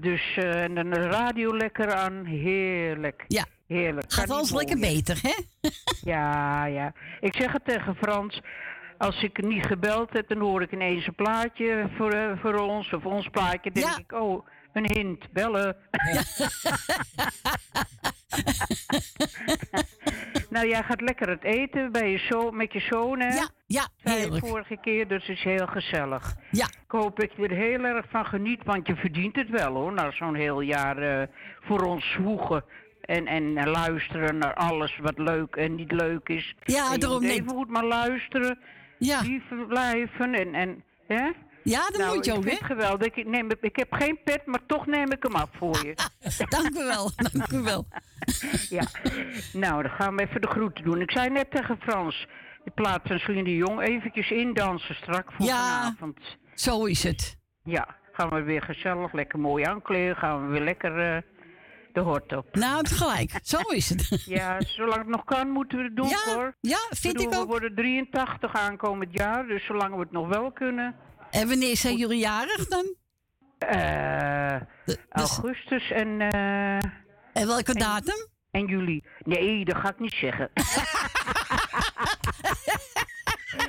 dus, 0.00 0.36
eh, 0.36 0.62
en 0.62 0.74
dan 0.74 0.90
de 0.90 1.08
radio 1.08 1.56
lekker 1.56 1.92
aan. 1.94 2.24
Heerlijk. 2.24 3.24
Ja. 3.28 3.44
Heerlijk. 3.66 4.12
Gaat 4.12 4.30
alles 4.30 4.52
lekker 4.52 4.78
beter, 4.78 5.18
hè? 5.22 5.34
Ja, 6.12 6.64
ja. 6.64 6.92
Ik 7.20 7.36
zeg 7.36 7.52
het 7.52 7.64
tegen 7.64 7.96
Frans. 7.96 8.40
Als 8.98 9.22
ik 9.22 9.42
niet 9.42 9.66
gebeld 9.66 10.12
heb, 10.12 10.28
dan 10.28 10.38
hoor 10.38 10.62
ik 10.62 10.72
ineens 10.72 11.06
een 11.06 11.14
plaatje 11.14 11.88
voor, 11.96 12.12
eh, 12.12 12.38
voor 12.40 12.54
ons. 12.54 12.92
Of 12.92 13.04
ons 13.04 13.28
plaatje. 13.28 13.70
Denk 13.70 13.96
ik, 13.98 14.12
oh, 14.12 14.46
een 14.72 14.90
hint. 14.92 15.32
Bellen. 15.32 15.76
nou, 20.50 20.68
jij 20.68 20.82
gaat 20.82 21.00
lekker 21.00 21.28
het 21.28 21.44
eten 21.44 21.92
bij 21.92 22.10
je 22.10 22.18
zo 22.18 22.50
met 22.50 22.72
je 22.72 22.80
zoon, 22.80 23.20
hè? 23.20 23.28
Ja, 23.34 23.48
ja, 23.66 23.86
heerlijk. 24.02 24.46
vorige 24.46 24.76
keer, 24.80 25.08
dus 25.08 25.26
het 25.26 25.36
is 25.36 25.42
heel 25.42 25.66
gezellig. 25.66 26.34
Ja. 26.50 26.64
Ik 26.66 26.90
hoop 26.90 27.20
dat 27.20 27.32
je 27.36 27.48
er 27.48 27.56
heel 27.56 27.84
erg 27.84 28.06
van 28.10 28.26
geniet, 28.26 28.64
want 28.64 28.86
je 28.86 28.96
verdient 28.96 29.36
het 29.36 29.48
wel, 29.48 29.74
hoor. 29.74 29.92
Na 29.92 30.10
zo'n 30.10 30.34
heel 30.34 30.60
jaar 30.60 30.98
eh, 30.98 31.26
voor 31.60 31.80
ons 31.80 32.10
zwoegen. 32.10 32.64
En, 33.00 33.26
en 33.26 33.56
eh, 33.56 33.66
luisteren 33.72 34.38
naar 34.38 34.54
alles 34.54 34.98
wat 34.98 35.18
leuk 35.18 35.56
en 35.56 35.74
niet 35.74 35.92
leuk 35.92 36.28
is. 36.28 36.54
Ja, 36.64 36.92
En 36.92 37.00
daarom 37.00 37.20
moet 37.20 37.30
niet. 37.30 37.40
even 37.40 37.52
goed 37.52 37.68
maar 37.68 37.84
luisteren. 37.84 38.58
Ja. 38.98 39.20
Lief 39.20 39.42
blijven 39.68 40.34
en... 40.34 40.54
en 40.54 40.82
hè? 41.06 41.30
Ja, 41.70 41.88
dat 41.88 41.98
nou, 41.98 42.14
moet 42.14 42.24
je 42.24 42.32
ook, 42.32 42.44
hè? 42.44 42.56
geweldig. 42.56 43.14
Ik, 43.14 43.26
neem, 43.26 43.50
ik 43.60 43.76
heb 43.76 43.92
geen 43.92 44.18
pet, 44.24 44.46
maar 44.46 44.66
toch 44.66 44.86
neem 44.86 45.12
ik 45.12 45.22
hem 45.22 45.34
af 45.34 45.50
voor 45.52 45.76
je. 45.86 45.94
dank 46.48 46.68
u 46.78 46.84
wel, 46.84 47.10
dank 47.16 47.52
u 47.52 47.58
wel. 47.62 47.86
ja, 48.78 48.82
nou, 49.52 49.82
dan 49.82 49.90
gaan 49.90 50.16
we 50.16 50.22
even 50.22 50.40
de 50.40 50.46
groeten 50.46 50.84
doen. 50.84 51.00
Ik 51.00 51.10
zei 51.10 51.30
net 51.30 51.50
tegen 51.50 51.78
Frans, 51.80 52.26
in 52.64 52.72
plaats 52.74 53.08
van 53.08 53.18
Celine 53.18 53.44
de 53.44 53.56
Jong, 53.56 53.80
eventjes 53.80 54.30
indansen 54.30 54.94
strak 54.94 55.32
voor 55.32 55.46
Ja. 55.46 55.56
vanavond. 55.82 56.18
Zo 56.54 56.84
is 56.84 57.02
het. 57.02 57.36
Ja, 57.64 57.96
gaan 58.12 58.28
we 58.28 58.42
weer 58.42 58.62
gezellig, 58.62 59.12
lekker 59.12 59.38
mooi 59.38 59.64
aankleden. 59.64 60.16
Gaan 60.16 60.44
we 60.46 60.52
weer 60.52 60.64
lekker 60.64 61.14
eh, 61.14 61.22
de 61.92 62.00
hort 62.00 62.36
op. 62.36 62.54
Nou, 62.54 62.76
het 62.78 62.90
gelijk. 62.92 63.30
Zo 63.54 63.58
is 63.60 63.88
het. 63.88 64.22
Ja, 64.24 64.60
zolang 64.60 64.98
het 64.98 65.08
nog 65.08 65.24
kan, 65.24 65.48
moeten 65.50 65.78
we 65.78 65.84
het 65.84 65.96
doen, 65.96 66.08
Ja, 66.08 66.34
hoor. 66.34 66.54
ja, 66.60 66.78
vind 66.90 67.20
ik 67.20 67.28
We 67.30 67.36
ook. 67.36 67.46
worden 67.46 67.74
83 67.74 68.54
aankomend 68.54 69.08
jaar, 69.12 69.46
dus 69.46 69.64
zolang 69.64 69.94
we 69.94 70.00
het 70.00 70.12
nog 70.12 70.28
wel 70.28 70.52
kunnen. 70.52 70.94
En 71.30 71.48
wanneer 71.48 71.76
zijn 71.76 71.96
jullie 71.96 72.18
jarig 72.18 72.68
dan? 72.68 72.94
Eh, 73.58 74.60
augustus 75.08 75.90
en... 75.90 76.20
eh, 76.20 76.74
en 77.32 77.46
welke 77.46 77.74
datum? 77.74 78.26
En 78.50 78.66
juli. 78.66 79.04
Nee, 79.18 79.64
dat 79.64 79.76
ga 79.76 79.88
ik 79.88 79.98
niet 79.98 80.12
zeggen. 80.12 80.50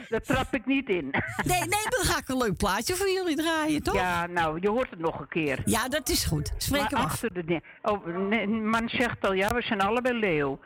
dat 0.10 0.26
trap 0.26 0.53
ik 0.53 0.65
niet 0.65 0.90
in. 0.90 1.14
Nee, 1.45 1.60
nee, 1.60 1.86
dan 1.90 2.03
ga 2.03 2.18
ik 2.18 2.27
een 2.27 2.38
leuk 2.38 2.57
plaatje 2.57 2.95
voor 2.95 3.10
jullie 3.10 3.36
draaien, 3.36 3.84
toch? 3.84 3.95
Ja, 3.95 4.27
nou, 4.27 4.57
je 4.61 4.69
hoort 4.69 4.90
het 4.90 4.99
nog 4.99 5.19
een 5.19 5.27
keer. 5.27 5.61
Ja, 5.65 5.88
dat 5.88 6.10
is 6.10 6.26
goed. 6.26 6.53
Spreek 6.57 6.81
maar 6.81 6.90
hem 6.90 6.99
af. 6.99 7.06
achter 7.06 7.34
de 7.45 7.61
Oh, 7.81 8.06
nee, 8.06 8.48
man 8.48 8.90
zegt 8.90 9.26
al, 9.26 9.34
ja, 9.34 9.48
we 9.48 9.61
zijn 9.61 9.81
allebei 9.81 10.19
leeuw. 10.19 10.60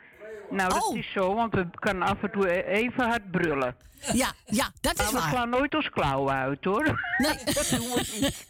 Nou, 0.50 0.72
Oh. 0.72 0.80
dat 0.80 0.94
is 0.94 1.12
zo, 1.12 1.34
want 1.34 1.54
we 1.54 1.66
kunnen 1.74 2.08
af 2.08 2.22
en 2.22 2.30
toe 2.30 2.48
e- 2.52 2.62
even 2.62 3.04
hard 3.08 3.30
brullen. 3.30 3.76
Ja, 4.12 4.32
ja, 4.44 4.70
dat 4.80 4.96
maar 4.96 5.06
is 5.06 5.12
we 5.12 5.18
waar. 5.18 5.28
slaan 5.30 5.48
nooit 5.48 5.74
ons 5.74 5.90
klauwen 5.90 6.34
uit, 6.34 6.64
hoor. 6.64 7.00
Nee. 7.18 7.36
dat 7.54 7.68
doen 7.70 7.88
we 7.88 8.18
niet. 8.20 8.46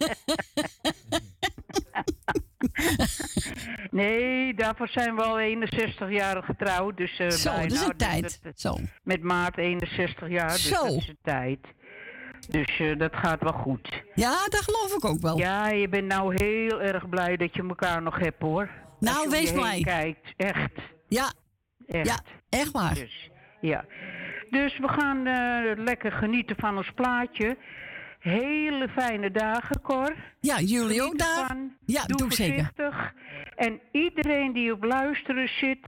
nee, 3.90 4.54
daarvoor 4.54 4.88
zijn 4.88 5.14
we 5.16 5.22
al 5.22 5.38
61 5.38 6.10
jaar 6.10 6.42
getrouwd. 6.42 6.96
Dus, 6.96 7.18
eh, 7.18 7.30
Zo, 7.30 7.50
bijna. 7.50 7.62
dat 7.68 7.72
is 7.72 7.80
een 7.82 7.88
Dus 7.96 8.06
tijd. 8.08 8.38
dat- 8.42 8.60
Zo. 8.60 8.76
Met 9.02 9.22
maart 9.22 9.58
61 9.58 10.28
jaar, 10.28 10.48
dus 10.52 10.68
Zo. 10.68 10.82
dat 10.84 10.92
is 10.92 11.06
de 11.06 11.16
tijd. 11.22 11.58
Dus 12.48 12.78
eh, 12.80 12.98
dat 12.98 13.16
gaat 13.16 13.40
wel 13.42 13.52
goed. 13.52 14.02
Ja, 14.14 14.30
dat 14.48 14.60
geloof 14.60 14.94
ik 14.96 15.04
ook 15.04 15.20
wel. 15.20 15.38
Ja, 15.38 15.68
je 15.68 15.88
bent 15.88 16.06
nou 16.06 16.34
heel 16.44 16.80
erg 16.82 17.08
blij 17.08 17.36
dat 17.36 17.54
je 17.54 17.62
elkaar 17.68 18.02
nog 18.02 18.18
hebt, 18.18 18.42
hoor. 18.42 18.70
Nou, 19.00 19.30
wees 19.30 19.52
blij. 19.52 19.80
kijkt, 19.80 20.32
echt. 20.36 20.72
Ja. 21.08 21.32
Echt. 21.86 22.06
Ja, 22.06 22.18
echt 22.48 22.70
waar. 22.70 22.94
Dus, 22.94 23.30
ja. 23.60 23.84
Dus 24.50 24.78
we 24.78 24.88
gaan 24.88 25.26
eh, 25.26 25.84
lekker 25.84 26.12
genieten 26.12 26.56
van 26.56 26.76
ons 26.76 26.90
plaatje. 26.94 27.56
Hele 28.18 28.88
fijne 28.88 29.30
dagen, 29.30 29.80
Cor. 29.80 30.14
Ja, 30.40 30.60
jullie 30.60 31.02
ook 31.02 31.18
daar. 31.18 31.56
Ja, 31.86 32.04
doe, 32.04 32.32
zeker. 32.32 32.70
En 33.56 33.80
iedereen 33.92 34.52
die 34.52 34.72
op 34.72 34.84
luisteren 34.84 35.48
zit, 35.48 35.86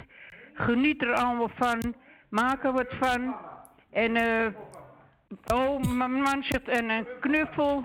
geniet 0.55 1.03
er 1.03 1.15
allemaal 1.15 1.51
van. 1.55 1.95
Maak 2.29 2.65
er 2.65 2.73
wat 2.73 2.95
van. 3.01 3.37
En, 3.91 4.17
eh 4.17 4.47
oh, 5.55 5.83
mijn 5.83 6.13
man 6.13 6.43
zegt, 6.43 6.69
en 6.69 6.91
een 6.91 7.07
knuffel. 7.21 7.85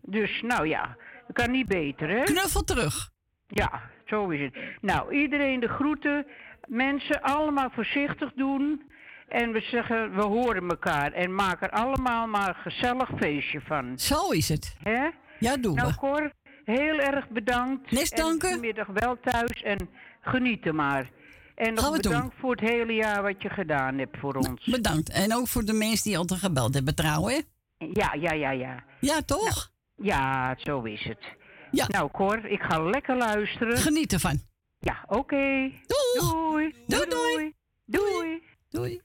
Dus, 0.00 0.42
nou 0.42 0.66
ja, 0.66 0.96
dat 1.26 1.36
kan 1.36 1.50
niet 1.50 1.66
beter, 1.66 2.08
hè? 2.08 2.22
Knuffel 2.22 2.64
terug. 2.64 3.10
Ja, 3.46 3.80
zo 4.06 4.28
is 4.28 4.40
het. 4.40 4.56
Nou, 4.80 5.14
iedereen 5.14 5.60
de 5.60 5.68
groeten. 5.68 6.26
Mensen 6.70 7.22
allemaal 7.22 7.70
voorzichtig 7.70 8.32
doen. 8.34 8.82
En 9.28 9.52
we 9.52 9.60
zeggen, 9.60 10.14
we 10.14 10.22
horen 10.22 10.68
elkaar. 10.68 11.12
En 11.12 11.34
maak 11.34 11.62
er 11.62 11.70
allemaal 11.70 12.26
maar 12.26 12.48
een 12.48 12.72
gezellig 12.72 13.10
feestje 13.16 13.60
van. 13.60 13.98
Zo 13.98 14.30
is 14.30 14.48
het. 14.48 14.76
Hè? 14.82 15.08
Ja, 15.38 15.56
doen 15.56 15.74
nou, 15.74 15.88
we. 15.88 15.96
Cor, 15.96 16.32
heel 16.64 16.98
erg 16.98 17.28
bedankt. 17.28 17.90
Nes 17.90 18.10
danken. 18.10 18.48
En 18.48 18.54
vanmiddag 18.54 18.86
wel 18.86 19.16
thuis 19.20 19.62
en 19.62 19.88
geniet 20.20 20.66
er 20.66 20.74
maar. 20.74 21.10
En 21.54 21.74
nog 21.74 21.84
doen. 21.84 21.92
bedankt 21.92 22.34
voor 22.38 22.50
het 22.50 22.60
hele 22.60 22.92
jaar 22.92 23.22
wat 23.22 23.42
je 23.42 23.48
gedaan 23.48 23.98
hebt 23.98 24.18
voor 24.18 24.34
ons. 24.34 24.64
Bedankt. 24.64 25.10
En 25.10 25.34
ook 25.34 25.48
voor 25.48 25.64
de 25.64 25.72
mensen 25.72 26.04
die 26.04 26.18
altijd 26.18 26.40
gebeld 26.40 26.74
hebben, 26.74 26.94
trouwen. 26.94 27.44
Ja, 27.78 28.14
ja, 28.20 28.32
ja, 28.32 28.50
ja. 28.50 28.84
Ja, 29.00 29.22
toch? 29.22 29.70
Ja, 29.96 30.54
zo 30.58 30.82
is 30.82 31.04
het. 31.04 31.24
Ja. 31.70 31.86
Nou, 31.88 32.10
Cor, 32.10 32.44
ik 32.44 32.60
ga 32.60 32.82
lekker 32.82 33.16
luisteren. 33.16 33.76
Geniet 33.76 34.12
ervan. 34.12 34.48
Ja, 34.80 35.04
oké. 35.08 35.70
Doei. 35.86 36.74
Doei, 36.86 37.08
doei. 37.08 37.54
Doei. 37.84 38.42
Doei. 38.68 39.00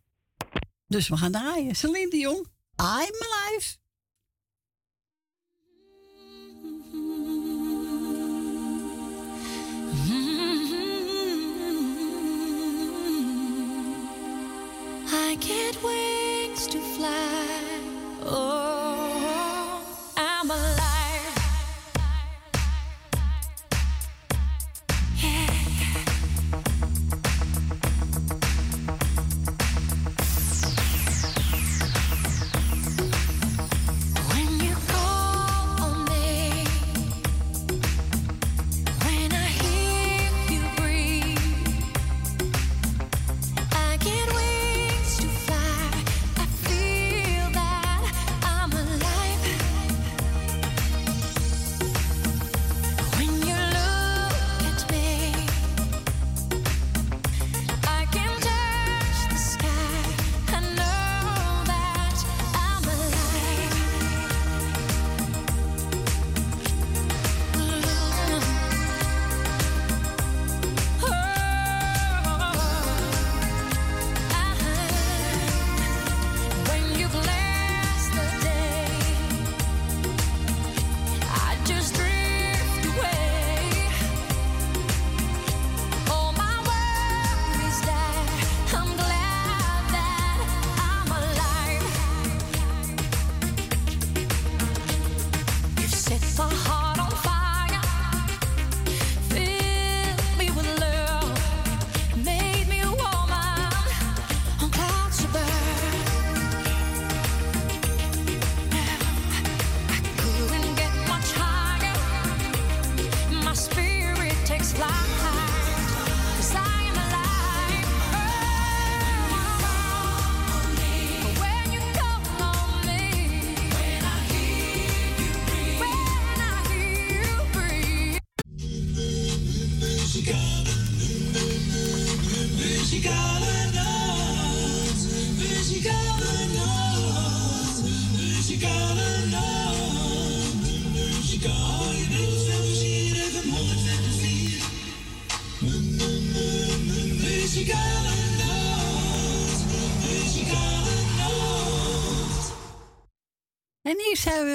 Dus 0.87 1.09
we 1.09 1.17
gaan 1.17 1.31
draaien. 1.31 1.75
Celine 1.75 2.09
Dion, 2.09 2.45
I'm 2.77 3.15
alive. 3.21 3.77
I 15.07 15.37
get 15.39 15.75
wings 15.83 16.67
to 16.67 16.79
fly. 16.79 17.79
Oh, 18.23 19.04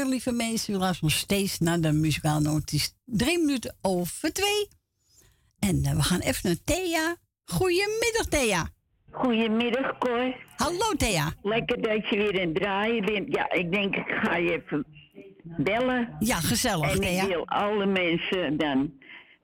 lieve 0.09 0.33
mensen. 0.33 0.75
U 0.75 0.77
luistert 0.77 1.03
nog 1.03 1.19
steeds 1.19 1.59
naar 1.59 1.81
de 1.81 1.93
muzikale 1.93 2.63
is 2.73 2.95
drie 3.05 3.39
minuten 3.39 3.77
over 3.83 4.33
twee. 4.33 4.69
En 5.59 5.85
eh, 5.85 5.93
we 5.97 6.03
gaan 6.03 6.21
even 6.21 6.41
naar 6.43 6.57
Thea. 6.65 7.17
Goedemiddag, 7.45 8.27
Thea. 8.29 8.69
Goedemiddag, 9.11 9.99
Cor. 9.99 10.37
Hallo, 10.57 10.95
Thea. 10.97 11.33
Lekker 11.43 11.83
dat 11.83 12.09
je 12.09 12.17
weer 12.17 12.41
het 12.41 12.55
draaien 12.55 13.05
bent. 13.05 13.35
Ja, 13.35 13.53
ik 13.53 13.73
denk 13.73 13.97
ik 13.97 14.19
ga 14.23 14.37
je 14.37 14.53
even 14.53 14.87
bellen. 15.43 16.17
Ja, 16.19 16.37
gezellig, 16.37 16.93
En 16.93 17.01
Thea. 17.01 17.23
ik 17.23 17.29
wil 17.29 17.47
alle 17.47 17.87
mensen 17.87 18.57
dan 18.57 18.93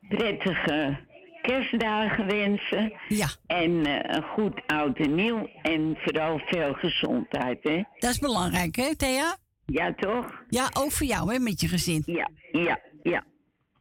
prettige 0.09 1.05
kerstdagen 1.43 2.27
wensen. 2.27 2.93
Ja. 3.09 3.29
En 3.47 3.71
een 4.17 4.23
goed 4.23 4.61
oud 4.67 4.99
en 4.99 5.15
nieuw. 5.15 5.49
En 5.63 5.97
vooral 6.01 6.41
veel 6.47 6.73
gezondheid, 6.73 7.59
hè? 7.63 7.83
Dat 7.99 8.11
is 8.11 8.19
belangrijk, 8.19 8.77
hè, 8.77 8.97
Thea? 8.97 9.37
Ja, 9.67 9.95
toch? 9.95 10.43
Ja, 10.49 10.69
ook 10.73 10.93
voor 10.93 11.07
jou, 11.07 11.33
hè, 11.33 11.39
met 11.39 11.61
je 11.61 11.69
gezin. 11.69 12.03
Ja, 12.07 12.29
ja, 12.53 12.81
ja. 13.03 13.25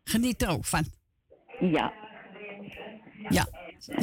Geniet 0.03 0.41
er 0.41 0.49
ook 0.49 0.65
van. 0.65 0.83
Ja. 1.59 1.93
Ja. 3.29 3.45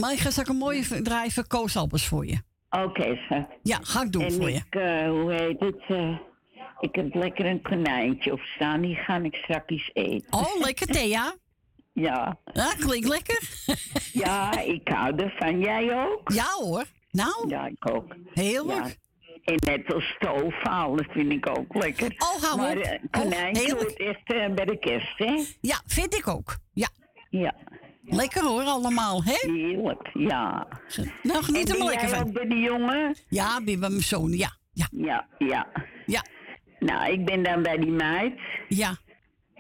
Maar 0.01 0.13
ik 0.13 0.19
ga 0.19 0.31
straks 0.31 0.49
een 0.49 0.57
mooie 0.57 0.85
v- 0.85 1.03
draai 1.03 1.31
van 1.31 1.47
Koos 1.47 1.77
Albers 1.77 2.07
voor 2.07 2.27
je. 2.27 2.39
Oké, 2.71 3.17
schat. 3.17 3.47
Ja, 3.63 3.79
ga 3.83 4.03
ik 4.03 4.13
doen 4.13 4.23
en 4.23 4.33
voor 4.33 4.51
je. 4.51 4.57
ik, 4.57 4.75
eh, 4.75 5.09
hoe 5.09 5.33
heet 5.33 5.61
het? 5.61 5.83
eh, 5.89 6.19
ik 6.81 6.95
heb 6.95 7.15
lekker 7.15 7.47
een 7.47 7.63
konijntje 7.63 8.33
op 8.33 8.41
staan. 8.41 8.81
Die 8.81 8.95
ga 8.95 9.17
ik 9.17 9.35
straks 9.35 9.91
eten. 9.93 10.33
Oh, 10.33 10.61
lekker, 10.61 10.87
Thea. 10.87 11.35
Ja. 11.95 12.39
Ja, 12.53 12.73
klinkt 12.79 13.09
lekker. 13.09 13.41
ja, 14.13 14.61
ik 14.61 14.89
hou 14.89 15.17
ervan. 15.17 15.61
Jij 15.61 16.05
ook? 16.05 16.33
Ja 16.33 16.47
hoor. 16.59 16.85
Nou? 17.11 17.49
Ja, 17.49 17.67
ik 17.67 17.91
ook. 17.91 18.15
Heerlijk. 18.35 18.87
Ja. 18.87 18.95
En 19.44 19.55
net 19.64 19.94
als 19.94 20.05
stoofhaal, 20.05 20.97
dat 20.97 21.06
vind 21.10 21.32
ik 21.32 21.48
ook 21.48 21.74
lekker. 21.74 22.14
Oh, 22.19 22.43
hou 22.43 22.56
maar 22.56 22.77
op. 22.77 22.85
Oh, 22.85 23.23
konijntje 23.23 23.62
heerlijk. 23.62 23.81
wordt 23.82 23.98
echt 24.01 24.32
eh, 24.32 24.55
bij 24.55 24.64
de 24.64 24.78
kerst, 24.78 25.19
hè? 25.19 25.43
Ja, 25.60 25.81
vind 25.86 26.14
ik 26.14 26.28
ook. 26.28 26.56
Ja. 26.73 26.89
Ja. 27.31 27.55
Lekker 28.05 28.43
hoor, 28.44 28.62
allemaal, 28.62 29.24
hè? 29.24 29.36
Heerlijk, 29.40 30.10
ja. 30.12 30.66
Nou, 31.23 31.43
geniet 31.44 31.69
En 31.69 31.73
er 31.74 31.78
maar 31.78 31.89
lekker 31.89 32.09
van. 32.09 32.27
ook 32.27 32.32
bij 32.32 32.47
de 32.48 32.59
jongen? 32.59 33.16
Ja, 33.28 33.60
bij 33.64 33.77
mijn 33.77 34.01
zoon, 34.01 34.31
ja. 34.32 34.51
Ja. 34.73 34.86
Ja, 34.90 35.27
ja. 35.39 35.66
Ja. 36.06 36.24
Nou, 36.78 37.12
ik 37.12 37.24
ben 37.24 37.43
dan 37.43 37.62
bij 37.62 37.77
die 37.77 37.90
meid. 37.90 38.40
Ja. 38.69 38.97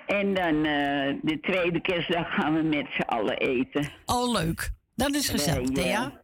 En 0.06 0.34
dan 0.34 0.54
eh, 0.56 1.14
de 1.22 1.38
tweede 1.40 1.80
kerstdag 1.80 2.34
gaan 2.34 2.54
we 2.54 2.62
met 2.62 2.86
z'n 2.94 3.00
allen 3.02 3.36
eten. 3.38 3.88
Oh, 4.06 4.32
leuk. 4.32 4.70
Dat 4.94 5.14
is 5.14 5.28
gezellig, 5.28 5.68
eh, 5.68 5.74
Thea. 5.74 6.22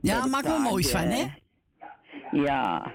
Ja, 0.00 0.20
de 0.22 0.28
maak 0.28 0.44
er 0.44 0.60
moois 0.60 0.90
van, 0.90 1.00
hè? 1.00 1.24
Ja, 2.30 2.92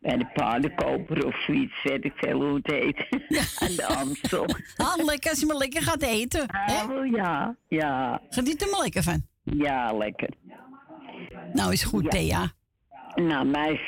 bij 0.00 0.16
de 0.16 0.26
paardenkoper 0.34 1.26
of 1.26 1.42
zoiets, 1.42 1.82
weet 1.82 2.04
ik 2.04 2.12
veel 2.16 2.40
hoe 2.42 2.54
het 2.62 2.66
heet. 2.70 2.96
Aan 3.62 3.76
de 3.76 3.86
Amstel. 3.86 4.46
Ah, 4.76 5.04
lekker 5.04 5.30
als 5.30 5.40
je 5.40 5.46
maar 5.46 5.56
lekker 5.56 5.82
gaat 5.82 6.02
eten. 6.02 6.44
hè? 6.48 6.84
Oh 6.84 7.06
ja, 7.06 7.56
ja. 7.68 8.20
Geniet 8.30 8.62
er 8.62 8.70
maar 8.70 8.80
lekker 8.80 9.02
van. 9.02 9.22
Ja, 9.42 9.92
lekker. 9.92 10.28
Nou, 11.52 11.72
is 11.72 11.84
goed, 11.84 12.02
Ja. 12.02 12.08
Thea. 12.08 12.52
Nou, 13.14 13.46
meis, 13.46 13.80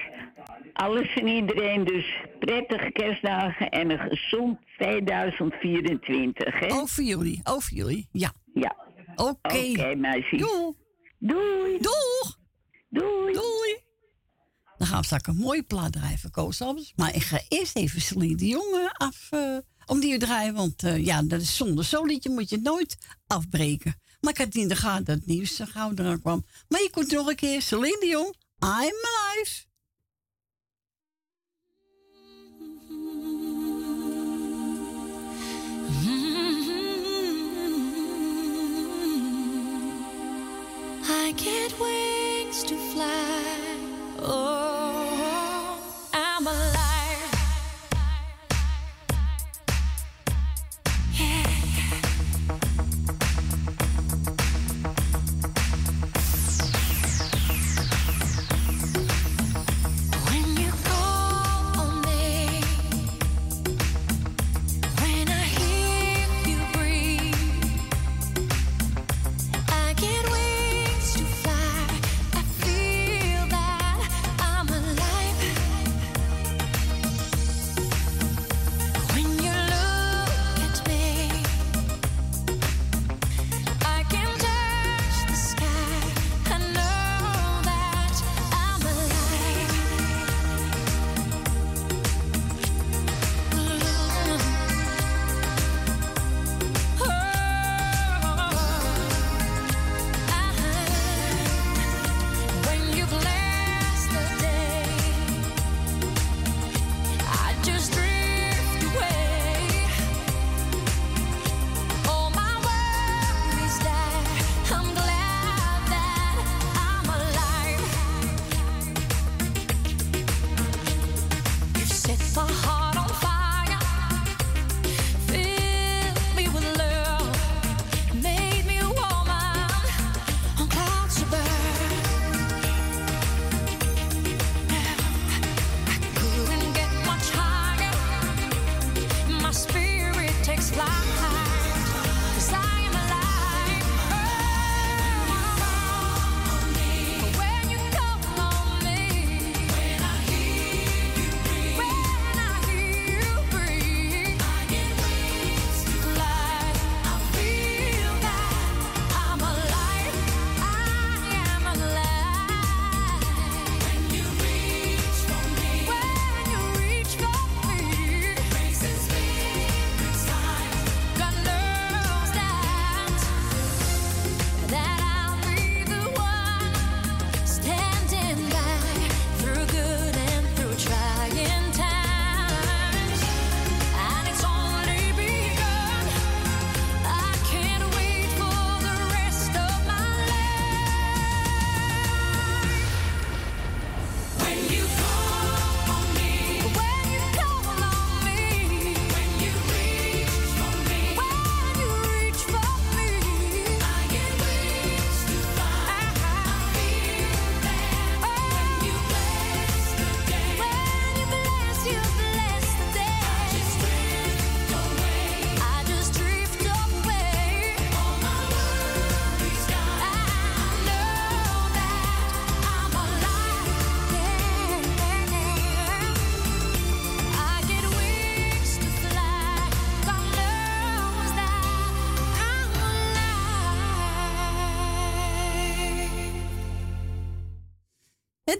alles 0.72 1.14
en 1.14 1.26
iedereen 1.26 1.84
dus 1.84 2.14
prettige 2.38 2.90
kerstdagen 2.90 3.68
en 3.68 3.90
een 3.90 3.98
gezond 3.98 4.58
2024, 4.76 6.58
hè? 6.60 6.72
Ook 6.72 6.88
voor 6.88 7.04
jullie, 7.04 7.40
ook 7.44 7.62
voor 7.62 7.76
jullie. 7.76 8.08
Ja. 8.12 8.32
Ja. 8.54 8.76
Oké. 9.14 9.56
Oké, 9.70 9.94
meisje. 9.94 10.36
Doei. 10.36 10.74
Doei. 11.18 11.78
Doeg. 11.78 12.38
Doei. 12.88 13.32
Doei. 13.32 13.88
Dan 14.80 14.88
gaan 14.88 15.00
we 15.00 15.04
straks 15.04 15.26
een 15.28 15.36
mooie 15.36 15.62
plaat 15.62 15.92
draaien 15.92 16.30
Koos 16.30 16.60
Albers. 16.60 16.92
Maar 16.96 17.14
ik 17.14 17.22
ga 17.22 17.40
eerst 17.48 17.76
even 17.76 18.00
Celine 18.00 18.34
de 18.34 18.46
Jonge 18.46 18.90
af, 18.92 19.26
eh, 19.30 19.56
om 19.86 20.00
die 20.00 20.18
draaien. 20.18 20.54
Want 20.54 20.82
eh, 20.82 21.04
ja, 21.04 21.22
dat 21.22 21.40
is 21.40 21.56
zonder 21.56 21.84
zo'n 21.84 22.20
moet 22.28 22.50
je 22.50 22.58
nooit 22.58 22.96
afbreken. 23.26 24.00
Maar 24.20 24.32
ik 24.32 24.38
had 24.38 24.46
niet 24.46 24.62
in 24.62 24.68
de 24.68 24.76
gaten 24.76 25.04
dat 25.04 25.16
het 25.16 25.26
nieuws 25.26 25.56
zo 25.56 25.64
gauw 25.68 25.92
eraan 25.94 26.20
kwam. 26.20 26.46
Maar 26.68 26.80
je 26.80 26.90
komt 26.90 27.10
nog 27.10 27.26
een 27.26 27.36
keer, 27.36 27.62
Celine 27.62 27.96
de 28.00 28.06
Jong, 28.06 28.34
I'm 28.60 28.68
Alive. 28.68 29.68
I 41.02 41.32
get 41.36 41.78
wings 41.78 42.62
to 42.62 42.76
fly. 42.76 43.69
Oh, 44.22 44.99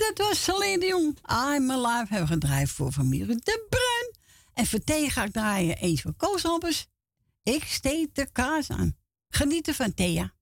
dat 0.01 0.27
was 0.27 0.45
Celine 0.45 0.79
Dion. 0.79 1.17
I'm 1.27 1.71
Alive 1.71 2.07
hebben 2.09 2.29
gedraaid 2.29 2.71
voor 2.71 2.93
familie 2.93 3.37
De 3.37 3.67
Bruin. 3.69 4.15
En 4.55 4.67
voor 4.67 4.85
thee 4.85 5.11
ga 5.11 5.25
ik 5.25 5.33
draaien 5.33 5.77
eens 5.77 6.01
van 6.01 6.17
Kooshampers. 6.17 6.87
Ik 7.43 7.65
steek 7.65 8.15
de 8.15 8.29
kaas 8.33 8.71
aan. 8.71 8.97
Genieten 9.29 9.75
van 9.75 9.95
Thea. 9.95 10.33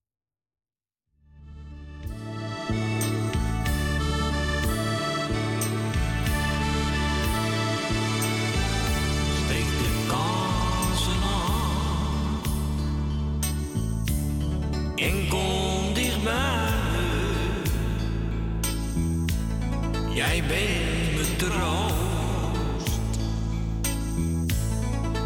Mijn 20.49 21.37
troost 21.37 23.19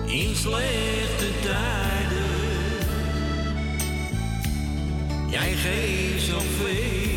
in 0.07 0.37
slechte 0.37 1.31
tijden. 1.43 2.31
Jij 5.31 5.53
geeft 5.53 6.23
zoveel 6.23 7.11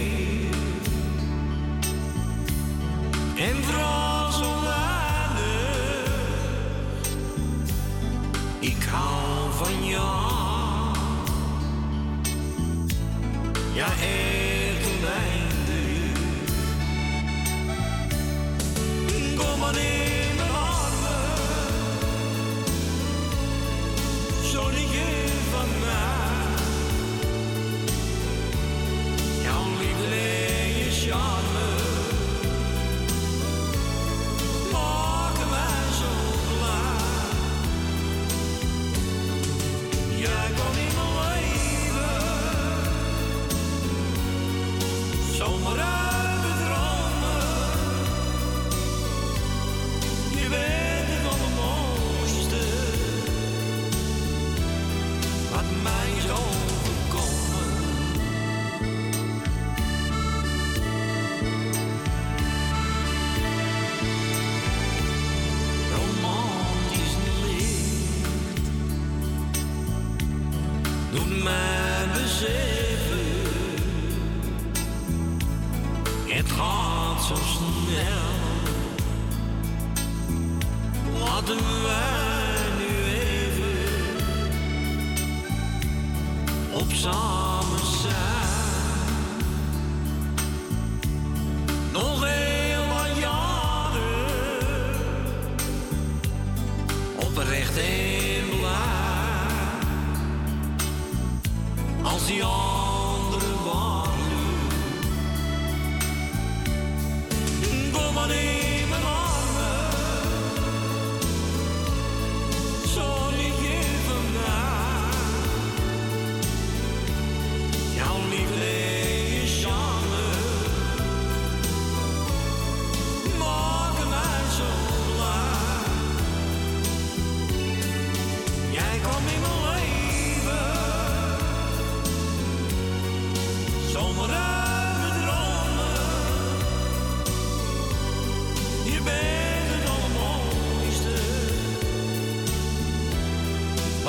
en 3.37 3.63
vooral 3.63 4.31
zo 4.31 4.61
weinig. 4.61 6.05
Ik 8.59 8.83
hou 8.91 9.51
van 9.53 9.87
jou. 9.87 10.95
Ja, 13.73 13.85
echt 13.85 14.64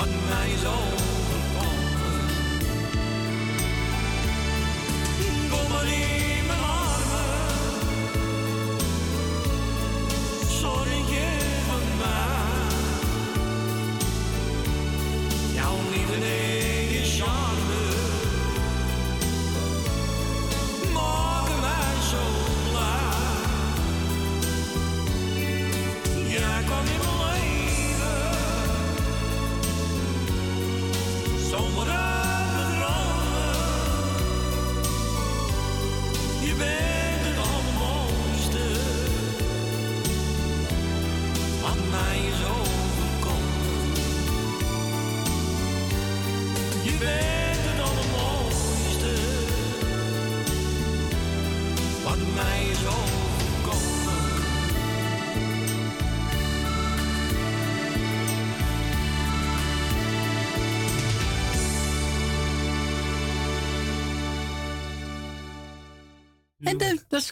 Wat 0.06 0.28
mij 0.28 0.50
is 0.50 1.05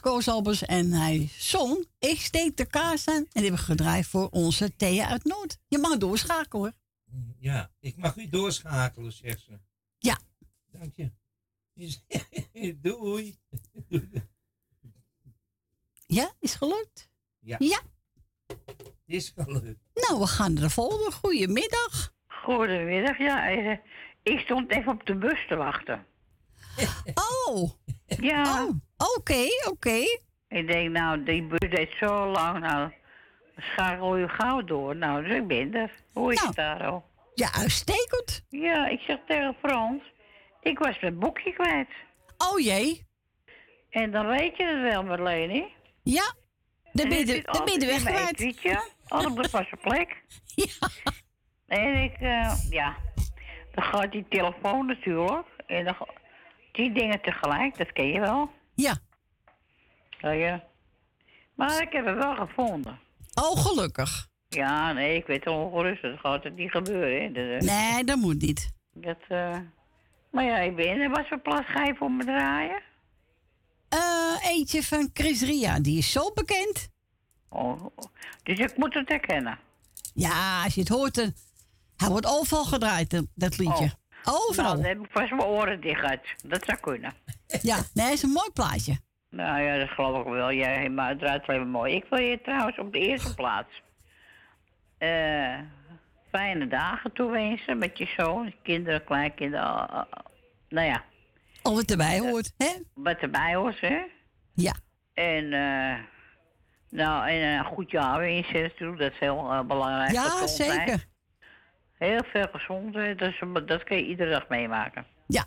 Koos 0.00 0.28
Albers 0.28 0.62
en 0.62 0.92
hij 0.92 1.28
zong 1.38 1.86
Ik 1.98 2.20
steek 2.20 2.56
de 2.56 2.64
kaas 2.66 3.08
aan. 3.08 3.14
En 3.14 3.24
die 3.32 3.42
hebben 3.42 3.60
we 3.60 3.66
gedraaid 3.66 4.06
voor 4.06 4.28
onze 4.28 4.76
Thea 4.76 5.08
uit 5.08 5.24
Noord. 5.24 5.58
Je 5.68 5.78
mag 5.78 5.96
doorschakelen 5.96 6.62
hoor. 6.62 6.72
Ja, 7.38 7.70
ik 7.80 7.96
mag 7.96 8.16
u 8.16 8.28
doorschakelen, 8.28 9.12
zegt 9.12 9.40
ze. 9.40 9.58
Ja. 9.98 10.18
Dank 10.70 10.92
je. 10.94 11.10
Doei. 12.82 13.38
Ja, 16.06 16.32
is 16.40 16.54
gelukt? 16.54 17.10
Ja. 17.40 17.56
Ja. 17.58 17.80
Is 19.06 19.32
gelukt. 19.36 19.80
Nou, 19.94 20.20
we 20.20 20.26
gaan 20.26 20.52
naar 20.52 20.62
de 20.62 20.70
volgende. 20.70 21.12
Goedemiddag. 21.12 22.12
Goedemiddag, 22.26 23.18
ja. 23.18 23.50
eh, 23.50 23.78
Ik 24.22 24.38
stond 24.38 24.70
even 24.70 24.92
op 24.92 25.06
de 25.06 25.14
bus 25.16 25.46
te 25.48 25.56
wachten. 25.56 26.06
Oh. 27.48 27.70
Ja. 28.06 28.68
Oké, 29.16 29.46
oké. 29.68 30.00
Ik 30.48 30.66
denk, 30.66 30.90
nou, 30.90 31.24
die 31.24 31.42
bus 31.46 31.70
deed 31.70 31.94
zo 32.00 32.26
lang. 32.26 32.58
Nou, 32.58 32.92
schakel 33.58 34.16
je 34.16 34.28
gauw 34.28 34.64
door. 34.64 34.96
Nou, 34.96 35.24
dus 35.26 35.36
ik 35.36 35.46
ben 35.46 35.74
er. 35.74 35.90
Hoe 36.12 36.32
is 36.32 36.40
het 36.42 36.54
daar 36.54 36.84
al? 36.86 37.04
Ja, 37.34 37.52
uitstekend. 37.52 38.44
Ja, 38.48 38.86
ik 38.88 39.00
zeg 39.00 39.18
tegen 39.26 39.56
Frans, 39.62 40.02
ik 40.62 40.78
was 40.78 41.00
mijn 41.00 41.18
boekje 41.18 41.52
kwijt. 41.52 41.88
Oh 42.38 42.60
jee. 42.60 43.06
En 43.90 44.10
dan 44.10 44.26
weet 44.26 44.56
je 44.56 44.64
het 44.64 44.80
wel, 44.92 45.02
Marlene. 45.02 45.68
Ja, 46.02 46.34
dan 46.92 47.08
ben 47.08 47.18
je, 47.18 47.24
de- 47.24 47.42
dan 47.52 47.64
ben 47.64 47.78
de 47.78 47.86
weg 47.86 48.02
kwijt. 48.04 48.38
Weet 48.38 48.62
je? 48.62 48.90
Op 49.08 49.42
de 49.42 49.48
vaste 49.48 49.76
plek. 49.76 50.16
Ja. 50.54 50.88
En 51.66 52.02
ik, 52.02 52.12
eh, 52.20 52.54
ja. 52.70 52.96
Dan 53.74 53.84
gaat 53.84 54.12
die 54.12 54.26
telefoon 54.28 54.86
natuurlijk. 54.86 55.46
En 55.66 55.84
dan, 55.84 55.94
die 56.74 56.92
dingen 56.92 57.20
tegelijk, 57.20 57.76
dat 57.78 57.92
ken 57.92 58.06
je 58.06 58.20
wel. 58.20 58.50
Ja. 58.74 58.96
Ja, 60.18 60.30
ja. 60.30 60.64
Maar 61.54 61.82
ik 61.82 61.92
heb 61.92 62.06
het 62.06 62.16
wel 62.16 62.34
gevonden. 62.34 62.98
Oh, 63.34 63.58
gelukkig. 63.66 64.28
Ja, 64.48 64.92
nee, 64.92 65.16
ik 65.16 65.26
weet 65.26 65.46
ongerust. 65.46 66.02
Dat 66.02 66.18
gaat 66.18 66.44
het 66.44 66.56
niet 66.56 66.70
gebeuren, 66.70 67.22
hè. 67.22 67.32
Dat, 67.32 67.68
eh, 67.68 67.76
Nee, 67.92 68.04
dat 68.04 68.16
moet 68.18 68.40
niet. 68.40 68.72
Dat, 68.92 69.18
eh, 69.28 69.56
Maar 70.30 70.44
ja, 70.44 70.56
ik 70.58 70.76
ben 70.76 71.00
er. 71.00 71.10
Wat 71.10 71.28
voor 71.28 71.40
plaats 71.40 71.66
ga 71.70 71.84
je 71.84 71.94
voor 71.94 72.10
me 72.10 72.24
draaien? 72.24 72.82
Eh, 73.88 74.50
eentje 74.50 74.82
van 74.82 75.10
Chris 75.12 75.42
Ria, 75.42 75.80
die 75.80 75.98
is 75.98 76.12
zo 76.12 76.32
bekend. 76.32 76.88
Oh, 77.48 77.86
dus 78.42 78.58
ik 78.58 78.76
moet 78.76 78.94
het 78.94 79.08
herkennen. 79.08 79.58
Ja, 80.14 80.62
als 80.64 80.74
je 80.74 80.80
het 80.80 80.88
hoort, 80.88 81.14
dan... 81.14 81.32
hij 81.96 82.08
wordt 82.08 82.26
overal 82.26 82.64
gedraaid, 82.64 83.10
dat- 83.10 83.26
dat 83.34 83.58
liedje. 83.58 83.92
Overal. 84.24 84.64
Nou, 84.64 84.76
dan 84.76 84.84
heb 84.84 85.00
ik 85.00 85.10
vast 85.10 85.30
mijn 85.30 85.42
oren 85.42 85.80
dicht. 85.80 86.34
Dat 86.44 86.64
zou 86.64 86.78
kunnen. 86.78 87.12
Ja, 87.62 87.76
nee, 87.94 88.12
is 88.12 88.22
een 88.22 88.30
mooi 88.30 88.50
plaatje. 88.52 88.98
Nou 89.30 89.62
ja, 89.62 89.78
dat 89.78 89.88
geloof 89.88 90.26
ik 90.26 90.32
wel. 90.32 90.52
Jij 90.52 90.88
maar 90.88 91.08
het 91.08 91.18
draait 91.18 91.46
alleen 91.46 91.60
maar 91.60 91.68
mooi. 91.68 91.94
Ik 91.94 92.04
wil 92.10 92.18
je 92.18 92.40
trouwens 92.42 92.78
op 92.78 92.92
de 92.92 92.98
eerste 92.98 93.34
plaats 93.34 93.82
eh, 94.98 95.58
fijne 96.30 96.68
dagen 96.68 97.12
toewensen 97.12 97.78
met 97.78 97.98
je 97.98 98.06
zoon, 98.16 98.54
kinderen, 98.62 99.04
kleinkinderen. 99.04 99.88
ah. 99.90 100.02
nou 100.68 100.86
ja. 100.86 101.04
Al 101.62 101.74
wat 101.74 101.90
erbij 101.90 102.18
hoort, 102.18 102.52
hè? 102.56 102.68
Wat 102.94 103.18
erbij 103.18 103.54
hoort, 103.54 103.80
hè? 103.80 104.02
Ja. 104.54 104.74
En, 105.14 105.52
eh, 105.52 105.98
nou, 106.90 107.28
en 107.28 107.58
een 107.58 107.64
goed 107.64 107.90
jaar 107.90 108.18
wensen 108.18 108.62
natuurlijk. 108.62 108.98
Dat 109.00 109.12
is 109.12 109.18
heel 109.18 109.50
eh, 109.50 109.60
belangrijk. 109.60 110.12
Ja, 110.12 110.46
zeker. 110.46 111.04
Heel 111.98 112.20
veel 112.32 112.46
gezondheid. 112.52 113.18
Dus, 113.18 113.40
dat 113.66 113.84
kun 113.84 113.96
je 113.96 114.06
iedere 114.06 114.30
dag 114.30 114.48
meemaken. 114.48 115.04
Ja. 115.26 115.42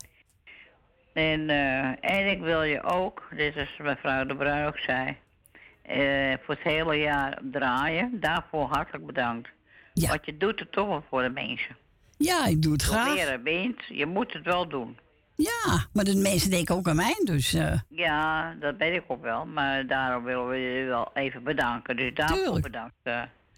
En, 1.12 1.50
eh, 1.50 2.10
en 2.18 2.30
ik 2.30 2.40
wil 2.40 2.62
je 2.62 2.82
ook, 2.82 3.28
dit 3.36 3.56
is 3.56 3.76
mevrouw 3.82 4.24
De 4.24 4.36
Bruin 4.36 4.66
ook 4.66 4.78
zei, 4.78 5.16
eh, 5.82 6.34
voor 6.44 6.54
het 6.54 6.62
hele 6.64 6.94
jaar 6.96 7.38
draaien. 7.42 8.20
Daarvoor 8.20 8.66
hartelijk 8.70 9.06
bedankt. 9.06 9.48
Want 9.94 10.26
je 10.26 10.36
doet 10.36 10.58
het 10.60 10.72
toch 10.72 10.86
wel 10.88 11.04
voor 11.10 11.22
de 11.22 11.30
mensen. 11.30 11.76
Ja, 12.16 12.46
ik 12.46 12.62
doe 12.62 12.72
het 12.72 12.84
Hoe 12.84 12.94
graag. 12.96 13.14
meer 13.14 13.28
er 13.28 13.42
wint, 13.42 13.84
je 13.88 14.06
moet 14.06 14.32
het 14.32 14.44
wel 14.44 14.68
doen. 14.68 14.98
Ja, 15.34 15.86
maar 15.92 16.04
de 16.04 16.14
mensen 16.16 16.50
denken 16.50 16.74
ook 16.74 16.88
aan 16.88 16.96
mij, 16.96 17.20
dus... 17.24 17.54
eh, 17.54 17.78
Ja, 17.88 18.54
dat 18.60 18.76
weet 18.76 18.94
ik 18.96 19.04
ook 19.06 19.22
wel. 19.22 19.46
Maar 19.46 19.86
daarom 19.86 20.24
willen 20.24 20.48
we 20.48 20.56
je 20.56 20.84
wel 20.84 21.10
even 21.14 21.42
bedanken. 21.42 21.96
Dus 21.96 22.14
daarvoor 22.14 22.36
Tuurlijk. 22.38 22.62
bedankt. 22.62 22.94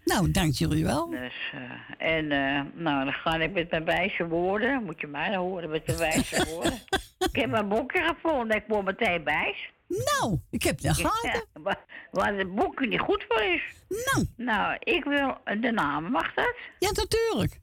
Nou, 0.03 0.31
dank 0.31 0.53
jullie 0.53 0.85
wel. 0.85 1.09
Dus, 1.09 1.51
eh, 1.51 2.07
en 2.07 2.31
eh, 2.31 2.61
nou, 2.73 3.03
dan 3.03 3.13
ga 3.13 3.35
ik 3.35 3.53
met 3.53 3.71
mijn 3.71 3.85
wijze 3.85 4.27
woorden. 4.27 4.83
Moet 4.83 5.01
je 5.01 5.07
mij 5.07 5.29
nou 5.29 5.41
horen 5.41 5.69
met 5.69 5.85
mijn 5.85 5.97
wijze 5.97 6.45
woorden. 6.53 6.79
ik 7.19 7.35
heb 7.35 7.51
een 7.53 7.69
boekje 7.69 8.01
gevonden. 8.01 8.57
Ik 8.57 8.63
word 8.67 8.85
meteen 8.85 9.23
wijs. 9.23 9.69
Nou, 9.87 10.39
ik 10.49 10.63
heb 10.63 10.79
het 10.81 10.95
gehad. 10.95 11.43
Ja, 11.53 11.77
waar, 12.11 12.35
het 12.35 12.55
boekje 12.55 12.87
niet 12.87 12.99
goed 12.99 13.25
voor 13.27 13.41
is. 13.41 13.61
Nou. 13.87 14.25
Nou, 14.35 14.77
ik 14.79 15.03
wil 15.03 15.37
de 15.59 15.71
naam. 15.71 16.11
Mag 16.11 16.33
dat? 16.33 16.55
Ja, 16.79 16.91
natuurlijk. 16.91 17.59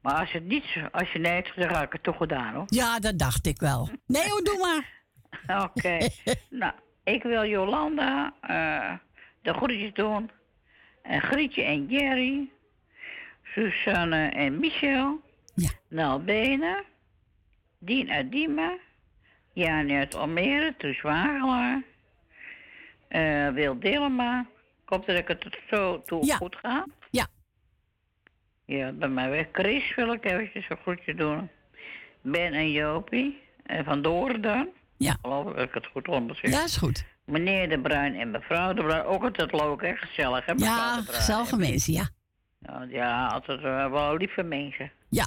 Maar 0.00 0.14
als 0.14 0.32
het 0.32 0.44
niet, 0.44 0.64
als 0.92 1.12
je 1.12 1.18
nee 1.18 1.32
hebt, 1.32 1.56
dan 1.56 1.68
had 1.68 1.82
ik 1.82 1.92
het 1.92 2.02
toch 2.02 2.16
gedaan 2.16 2.54
hoor. 2.54 2.64
Ja, 2.66 2.98
dat 2.98 3.18
dacht 3.18 3.46
ik 3.46 3.60
wel. 3.60 3.88
Nee 4.06 4.28
hoor, 4.28 4.42
doe 4.42 4.58
maar. 4.58 4.96
Oké. 5.64 5.98
nou, 6.60 6.72
ik 7.04 7.22
wil 7.22 7.44
Jolanda 7.44 8.34
eh, 8.40 8.92
de 9.42 9.52
groetjes 9.52 9.94
doen. 9.94 10.30
En 11.08 11.20
Grietje 11.20 11.62
en 11.62 11.86
Jerry. 11.86 12.50
Susanne 13.42 14.28
en 14.28 14.58
Michel. 14.58 15.20
Ja. 15.54 15.70
Nel 15.88 16.24
Benen. 16.24 16.84
Dien 17.78 18.10
uit 18.10 18.30
Diemen. 18.32 18.78
Jani 19.52 19.94
uit 19.96 20.14
Almere, 20.14 20.74
Truus 20.78 21.00
Wagelaar. 21.00 21.82
eh 23.08 23.48
Wil 23.48 23.78
Dillema. 23.78 24.40
Ik 24.84 24.88
hoop 24.94 25.06
dat 25.06 25.16
ik 25.16 25.28
het 25.28 25.58
zo 25.70 26.02
toe 26.02 26.34
goed 26.34 26.56
ga. 26.56 26.86
Ja. 27.10 27.26
Ja, 28.64 28.92
bij 28.92 29.08
mij 29.08 29.30
weg. 29.30 29.46
Chris 29.52 29.94
wil 29.94 30.12
ik 30.12 30.24
eventjes 30.24 30.68
een 30.68 30.76
groetje 30.76 31.14
doen. 31.14 31.48
Ben 32.20 32.52
en 32.52 32.70
Jopie. 32.70 33.40
En 33.62 33.84
Van 33.84 34.02
Doren 34.02 34.40
dan. 34.40 34.68
Ja. 34.96 35.16
Geloof 35.22 35.48
ik 35.48 35.54
dat 35.56 35.64
ik 35.68 35.74
het 35.74 35.86
goed 35.86 36.08
onderzeg. 36.08 36.50
Ja, 36.50 36.64
is 36.64 36.76
goed. 36.76 37.04
Meneer 37.28 37.68
De 37.68 37.80
Bruin 37.80 38.14
en 38.20 38.30
mevrouw 38.30 38.72
De 38.72 38.82
Bruin. 38.82 39.04
Ook 39.04 39.22
altijd 39.22 39.52
leuk, 39.52 39.80
hè? 39.82 39.96
Gezellig, 39.96 40.46
hè? 40.46 40.52
Ja, 40.56 40.96
De 40.96 41.12
gezellige 41.12 41.56
mensen, 41.56 41.92
ja. 41.92 42.08
Ja, 42.58 42.86
ja 42.88 43.26
altijd 43.26 43.62
eh, 43.62 43.90
wel 43.90 44.16
lieve 44.16 44.42
mensen. 44.42 44.90
Ja. 45.08 45.26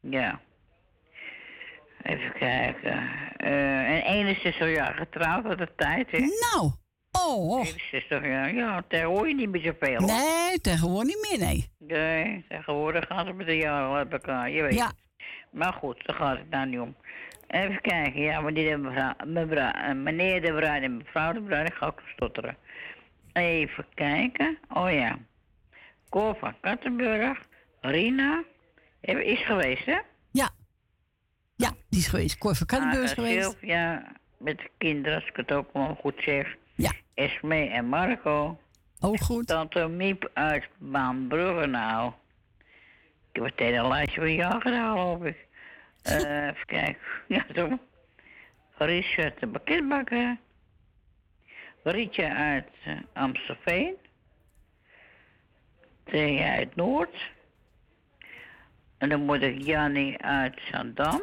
Ja. 0.00 0.40
Even 2.02 2.32
kijken. 2.38 3.08
Eh 3.36 3.90
en 3.90 4.02
61 4.02 4.74
jaar 4.74 4.94
getrouwd, 4.94 5.42
wat 5.44 5.60
een 5.60 5.68
tijd, 5.76 6.10
hè? 6.10 6.18
Nou, 6.18 6.70
oh. 7.12 7.58
61 7.66 8.22
jaar, 8.26 8.54
ja, 8.54 8.84
daar 8.88 9.02
hoor 9.04 9.28
je 9.28 9.34
niet 9.34 9.48
meer 9.50 9.60
zoveel. 9.62 9.98
hoor. 9.98 10.06
Nee, 10.06 10.60
tegenwoordig 10.60 11.14
niet 11.14 11.26
meer, 11.30 11.48
nee. 11.48 11.70
Nee, 11.78 12.44
tegenwoordig 12.48 13.06
gaan 13.06 13.26
ze 13.26 13.32
met 13.32 13.46
de 13.46 13.56
jaren 13.56 13.96
uit 13.96 14.12
elkaar, 14.12 14.50
je 14.50 14.62
weet 14.62 14.74
Ja. 14.74 14.86
het. 14.86 14.94
Maar 15.50 15.72
goed, 15.72 16.06
daar 16.06 16.16
gaat 16.16 16.38
het 16.38 16.50
nou 16.50 16.66
niet 16.66 16.78
om. 16.80 16.96
Even 17.48 17.80
kijken, 17.80 18.20
ja, 18.20 18.40
meneer 18.40 18.70
de, 18.70 18.76
mevrouw, 18.82 19.14
mevrouw, 19.26 19.70
eh, 19.70 19.94
meneer 19.94 20.40
de 20.40 20.52
Bruin 20.52 20.82
en 20.82 20.96
mevrouw 20.96 21.32
de 21.32 21.40
Bruin, 21.42 21.66
ik 21.66 21.74
ga 21.74 21.86
ook 21.86 22.02
stotteren. 22.12 22.56
Even 23.32 23.86
kijken, 23.94 24.58
oh 24.68 24.92
ja. 24.92 25.18
Cor 26.08 26.36
van 26.38 26.54
Kattenburg, 26.60 27.38
Rina, 27.80 28.42
Hebben- 29.00 29.24
is 29.24 29.44
geweest, 29.44 29.84
hè? 29.86 29.98
Ja. 30.30 30.50
Ja, 31.56 31.70
die 31.88 32.00
is 32.00 32.06
geweest. 32.08 32.38
Cor 32.38 32.54
van 32.54 32.66
Kattenburg 32.66 33.02
is 33.04 33.10
Ah, 33.10 33.14
geweest. 33.16 33.42
Sylvia, 33.50 34.12
met 34.38 34.58
de 34.58 34.70
kinderen, 34.78 35.18
als 35.18 35.28
ik 35.28 35.36
het 35.36 35.52
ook 35.52 35.72
wel 35.72 35.94
goed 36.00 36.14
zeg. 36.18 36.56
Ja. 36.74 36.92
Esme 37.14 37.68
en 37.68 37.84
Marco. 37.88 38.58
Ook 39.00 39.20
goed. 39.20 39.46
Tante 39.46 39.88
Miep 39.88 40.30
uit 40.34 40.68
Baanbrugge 40.78 41.66
nou. 41.66 42.12
Ik 43.32 43.34
heb 43.34 43.42
meteen 43.42 43.74
een 43.74 43.88
lijstje 43.88 44.20
van 44.20 44.34
jou 44.34 44.60
gedaan, 44.60 44.92
geloof 44.98 45.22
ik. 45.24 45.46
Eh, 46.02 46.46
even 46.46 46.66
kijken. 46.66 47.02
Ja, 47.28 47.44
zo. 47.54 47.78
Richard 48.78 49.40
de 49.40 49.46
Baketbakker. 49.46 50.36
Rietje 51.82 52.34
uit 52.34 52.68
eh, 52.84 52.96
Amstelveen. 53.12 53.94
Thea 56.04 56.56
uit 56.56 56.76
Noord. 56.76 57.16
En 58.98 59.08
dan 59.08 59.24
moet 59.24 59.42
ik 59.42 59.62
Jannie 59.62 60.22
uit 60.22 60.60
Zandam. 60.70 61.22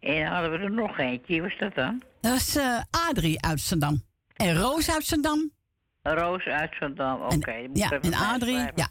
En 0.00 0.22
dan 0.22 0.32
hadden 0.32 0.50
we 0.50 0.58
er 0.58 0.70
nog 0.70 0.98
eentje. 0.98 1.32
Wie 1.32 1.42
was 1.42 1.58
dat 1.58 1.74
dan? 1.74 2.02
Dat 2.20 2.34
is 2.34 2.56
eh, 2.56 2.80
Adrie 2.90 3.42
uit 3.42 3.60
Zandam. 3.60 4.02
En 4.36 4.54
Roos 4.54 4.90
uit 4.90 5.04
Zandam. 5.04 5.50
Roos 6.02 6.44
uit 6.44 6.74
Zandam, 6.78 7.20
oké. 7.20 7.66
Ja, 7.72 7.90
en 7.90 8.14
Adrie, 8.14 8.70
ja. 8.74 8.88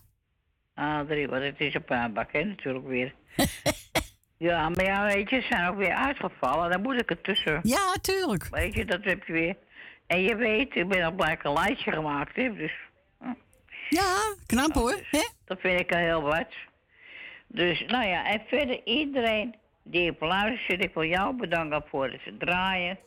Adrie, 0.73 1.27
want 1.27 1.43
het 1.43 1.59
is 1.59 1.73
een 1.73 1.83
paarbak, 1.83 2.31
hè, 2.31 2.43
natuurlijk 2.43 2.87
weer. 2.87 3.13
ja, 4.37 4.69
maar 4.69 4.85
ja, 4.85 5.05
weet 5.05 5.29
je, 5.29 5.41
ze 5.41 5.47
zijn 5.47 5.69
ook 5.69 5.77
weer 5.77 5.93
uitgevallen. 5.93 6.71
Dan 6.71 6.81
moet 6.81 7.01
ik 7.01 7.09
er 7.09 7.21
tussen. 7.21 7.59
Ja, 7.63 7.93
tuurlijk. 8.01 8.47
Weet 8.49 8.73
je, 8.73 8.85
dat 8.85 9.03
heb 9.03 9.23
je 9.23 9.33
weer. 9.33 9.55
En 10.07 10.21
je 10.21 10.35
weet, 10.35 10.75
ik 10.75 10.87
ben 10.87 11.03
al 11.03 11.11
blijkbaar 11.11 11.51
een 11.51 11.59
lijstje 11.59 11.91
gemaakt, 11.91 12.35
hè, 12.35 12.53
dus... 12.55 12.73
Ja, 13.89 14.35
knap 14.45 14.73
hoor. 14.73 14.99
hè? 15.09 15.27
Dat 15.45 15.59
vind 15.59 15.79
ik 15.79 15.91
al 15.91 15.99
heel 15.99 16.21
wat. 16.21 16.47
Dus, 17.47 17.83
nou 17.87 18.07
ja, 18.07 18.25
en 18.25 18.41
verder 18.47 18.81
iedereen 18.83 19.55
die 19.83 20.01
heeft 20.01 20.19
luistert, 20.19 20.83
ik 20.83 20.93
wil 20.93 21.03
jou 21.03 21.35
bedanken 21.35 21.83
voor 21.87 22.09
het 22.09 22.39
draaien. 22.39 22.99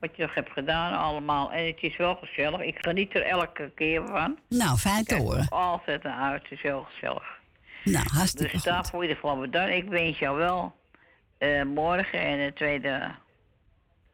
Wat 0.00 0.16
je 0.16 0.22
nog 0.22 0.34
hebt 0.34 0.50
gedaan 0.50 0.98
allemaal. 0.98 1.52
En 1.52 1.66
het 1.66 1.78
is 1.80 1.96
wel 1.96 2.14
gezellig. 2.14 2.60
Ik 2.60 2.78
geniet 2.78 3.14
er 3.14 3.22
elke 3.22 3.72
keer 3.74 4.06
van. 4.06 4.38
Nou, 4.48 4.76
fijn 4.76 5.04
te 5.04 5.16
horen. 5.16 5.48
altijd 5.48 6.02
naar 6.02 6.30
uit. 6.30 6.42
Het 6.42 6.52
is 6.52 6.62
heel 6.62 6.82
gezellig. 6.82 7.38
Nou, 7.84 8.06
hartstikke 8.08 8.52
Dus 8.52 8.62
daarvoor 8.62 9.02
in 9.02 9.08
ieder 9.08 9.20
geval 9.20 9.38
bedankt. 9.40 9.74
Ik 9.74 9.88
wens 9.88 10.18
jou 10.18 10.36
wel 10.36 10.74
eh, 11.38 11.62
morgen 11.62 12.20
en 12.20 12.38
de 12.38 12.52
tweede, 12.52 13.14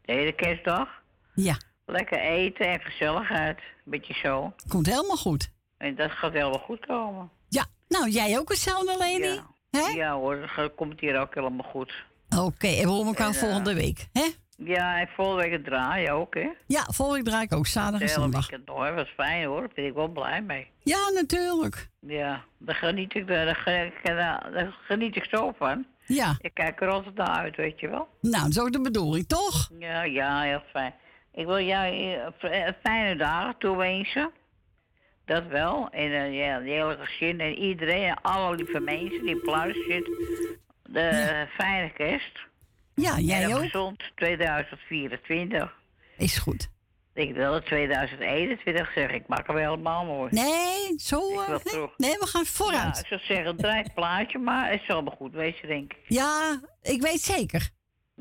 tweede 0.02 0.32
kerstdag. 0.32 0.88
Ja. 1.34 1.56
Lekker 1.86 2.18
eten 2.20 2.66
en 2.72 2.80
gezelligheid. 2.80 3.58
Beetje 3.84 4.14
zo. 4.14 4.52
Komt 4.68 4.86
helemaal 4.86 5.16
goed. 5.16 5.50
En 5.78 5.94
dat 5.94 6.10
gaat 6.10 6.32
helemaal 6.32 6.58
goed 6.58 6.86
komen. 6.86 7.30
Ja. 7.48 7.66
Nou, 7.88 8.10
jij 8.10 8.38
ook 8.38 8.48
hetzelfde, 8.48 8.96
Leni? 8.98 9.40
Ja, 9.70 9.88
ja 9.88 10.14
hoor, 10.14 10.50
dat 10.56 10.74
komt 10.74 11.00
hier 11.00 11.20
ook 11.20 11.34
helemaal 11.34 11.70
goed. 11.70 12.04
Oké, 12.38 12.66
en 12.66 12.82
we 12.82 12.88
horen 12.88 13.06
elkaar 13.06 13.26
En, 13.28 13.34
eh, 13.34 13.40
volgende 13.40 13.74
week, 13.74 14.08
hè? 14.12 14.26
Ja, 14.56 15.00
en 15.00 15.08
volgende 15.08 15.42
week 15.42 15.52
het 15.52 15.64
draaien 15.64 16.12
ook, 16.12 16.34
hè? 16.34 16.48
Ja, 16.66 16.82
volgende 16.82 17.22
week 17.22 17.28
draai 17.28 17.44
ik 17.44 17.54
ook 17.54 17.66
zaterdag 17.66 18.00
en 18.00 18.06
Het 18.06 18.14
zondag. 18.14 18.48
door. 18.64 18.96
Dat 18.96 19.06
is 19.06 19.12
fijn 19.16 19.44
hoor, 19.46 19.60
daar 19.60 19.70
ben 19.74 19.84
ik 19.86 19.94
wel 19.94 20.08
blij 20.08 20.42
mee. 20.42 20.70
Ja, 20.82 21.10
natuurlijk. 21.14 21.88
Ja, 22.00 22.44
daar 22.58 22.74
geniet 22.74 23.14
ik, 23.14 23.26
daar, 23.26 23.44
daar, 24.02 24.50
daar 24.52 24.76
geniet 24.82 25.16
ik 25.16 25.24
zo 25.30 25.52
van. 25.58 25.86
Ja. 26.06 26.36
Ik 26.40 26.54
kijk 26.54 26.80
er 26.80 26.88
altijd 26.88 27.14
naar 27.14 27.28
uit, 27.28 27.56
weet 27.56 27.80
je 27.80 27.88
wel. 27.88 28.08
Nou, 28.20 28.52
zo 28.52 28.70
de 28.70 28.80
bedoeling, 28.80 29.26
toch? 29.28 29.70
Ja, 29.78 30.02
ja, 30.02 30.40
heel 30.40 30.62
fijn. 30.72 30.94
Ik 31.32 31.46
wil 31.46 31.60
jou 31.60 32.12
eh, 32.12 32.26
f- 32.38 32.42
eh, 32.42 32.72
fijne 32.82 33.16
dagen 33.16 33.54
toewensen. 33.58 34.30
Dat 35.24 35.46
wel. 35.46 35.88
En 35.90 36.12
eh, 36.12 36.34
ja, 36.38 36.60
hele 36.60 36.96
gezin 37.00 37.40
en 37.40 37.54
iedereen 37.58 38.08
en 38.08 38.22
alle 38.22 38.56
lieve 38.56 38.80
mensen 38.80 39.22
die 39.22 39.36
op 39.48 39.72
zitten. 39.88 40.12
De 40.82 41.46
fijne 41.56 41.90
kerst. 41.92 42.38
Ja, 42.96 43.18
jij 43.18 43.54
ook. 43.54 43.60
gezond 43.60 44.02
2024. 44.14 45.74
Is 46.16 46.38
goed. 46.38 46.68
Ik 47.14 47.34
wilde 47.34 47.62
2021 47.62 48.92
zeggen. 48.94 49.14
Ik 49.14 49.26
maak 49.28 49.46
wel 49.46 49.56
helemaal 49.56 50.04
mooi. 50.04 50.28
Nee, 50.32 50.94
zo... 50.96 51.46
Wil 51.46 51.58
terug. 51.60 51.90
nee, 51.96 52.10
we 52.18 52.26
gaan 52.26 52.42
Ja, 52.44 52.50
vooruit. 52.50 52.98
ik 52.98 53.06
zou 53.06 53.20
zeggen, 53.20 53.56
draai 53.56 53.82
het 53.82 53.94
plaatje, 53.94 54.38
maar 54.38 54.70
het 54.70 54.82
zal 54.86 55.04
wel 55.04 55.14
goed 55.16 55.32
wezen, 55.32 55.68
denk 55.68 55.92
ik. 55.92 55.98
Ja, 56.06 56.60
ik 56.82 57.02
weet 57.02 57.20
zeker. 57.20 57.70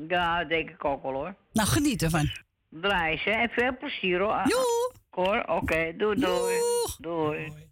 Ja, 0.08 0.44
denk 0.44 0.70
ik 0.70 0.84
ook 0.84 1.02
wel 1.02 1.12
hoor. 1.12 1.34
Nou, 1.52 1.68
geniet 1.68 2.02
ervan. 2.02 2.30
Draai 2.70 3.18
ze 3.18 3.30
en 3.30 3.48
veel 3.48 3.76
plezier 3.78 4.18
hoor. 4.20 4.42
Joe. 4.44 4.92
Hoor, 5.10 5.42
oké, 5.46 5.92
doei 5.96 6.20
doei. 6.20 6.54
Doei. 6.98 7.44
I'm 7.44 7.65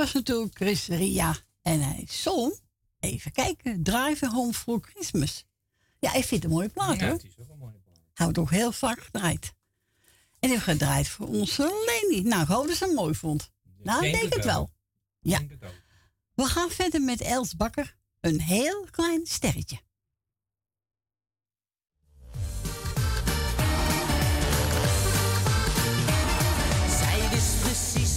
was 0.00 0.12
natuurlijk 0.12 0.56
Chris 0.56 0.86
Ria. 0.86 1.36
En 1.62 1.80
hij 1.80 2.04
zong, 2.08 2.60
even 3.00 3.32
kijken, 3.32 3.82
Driving 3.82 4.32
Home 4.32 4.52
for 4.52 4.80
Christmas. 4.80 5.44
Ja, 5.98 6.08
ik 6.14 6.24
vind 6.24 6.42
het 6.42 6.44
een 6.44 6.50
mooie 6.56 6.68
plaat 6.68 7.00
Ja, 7.00 7.04
hoor. 7.06 7.14
het 7.14 7.24
is 7.24 7.38
ook 7.38 7.48
een 7.48 7.58
mooie 7.58 7.78
plaat. 7.84 7.98
Hij 8.14 8.24
wordt 8.24 8.38
ook 8.38 8.50
heel 8.50 8.72
vaak 8.72 9.00
gedraaid. 9.00 9.52
En 10.38 10.48
heeft 10.48 10.62
gedraaid 10.62 11.08
voor 11.08 11.26
onze 11.28 11.86
Leni. 11.86 12.22
Nou, 12.22 12.42
ik 12.42 12.48
hoop 12.48 12.66
dat 12.66 12.76
ze 12.76 12.84
hem 12.84 12.94
mooi 12.94 13.14
vond. 13.14 13.50
Nou, 13.82 14.04
ik 14.06 14.10
denk 14.12 14.20
denk 14.22 14.34
het 14.34 14.44
wel. 14.44 14.70
Ja. 15.20 15.40
We 16.34 16.44
gaan 16.44 16.70
verder 16.70 17.00
met 17.02 17.20
Els 17.20 17.56
Bakker. 17.56 17.96
Een 18.20 18.40
heel 18.40 18.86
klein 18.90 19.26
sterretje. 19.26 19.80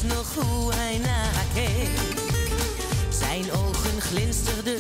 nog 0.08 0.36
hoe 0.36 0.74
hij 0.74 0.98
nakeek. 0.98 1.90
Zijn 3.10 3.52
ogen 3.52 4.02
glinsterden 4.02 4.78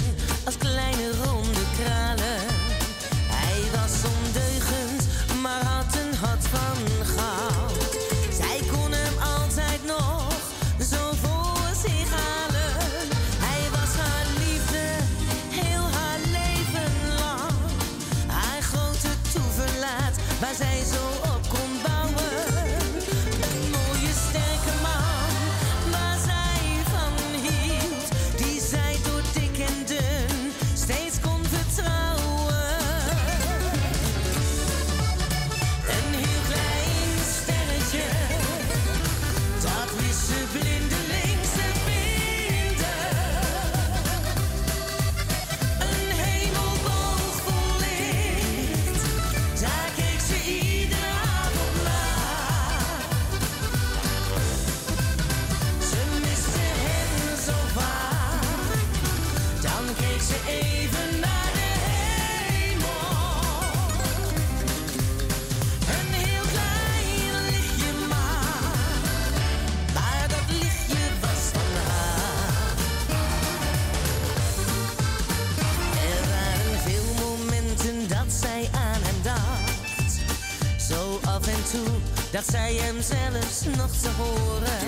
af 81.43 81.49
en 81.49 81.63
toe 81.71 81.93
dat 82.31 82.43
zij 82.51 82.73
hem 82.73 83.01
zelfs 83.01 83.77
nog 83.77 83.91
te 83.91 84.09
horen. 84.17 84.79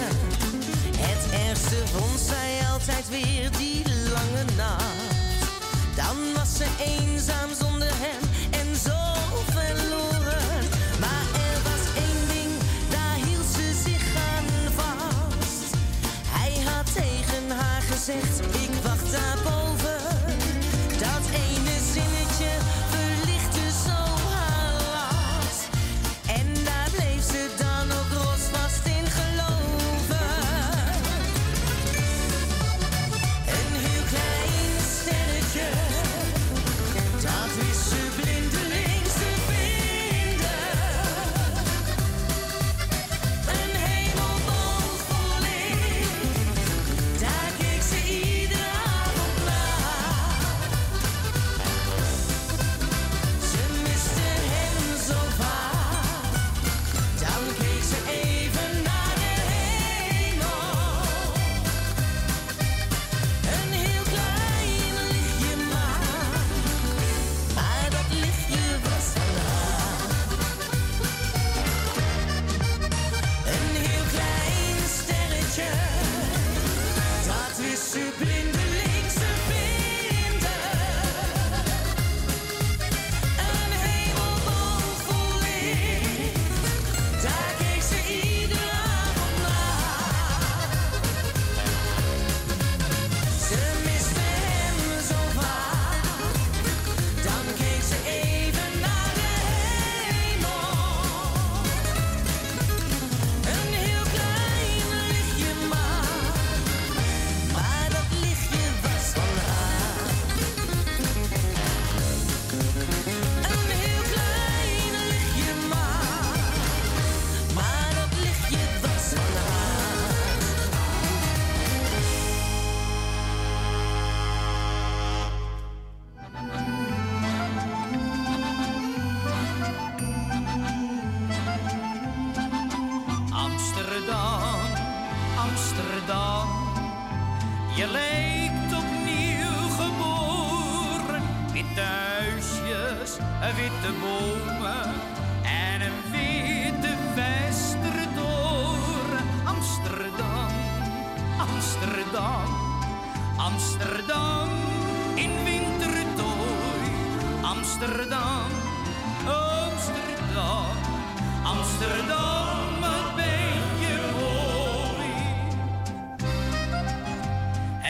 Het 0.97 1.47
ergste 1.47 1.75
vond 1.93 2.19
zij 2.19 2.59
altijd 2.71 3.09
weer 3.09 3.51
die 3.57 3.83
lange 4.13 4.45
nacht. 4.55 5.95
Dan 5.95 6.15
was 6.35 6.57
ze 6.57 6.65
eenzaam 6.79 7.49
zonder 7.59 7.91
hem 7.91 8.21
en 8.51 8.75
zo 8.75 8.99
verloren. 9.51 10.63
Maar 10.99 11.25
er 11.47 11.59
was 11.63 11.83
één 12.03 12.27
ding, 12.27 12.51
daar 12.89 13.17
hield 13.27 13.49
ze 13.55 13.81
zich 13.85 14.05
aan 14.33 14.49
vast. 14.75 15.73
Hij 16.27 16.63
had 16.63 16.93
tegen 16.93 17.57
haar 17.57 17.81
gezegd: 17.81 18.39
Ik 18.39 18.83
wacht 18.83 19.11
daar. 19.11 19.44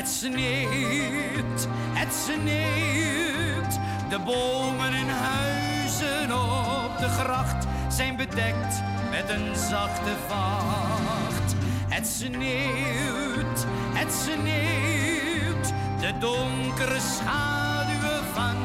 Het 0.05 0.13
sneeuwt, 0.13 1.67
het 1.93 2.13
sneeuwt. 2.13 3.79
De 4.09 4.19
bomen 4.19 4.93
en 4.93 5.09
huizen 5.09 6.31
op 6.31 6.97
de 6.97 7.07
gracht 7.09 7.65
zijn 7.87 8.15
bedekt 8.15 8.81
met 9.11 9.29
een 9.29 9.55
zachte 9.55 10.15
vacht. 10.27 11.55
Het 11.87 12.07
sneeuwt, 12.07 13.65
het 13.93 14.13
sneeuwt. 14.13 15.73
De 15.99 16.17
donkere 16.19 16.99
schaduwen 16.99 18.23
van 18.33 18.55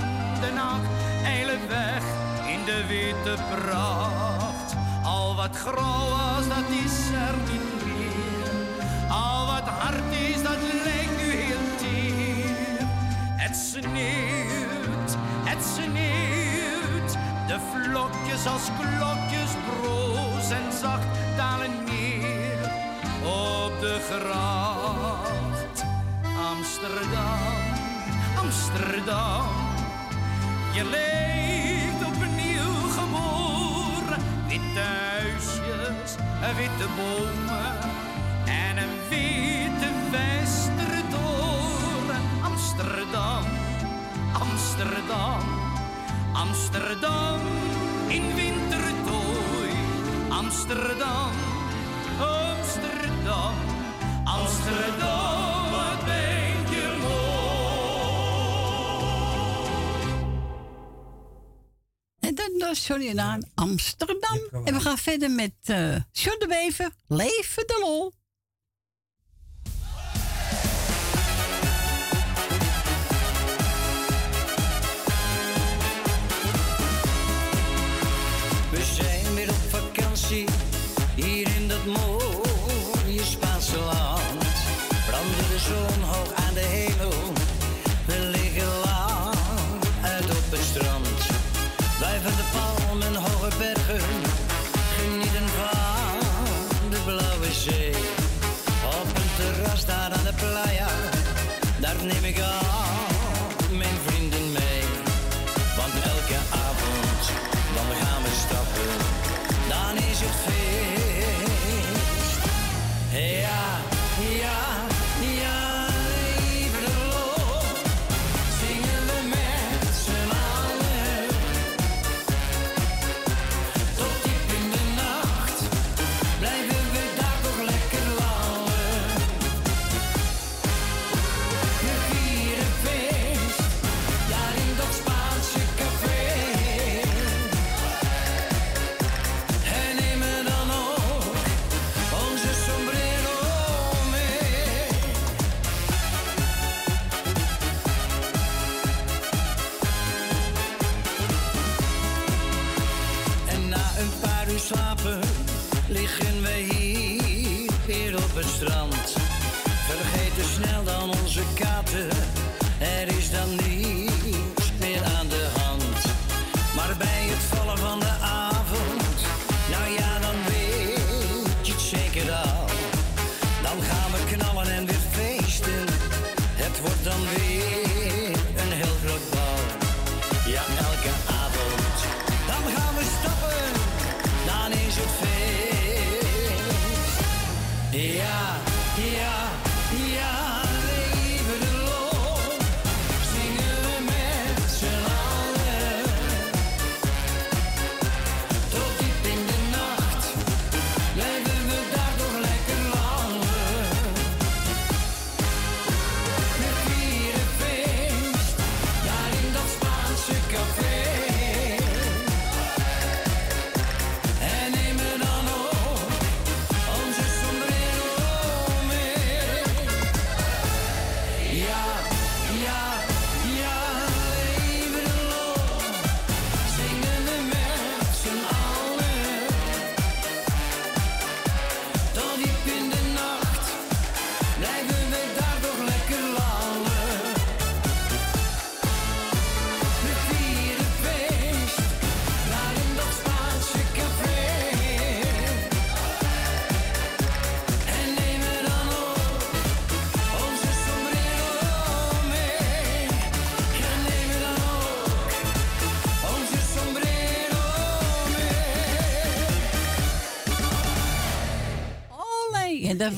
de 0.41 0.52
nacht 0.55 0.89
eilen 1.25 1.69
weg 1.69 2.02
in 2.47 2.65
de 2.65 2.86
witte 2.86 3.43
pracht. 3.51 4.75
Al 5.05 5.35
wat 5.36 5.57
grauw 5.57 6.09
was, 6.09 6.49
dat 6.49 6.69
is 6.85 7.09
er 7.09 7.35
niet 7.52 7.85
meer. 7.85 9.10
Al 9.10 9.47
wat 9.47 9.69
hard 9.69 10.12
is, 10.12 10.43
dat 10.43 10.57
leeft 10.57 10.90
sneeuwt, 13.81 15.17
het 15.44 15.65
sneeuwt. 15.75 17.12
De 17.47 17.59
vlokjes 17.73 18.47
als 18.47 18.68
klokjes 18.78 19.52
broos 19.67 20.50
en 20.50 20.73
zacht 20.81 21.07
dalen 21.36 21.84
neer 21.84 22.73
op 23.23 23.81
de 23.81 23.97
gracht. 24.10 25.84
Amsterdam, 26.50 27.62
Amsterdam, 28.39 29.47
je 30.73 30.84
leeft 30.84 32.07
opnieuw 32.07 32.89
geboren. 32.99 34.23
Witte 34.49 34.81
huisjes, 34.81 36.15
witte 36.57 36.86
bomen 36.97 38.00
Amsterdam 46.41 47.41
in 48.09 48.35
wintertooi. 48.35 49.70
Amsterdam, 50.28 51.33
Amsterdam, 52.19 53.55
Amsterdam, 54.25 55.70
wat 55.70 56.05
ben 56.05 56.75
je 56.75 56.97
mooi. 57.01 58.41
En 62.20 62.35
dan 62.35 62.59
was 62.59 62.85
Sorry 62.85 63.19
aan 63.19 63.43
Amsterdam. 63.55 64.39
En 64.65 64.75
we 64.75 64.81
gaan 64.81 64.99
verder 64.99 65.31
met 65.31 65.52
uh, 65.67 65.97
John 66.12 66.39
de 66.39 66.47
Bever, 66.49 66.91
Leven 67.07 67.67
de 67.67 67.78
Lol. 67.81 68.12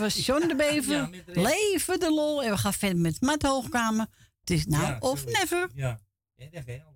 was 0.02 0.26
John 0.26 0.48
de 0.48 0.54
Bever. 0.54 0.94
Ja, 0.94 1.10
Leven 1.26 2.00
de 2.00 2.10
lol. 2.10 2.42
En 2.42 2.50
we 2.50 2.56
gaan 2.56 2.72
verder 2.72 2.98
met 2.98 3.20
Matt 3.20 3.42
Hoogkamer. 3.42 4.06
Het 4.40 4.50
is 4.50 4.66
nou 4.66 4.84
ja, 4.84 4.96
of 5.00 5.24
never. 5.24 5.68
Ja, 5.74 6.00
dat 6.36 6.62
ga. 6.66 6.90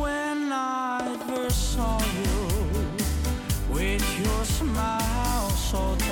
When 0.00 0.52
I 0.52 1.16
first 1.26 1.72
saw 1.72 2.00
you 2.00 2.48
with 3.68 4.04
your 4.18 4.44
smile 4.44 5.50
so 5.50 6.03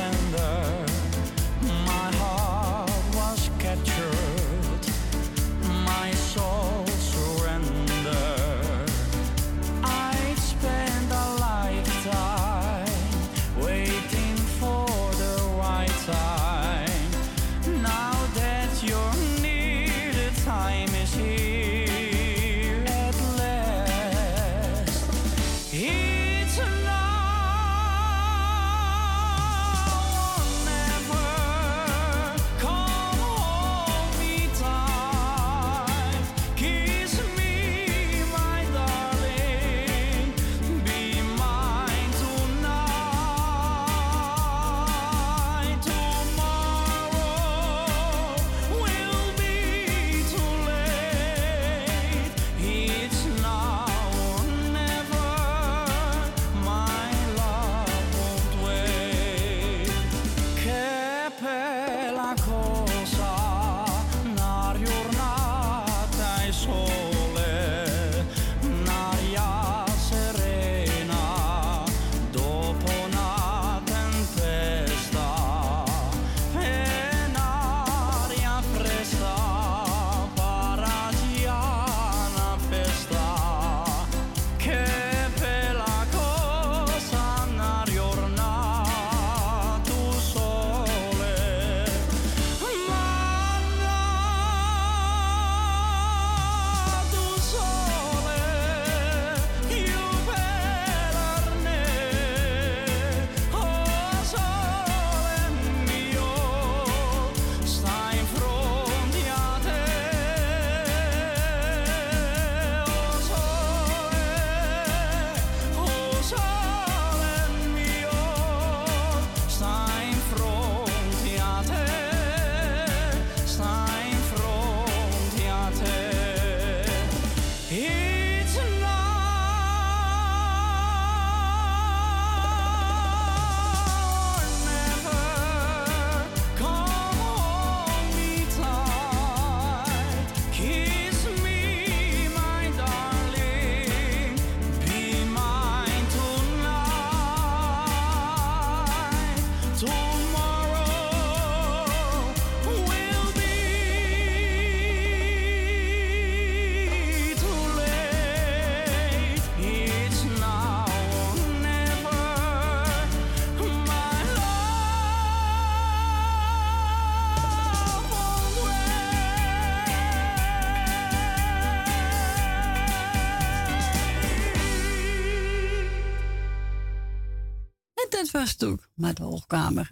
was 178.32 178.50
het 178.50 178.64
ook, 178.64 178.88
maar 178.94 179.14
de 179.14 179.22
hoogkamer. 179.22 179.88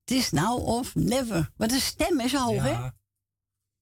Het 0.00 0.10
is 0.16 0.30
now 0.30 0.66
of 0.68 0.94
never. 0.94 1.50
Wat 1.56 1.72
een 1.72 1.80
stem 1.80 2.20
is 2.20 2.32
hoog, 2.32 2.62
hè? 2.62 2.70
Ja, 2.70 2.94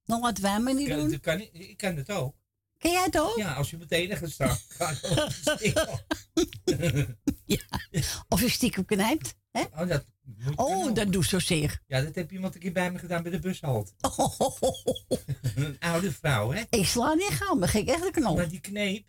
Nog 0.04 0.20
wat 0.20 0.38
wij 0.38 0.60
maar 0.60 0.74
niet 0.74 0.82
ik 0.86 0.88
kan, 0.92 0.98
doen. 1.00 1.10
dat 1.10 1.20
kan, 1.20 1.40
ik- 1.40 1.76
kan 1.76 1.96
het 1.96 2.10
ook. 2.10 2.34
Ken 2.78 2.90
jij 2.90 3.02
het 3.04 3.18
ook? 3.20 3.36
Ja, 3.36 3.54
als 3.54 3.70
je 3.70 3.76
meteen 3.78 4.16
gaat 4.16 4.30
staan. 4.30 4.56
ga 4.68 4.94
zingen. 5.58 5.98
Of 8.28 8.40
je 8.40 8.48
stiekem 8.48 8.84
knijpt, 8.84 9.34
hè? 9.50 9.60
Oh, 9.60 9.88
dat, 9.88 10.04
Oh, 10.56 10.94
dat 10.94 11.12
doet 11.12 11.26
zozeer. 11.26 11.80
Ja, 11.86 12.00
dat 12.00 12.14
heb 12.14 12.32
iemand 12.32 12.54
een 12.54 12.60
keer 12.60 12.72
bij 12.72 12.92
me 12.92 12.98
gedaan 12.98 13.22
bij 13.22 13.32
de 13.32 13.38
bushalt. 13.38 13.94
een 15.54 15.76
oude 15.80 16.12
vrouw, 16.12 16.52
hè? 16.52 16.62
Ik 16.70 16.86
sla 16.86 17.14
niet 17.14 17.30
gaan, 17.30 17.58
maar 17.58 17.68
ging 17.68 17.88
echt 17.88 18.04
een 18.04 18.12
knop. 18.12 18.36
Maar 18.36 18.48
die 18.48 18.60
kneep. 18.60 19.06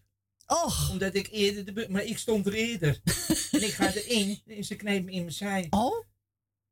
Och. 0.48 0.90
Omdat 0.92 1.16
ik 1.16 1.28
eerder 1.32 1.74
de 1.74 1.88
Maar 1.90 2.04
ik 2.04 2.18
stond 2.18 2.46
er 2.46 2.54
eerder. 2.54 3.00
en 3.52 3.64
ik 3.64 3.74
ga 3.74 3.94
erin 3.94 4.42
en 4.48 4.64
ze 4.64 4.76
kneep 4.76 5.04
me 5.04 5.12
in 5.12 5.20
mijn 5.22 5.34
zij. 5.34 5.68
Oh? 5.70 6.06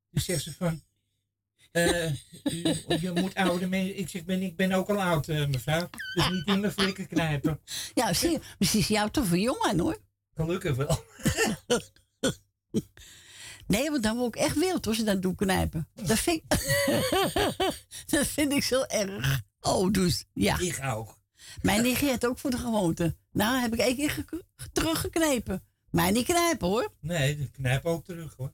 Dus 0.10 0.26
zegt 0.26 0.44
ze 0.44 0.54
van... 0.54 0.84
eh, 1.72 2.12
u- 2.44 2.76
je 3.02 3.12
moet 3.16 3.36
oude 3.36 3.68
mensen... 3.68 3.98
Ik 3.98 4.10
zeg, 4.10 4.24
ben, 4.26 4.42
ik 4.42 4.56
ben 4.56 4.72
ook 4.72 4.90
al 4.90 5.02
oud, 5.02 5.28
eh, 5.28 5.48
mevrouw. 5.48 5.90
Dus 6.14 6.30
niet 6.30 6.48
in 6.48 6.60
mijn 6.60 6.72
flikken 6.74 7.08
knijpen. 7.08 7.60
Ja, 7.94 8.14
zie 8.14 8.30
je, 8.32 8.40
is 8.60 8.88
jou 8.88 9.12
toch 9.12 9.26
voor 9.26 9.38
jong 9.38 9.60
aan, 9.62 9.80
hoor. 9.80 9.98
Gelukkig 10.36 10.76
wel. 10.76 11.04
Nee, 13.68 13.90
want 13.92 14.04
dan 14.04 14.18
word 14.18 14.36
ik 14.36 14.42
echt 14.42 14.56
wild 14.60 14.88
als 14.88 14.98
ze 14.98 15.04
dat 15.04 15.22
doen 15.22 15.36
knijpen. 15.36 15.88
Dat 15.94 16.20
vind, 16.20 16.42
dat 18.14 18.28
vind 18.28 18.52
ik 18.52 18.64
zo 18.64 18.82
erg. 18.82 19.42
Oh, 19.60 19.92
dus 19.92 20.26
ja. 20.34 20.60
Ik 20.60 20.80
ook. 20.84 21.20
Mijn 21.62 21.82
negeert 21.82 22.26
ook 22.26 22.38
voor 22.40 22.50
de 22.52 22.58
gewoonte. 22.58 23.16
Nou, 23.32 23.60
heb 23.62 23.74
ik 23.74 23.80
één 23.80 23.96
keer 23.96 24.10
ge- 24.10 24.44
teruggeknepen. 24.74 25.64
Mij 25.90 26.12
niet 26.12 26.26
knijpen 26.26 26.68
hoor. 26.68 26.94
Nee, 27.00 27.38
ik 27.40 27.52
knijp 27.52 27.86
ook 27.86 28.06
terug, 28.06 28.34
hoor. 28.38 28.54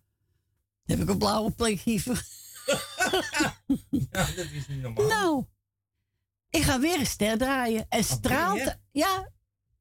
Dan 0.85 0.97
heb 0.97 0.99
ik 1.07 1.09
een 1.13 1.17
blauwe 1.17 1.51
plek 1.51 1.79
hieven. 1.79 2.15
Ja, 4.11 4.25
dat 4.35 4.45
is 4.53 4.67
niet 4.67 4.81
normaal. 4.81 5.07
Nou, 5.07 5.45
ik 6.49 6.61
ga 6.61 6.79
weer 6.79 6.99
een 6.99 7.05
ster 7.05 7.37
draaien. 7.37 7.85
En 7.89 8.03
straalt. 8.03 8.57
je? 8.59 8.75
Ja, 8.91 9.31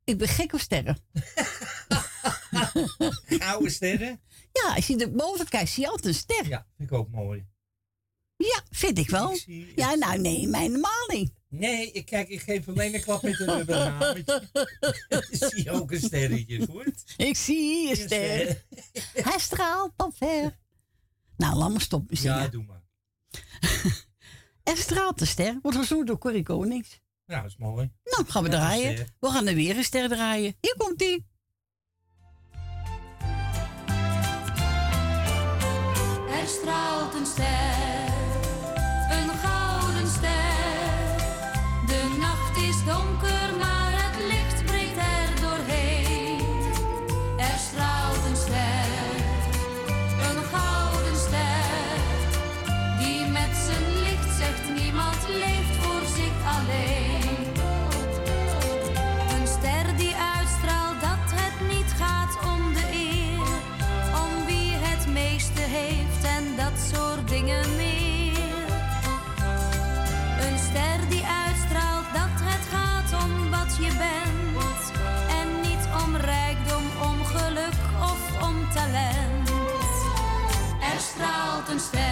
ik 0.04 0.18
ben 0.18 0.28
gek 0.28 0.52
op 0.52 0.60
sterren. 0.60 0.98
Gouden 3.26 3.70
sterren? 3.70 4.20
Ja, 4.52 4.74
als 4.74 4.86
je 4.86 4.96
er 4.96 5.12
boven 5.12 5.48
kijkt, 5.48 5.70
zie 5.70 5.82
je 5.82 5.88
altijd 5.88 6.06
een 6.06 6.14
ster. 6.20 6.48
Ja, 6.48 6.66
vind 6.76 6.90
ik 6.90 6.96
ook 6.96 7.08
mooi. 7.10 7.46
Ja, 8.36 8.62
vind 8.70 8.98
ik 8.98 9.10
wel. 9.10 9.32
Ik 9.32 9.40
zie- 9.40 9.72
Ja, 9.76 9.94
nou 9.94 10.18
nee, 10.18 10.48
mijn 10.48 10.70
normaal 10.72 11.06
niet. 11.06 11.32
Nee, 11.48 11.90
ik, 11.92 12.06
kijk, 12.06 12.28
ik 12.28 12.40
geef 12.40 12.68
alleen 12.68 12.94
een 12.94 13.02
klap 13.02 13.22
met 13.22 13.40
een 13.40 13.46
rubberen 13.46 13.92
hamertje. 13.92 14.42
Dan 15.08 15.22
zie 15.50 15.64
je 15.64 15.70
ook 15.70 15.90
een 15.92 16.00
sterretje, 16.00 16.66
goed? 16.66 17.14
Ik 17.16 17.36
zie 17.36 17.58
hier 17.58 17.90
een 17.90 17.96
ster. 17.96 18.64
Hij 19.12 19.38
straalt 19.38 19.92
al 19.96 20.12
ver. 20.14 20.58
Nou, 21.36 21.56
laat 21.56 21.70
maar 21.70 21.80
stoppen 21.80 22.16
zingen. 22.16 22.36
Ja, 22.36 22.48
doe 22.48 22.64
maar. 22.64 22.84
Er 24.62 24.76
straalt 24.76 25.20
een 25.20 25.26
ster. 25.26 25.58
Wordt 25.62 25.78
gezongen 25.78 26.06
door 26.06 26.18
Corrie 26.18 26.42
Konings. 26.42 27.00
Nou, 27.26 27.42
dat 27.42 27.50
is 27.50 27.56
mooi. 27.56 27.90
Nou, 28.04 28.26
gaan 28.26 28.42
we 28.42 28.48
draaien. 28.48 29.06
We 29.20 29.28
gaan 29.28 29.46
er 29.46 29.54
weer 29.54 29.76
een 29.76 29.84
ster 29.84 30.08
draaien. 30.08 30.56
Hier 30.60 30.74
komt 30.76 31.02
ie. 31.02 31.26
Er 36.30 36.46
straalt 36.46 37.14
een 37.14 37.26
ster, 37.26 37.95
straalt 81.78 81.92
een 81.92 82.05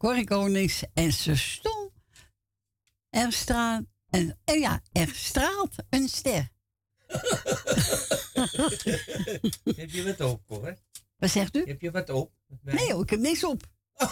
Corrie 0.00 0.24
Konings 0.24 0.82
en 0.94 1.12
ze 1.12 1.36
stond. 1.36 1.92
Er 3.10 3.32
straalt, 3.32 3.84
en, 4.10 4.38
en 4.44 4.58
ja, 4.60 4.82
er 4.92 5.08
straalt 5.14 5.74
een 5.90 6.08
ster. 6.08 6.48
Heb 9.76 9.90
je 9.90 10.02
wat 10.04 10.20
op, 10.20 10.42
hoor? 10.48 10.78
Wat 11.16 11.30
zegt 11.30 11.56
u? 11.56 11.64
Heb 11.66 11.80
je 11.80 11.90
wat 11.90 12.10
op? 12.10 12.32
Nee 12.62 12.92
hoor, 12.92 13.02
ik 13.02 13.10
heb 13.10 13.20
niks 13.20 13.44
op. 13.44 13.62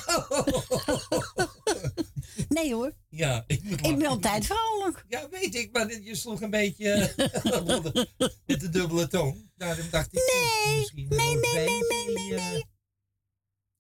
Nee 2.48 2.74
hoor, 2.74 2.92
Ja, 3.08 3.44
ik, 3.46 3.80
ben 3.80 4.06
altijd 4.06 4.46
vrolijk. 4.46 5.04
Ja, 5.08 5.28
weet 5.28 5.54
ik, 5.54 5.72
maar 5.72 6.00
je 6.00 6.14
sloeg 6.14 6.40
een 6.40 6.50
beetje 6.50 6.92
eh, 6.92 7.74
met 8.46 8.60
de 8.60 8.68
dubbele 8.68 9.08
toon. 9.08 9.50
Daarom 9.56 9.90
dacht 9.90 10.12
ik, 10.12 10.32
nee, 10.34 10.78
misschien 10.78 11.08
nee, 11.08 11.34
nee, 11.34 11.52
nee, 11.52 11.80
nee, 11.88 12.14
nee, 12.14 12.32
nee. 12.32 12.64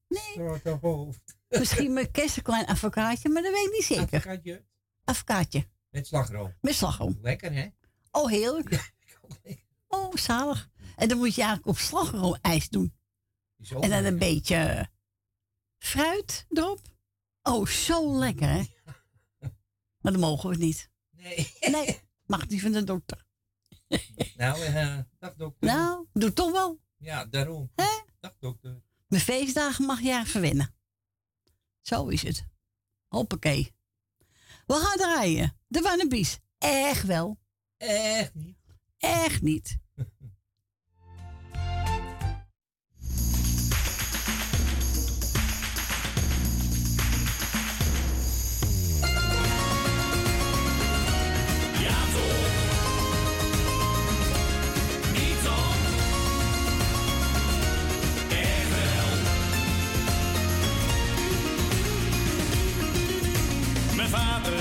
Nee. 0.08 0.76
hoofd. 0.80 1.37
Misschien 1.48 1.92
met 1.92 2.10
kerst 2.10 2.36
een 2.36 2.42
klein 2.42 2.66
advocaatje, 2.66 3.28
maar 3.28 3.42
dat 3.42 3.52
weet 3.52 3.66
ik 3.66 3.72
niet 3.72 3.84
zeker. 3.84 4.02
Advocaatje. 4.02 4.64
Advocaatje. 5.04 5.68
Met 5.90 6.06
slagroom. 6.06 6.54
Met 6.60 6.74
slagroom. 6.74 7.18
Lekker, 7.22 7.52
hè? 7.52 7.68
Oh, 8.10 8.28
heerlijk. 8.30 8.92
Oh, 9.88 10.14
zalig. 10.14 10.68
En 10.96 11.08
dan 11.08 11.18
moet 11.18 11.34
je 11.34 11.42
eigenlijk 11.42 11.70
op 11.70 11.78
slagroom 11.78 12.36
ijs 12.40 12.68
doen. 12.68 12.94
En 13.80 13.90
dan 13.90 14.04
een 14.04 14.18
beetje 14.18 14.88
fruit 15.78 16.46
erop. 16.48 16.80
Oh, 17.42 17.66
zo 17.66 18.18
lekker, 18.18 18.48
hè? 18.48 18.62
Maar 20.00 20.12
dat 20.12 20.20
mogen 20.20 20.50
we 20.50 20.56
niet. 20.56 20.90
Nee. 21.10 21.52
Nee, 21.60 22.00
mag 22.26 22.48
niet 22.48 22.60
van 22.60 22.72
de 22.72 22.84
dokter. 22.84 23.26
Nou, 24.36 24.60
uh, 24.60 24.98
dag 25.18 25.34
dokter. 25.34 25.68
Nou, 25.68 26.06
doe 26.12 26.32
toch 26.32 26.50
wel. 26.52 26.80
Ja, 26.96 27.24
daarom. 27.24 27.70
Hè? 27.74 28.02
Dag 28.20 28.36
dokter. 28.38 28.82
Mijn 29.06 29.22
feestdagen 29.22 29.84
mag 29.84 30.00
je 30.00 30.22
verwinnen. 30.24 30.74
Zo 31.88 32.06
is 32.06 32.22
het. 32.22 32.44
Hoppakee. 33.06 33.74
We 34.66 34.74
gaan 34.74 34.96
draaien. 34.96 35.58
De 35.66 35.80
Wannabies. 35.80 36.38
Echt 36.58 37.06
wel. 37.06 37.38
Echt 37.76 38.34
niet. 38.34 38.56
Echt 38.98 39.42
niet. 39.42 39.78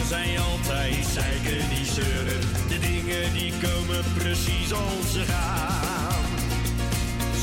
zijn 0.07 0.39
altijd 0.39 1.05
zeiken 1.13 1.69
die 1.69 1.85
zeuren. 1.85 2.41
De 2.67 2.79
dingen 2.79 3.33
die 3.33 3.53
komen 3.61 4.03
precies 4.17 4.73
als 4.73 5.11
ze 5.11 5.23
gaan. 5.31 6.25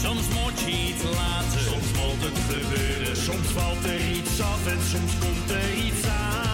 Soms 0.03 0.29
moet 0.29 0.61
je 0.61 0.71
iets 0.89 1.03
laten, 1.03 1.61
soms 1.71 1.87
valt 1.99 2.23
het 2.29 2.39
gebeuren. 2.51 3.17
Soms 3.17 3.49
valt 3.49 3.85
er 3.85 4.09
iets 4.11 4.41
af 4.41 4.67
en 4.67 4.81
soms 4.91 5.13
komt 5.19 5.51
er 5.51 5.75
iets 5.87 6.07
aan. 6.07 6.45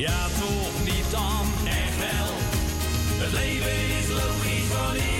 Ja, 0.00 0.26
toch 0.28 0.84
niet 0.84 1.10
dan, 1.10 1.66
echt 1.66 1.98
wel. 1.98 2.34
Het 3.22 3.32
leven 3.32 3.98
is 3.98 4.08
logisch 4.08 4.66
van 4.72 4.94
hier. 4.94 5.19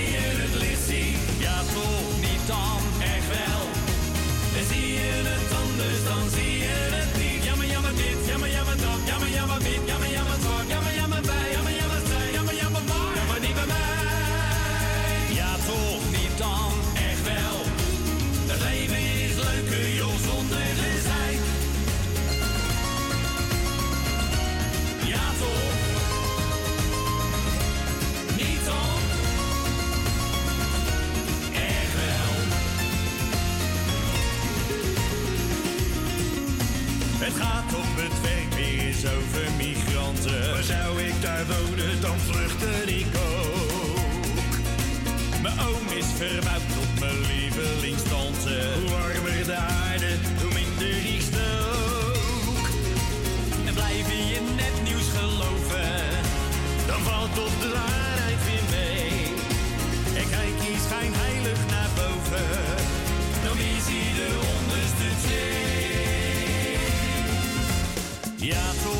Het 37.33 37.42
gaat 37.42 37.75
op 37.75 37.92
het 38.02 38.20
werk 38.20 38.55
weer 38.55 38.86
eens 38.86 39.05
over 39.07 39.47
migranten. 39.57 40.50
Maar 40.50 40.62
zou 40.62 41.02
ik 41.02 41.23
daar 41.23 41.44
wonen, 41.47 42.00
dan 42.00 42.18
vluchtte 42.18 42.94
ik 43.00 43.07
ook. 43.31 44.52
Mijn 45.42 45.60
oom 45.60 45.86
is 45.99 46.07
verbouwd 46.17 46.90
Yeah. 68.50 68.99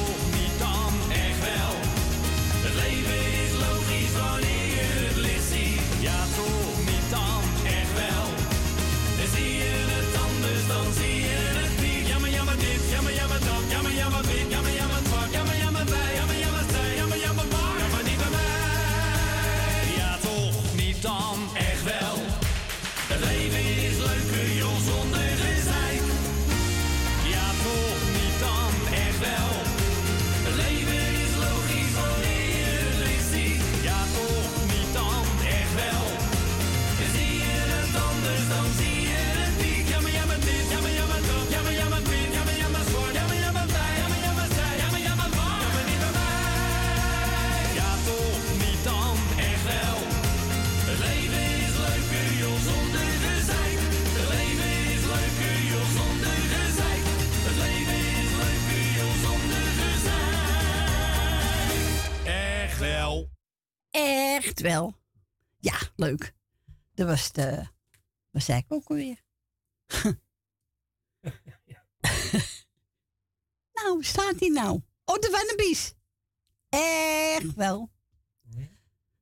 wel. 64.61 64.97
Ja, 65.59 65.79
leuk. 65.97 66.35
Dat 66.95 67.07
was 67.07 67.33
de. 67.33 67.67
Wat 68.31 68.43
zei 68.43 68.59
ik 68.59 68.73
ook 68.73 68.89
alweer? 68.89 69.23
nou, 73.73 74.05
staat 74.05 74.41
hij 74.41 74.49
nou? 74.49 74.81
Oh, 75.05 75.19
de 75.19 75.29
Wannabies. 75.31 75.95
Echt 76.69 77.55
wel. 77.55 77.91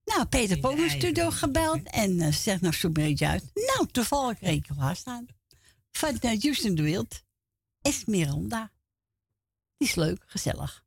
Nou, 0.05 0.27
Peter 0.27 0.59
Pong 0.59 0.79
is 0.79 0.93
studio 0.93 1.31
gebeld 1.31 1.83
en 1.91 2.21
eh, 2.21 2.33
zegt 2.33 2.61
nog 2.61 2.75
zo'n 2.75 2.93
beetje 2.93 3.27
uit. 3.27 3.51
Nou, 3.55 3.87
toevallig 3.87 4.41
reken 4.41 4.75
ik 4.75 4.81
haar 4.81 4.97
staan. 4.97 5.27
Van 5.91 6.19
eh, 6.19 6.33
uh, 6.33 6.41
Justin 6.41 6.75
de 6.75 6.83
Wild. 6.83 7.25
Esmeralda. 7.83 8.73
Die 9.77 9.89
is 9.89 9.95
leuk, 9.95 10.25
gezellig. 10.27 10.85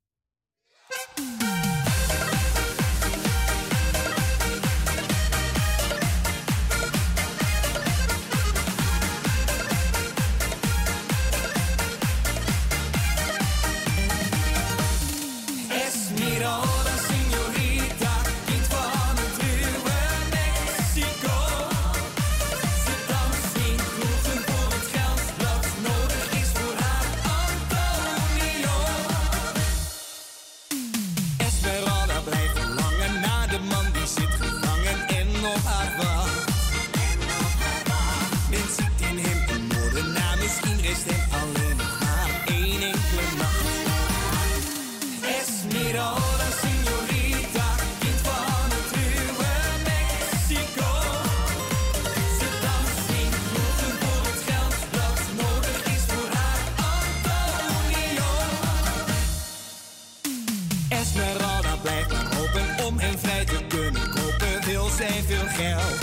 geld. 65.62 66.00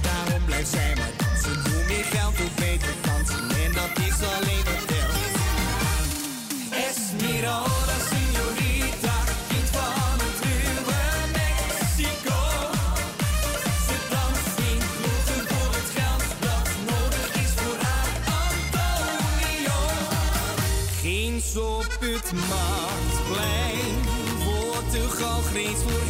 Daarom 0.00 0.44
blijft 0.44 0.70
zij 0.70 0.92
maar 0.96 1.14
dansen. 1.16 1.72
hoe 1.72 1.84
meer 1.88 2.06
geld, 2.14 2.36
hoe 2.36 2.52
beter 2.54 2.94
kan 3.06 3.20
ze. 3.26 3.36
En 3.64 3.72
dat 3.80 3.92
is 4.08 4.18
alleen 4.34 4.64
wat 4.70 4.84
wil. 4.92 5.10
Esmeralda, 6.86 7.96
signorita, 8.10 9.16
kind 9.50 9.68
van 9.76 10.16
het 10.24 10.38
ruwe 10.46 11.00
Mexico. 11.40 12.40
Ze 13.86 13.96
dansen 14.14 14.66
in 14.72 14.80
kloten 14.98 15.42
voor 15.50 15.72
het 15.78 15.90
geld 15.98 16.24
dat 16.46 16.68
nodig 16.90 17.28
is 17.44 17.52
voor 17.60 17.78
haar 17.86 18.12
Antonio. 18.44 19.78
Geen 21.02 21.36
op 21.74 21.90
het 22.08 22.28
marktplein 22.50 23.96
wordt 24.44 24.92
de 24.92 25.04
galgrees 25.18 25.80
voor 25.86 26.05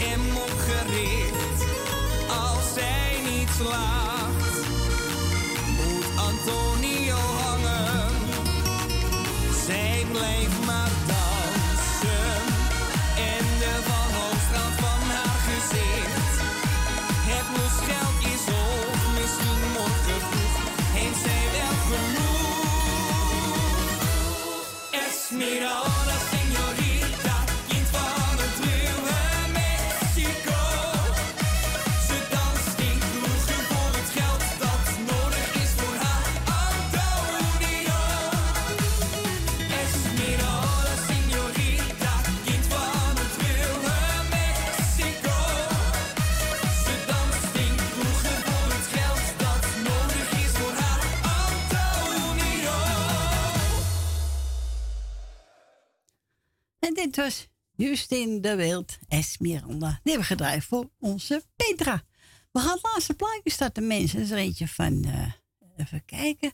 dit 57.06 57.16
was 57.16 57.48
Justin 57.76 58.40
de 58.40 58.56
Wild, 58.56 58.98
Esmeralda. 59.08 59.88
Die 59.88 60.12
hebben 60.12 60.18
we 60.18 60.22
gedraaid 60.22 60.64
voor 60.64 60.90
onze 60.98 61.44
Petra. 61.56 62.04
We 62.52 62.60
gaan 62.60 62.72
het 62.72 62.82
laatste 62.82 63.14
plaatje 63.14 63.50
starten, 63.50 63.86
mensen. 63.86 64.16
Dat 64.18 64.26
is 64.26 64.30
er 64.32 64.38
eentje 64.38 64.68
van, 64.68 65.04
eh, 65.04 65.32
even 65.76 66.04
kijken. 66.04 66.52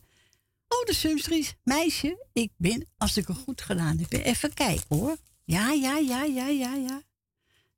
Oh, 0.67 0.85
de 0.85 0.93
Sumstries. 0.93 1.55
Meisje, 1.63 2.25
ik 2.33 2.51
ben, 2.57 2.87
als 2.97 3.17
ik 3.17 3.27
het 3.27 3.37
goed 3.37 3.61
gedaan 3.61 3.97
heb, 3.97 4.11
even 4.11 4.53
kijken 4.53 4.97
hoor. 4.97 5.17
Ja, 5.43 5.71
ja, 5.71 5.97
ja, 5.97 6.23
ja, 6.23 6.47
ja, 6.47 6.75
ja. 6.75 7.01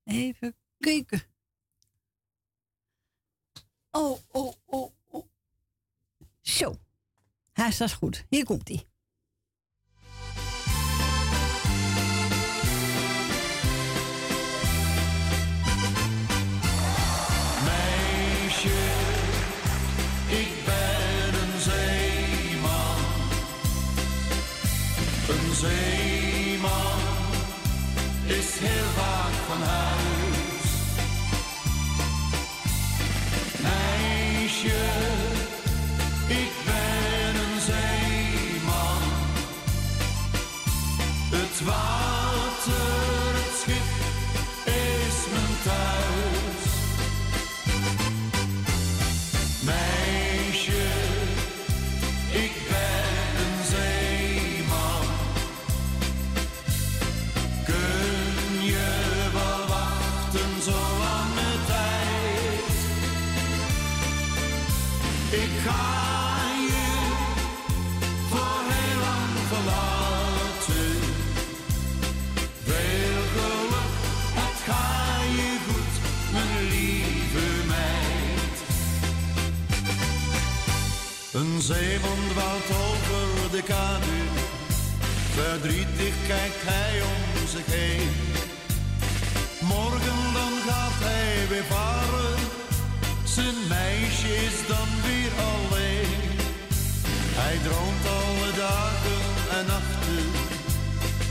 Even 0.04 0.56
kijken. 0.80 1.22
Oh, 3.92 4.20
oh, 4.28 4.54
oh, 4.66 4.92
oh. 5.08 5.26
Zo. 6.42 6.80
Hij 7.54 7.72
staat 7.72 7.94
goed. 7.94 8.26
Hier 8.30 8.46
komt 8.46 8.68
hij. 8.68 8.88
Heel 28.68 28.90
vaak 28.96 29.36
van 29.50 29.62
huis. 29.62 30.70
Meisje, 33.66 34.84
ik 36.28 36.52
ben 36.66 37.36
een 37.44 37.60
zeeman. 37.70 39.04
Het 41.32 41.62
water, 41.66 42.05
de 83.56 83.64
verdrietig 85.34 86.14
kijkt 86.28 86.62
hij 86.72 87.02
om 87.02 87.48
zich 87.48 87.66
heen. 87.66 88.10
Morgen 89.60 90.22
dan 90.34 90.54
gaat 90.68 91.00
hij 91.08 91.48
weer 91.50 91.64
varen, 91.64 92.38
zijn 93.24 93.56
meisje 93.70 94.32
is 94.48 94.58
dan 94.68 94.90
weer 95.08 95.34
alleen. 95.52 96.22
Hij 97.40 97.58
droomt 97.66 98.06
alle 98.22 98.52
dagen 98.68 99.24
en 99.58 99.66
nachten, 99.74 100.30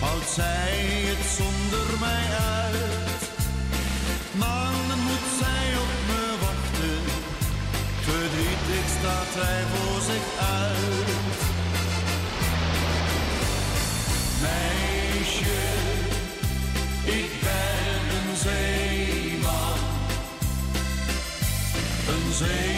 houdt 0.00 0.30
zij 0.40 0.72
het 1.10 1.24
zonder 1.38 1.88
mij 2.06 2.26
uit. 2.60 3.22
Maar 4.40 4.72
dan 4.88 5.00
moet 5.08 5.28
zij 5.42 5.66
op 5.84 5.94
me 6.10 6.24
wachten, 6.46 7.00
verdrietig 8.06 8.86
staat 8.98 9.32
hij 9.42 9.62
voor 9.72 9.83
Een 22.44 22.73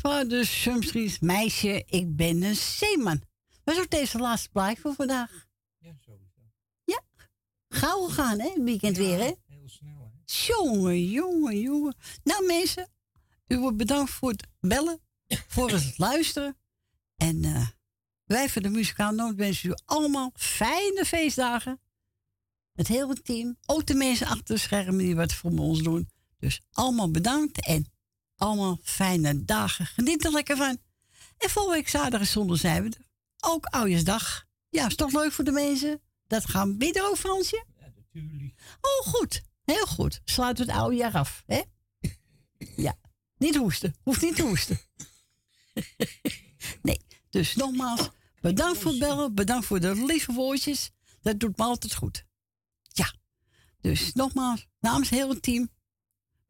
Was 0.00 0.28
de 0.28 0.44
Sumstries 0.44 1.18
Meisje, 1.18 1.82
ik 1.86 2.16
ben 2.16 2.42
een 2.42 2.56
zeeman. 2.56 3.22
Was 3.64 3.78
ook 3.78 3.90
deze 3.90 4.18
laatste 4.18 4.48
plaat 4.48 4.78
voor 4.78 4.94
vandaag. 4.94 5.46
Ja, 5.78 5.92
sowieso. 6.00 6.40
Ja, 6.84 7.02
gauw 7.68 8.06
gaan 8.08 8.40
hè, 8.40 8.62
weekend 8.62 8.96
weer 8.96 9.18
hè. 9.18 9.32
Heel 9.46 9.68
snel, 9.68 10.12
hè? 10.12 10.20
Jongen, 10.24 11.04
jongen, 11.04 11.60
jongen. 11.60 11.96
Nou 12.22 12.46
mensen, 12.46 12.88
u 13.46 13.58
wordt 13.58 13.76
bedankt 13.76 14.10
voor 14.10 14.30
het 14.30 14.46
bellen, 14.60 15.00
voor 15.48 15.70
het 15.70 15.98
luisteren. 16.08 16.56
En 17.16 17.44
eh, 17.44 17.66
wij 18.24 18.48
van 18.48 18.62
de 18.62 18.68
Muzikaal 18.68 19.12
Noord 19.12 19.36
wensen 19.36 19.70
u 19.70 19.74
allemaal 19.84 20.30
fijne 20.34 21.04
feestdagen. 21.04 21.80
Het 22.72 22.88
hele 22.88 23.22
team. 23.22 23.56
Ook 23.66 23.86
de 23.86 23.94
mensen 23.94 24.26
achter 24.26 24.54
de 24.54 24.60
schermen 24.60 24.98
die 24.98 25.16
wat 25.16 25.32
voor 25.32 25.50
ons 25.50 25.82
doen. 25.82 26.08
Dus 26.38 26.60
allemaal 26.72 27.10
bedankt 27.10 27.66
en 27.66 27.92
allemaal 28.38 28.78
fijne 28.82 29.44
dagen. 29.44 29.86
Geniet 29.86 30.24
er 30.24 30.30
lekker 30.30 30.56
van. 30.56 30.78
En 31.38 31.50
volgende 31.50 31.76
week 31.76 31.88
zaterdag 31.88 32.20
en 32.20 32.26
zondag 32.26 32.58
zijn 32.58 32.82
we 32.82 32.88
er. 32.88 33.06
Ook 33.40 33.66
Oudjesdag. 33.66 34.44
Ja, 34.68 34.86
is 34.86 34.94
toch 34.94 35.12
leuk 35.12 35.32
voor 35.32 35.44
de 35.44 35.50
mensen? 35.50 36.00
Dat 36.26 36.48
gaan 36.48 36.68
we 36.68 36.76
beter 36.76 37.08
ook, 37.08 37.16
Fransje? 37.16 37.64
Ja, 37.80 37.86
natuurlijk. 37.96 38.54
Oh, 38.80 39.12
goed. 39.12 39.42
Heel 39.64 39.86
goed. 39.86 40.20
Sluiten 40.24 40.66
we 40.66 40.72
het 40.72 40.80
oude 40.80 40.96
jaar 40.96 41.12
af, 41.14 41.42
hè? 41.46 41.62
Ja. 42.76 42.96
Niet 43.36 43.56
hoesten. 43.56 43.94
Hoeft 44.02 44.22
niet 44.22 44.36
te 44.36 44.42
hoesten. 44.42 44.80
nee. 46.82 47.06
Dus 47.30 47.54
nogmaals, 47.54 48.10
bedankt 48.40 48.78
voor 48.78 48.90
het 48.90 49.00
bellen. 49.00 49.34
Bedankt 49.34 49.66
voor 49.66 49.80
de 49.80 50.04
lieve 50.04 50.32
woordjes. 50.32 50.90
Dat 51.22 51.40
doet 51.40 51.56
me 51.56 51.64
altijd 51.64 51.94
goed. 51.94 52.24
Ja. 52.82 53.14
Dus 53.80 54.12
nogmaals, 54.12 54.66
namens 54.80 55.10
het 55.10 55.18
hele 55.18 55.40
team, 55.40 55.70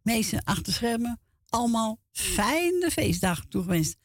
meesten 0.02 0.44
achter 0.44 0.72
schermen, 0.72 1.20
allemaal 1.48 2.00
fijne 2.10 2.90
feestdagen 2.90 3.48
toegewenst 3.48 3.96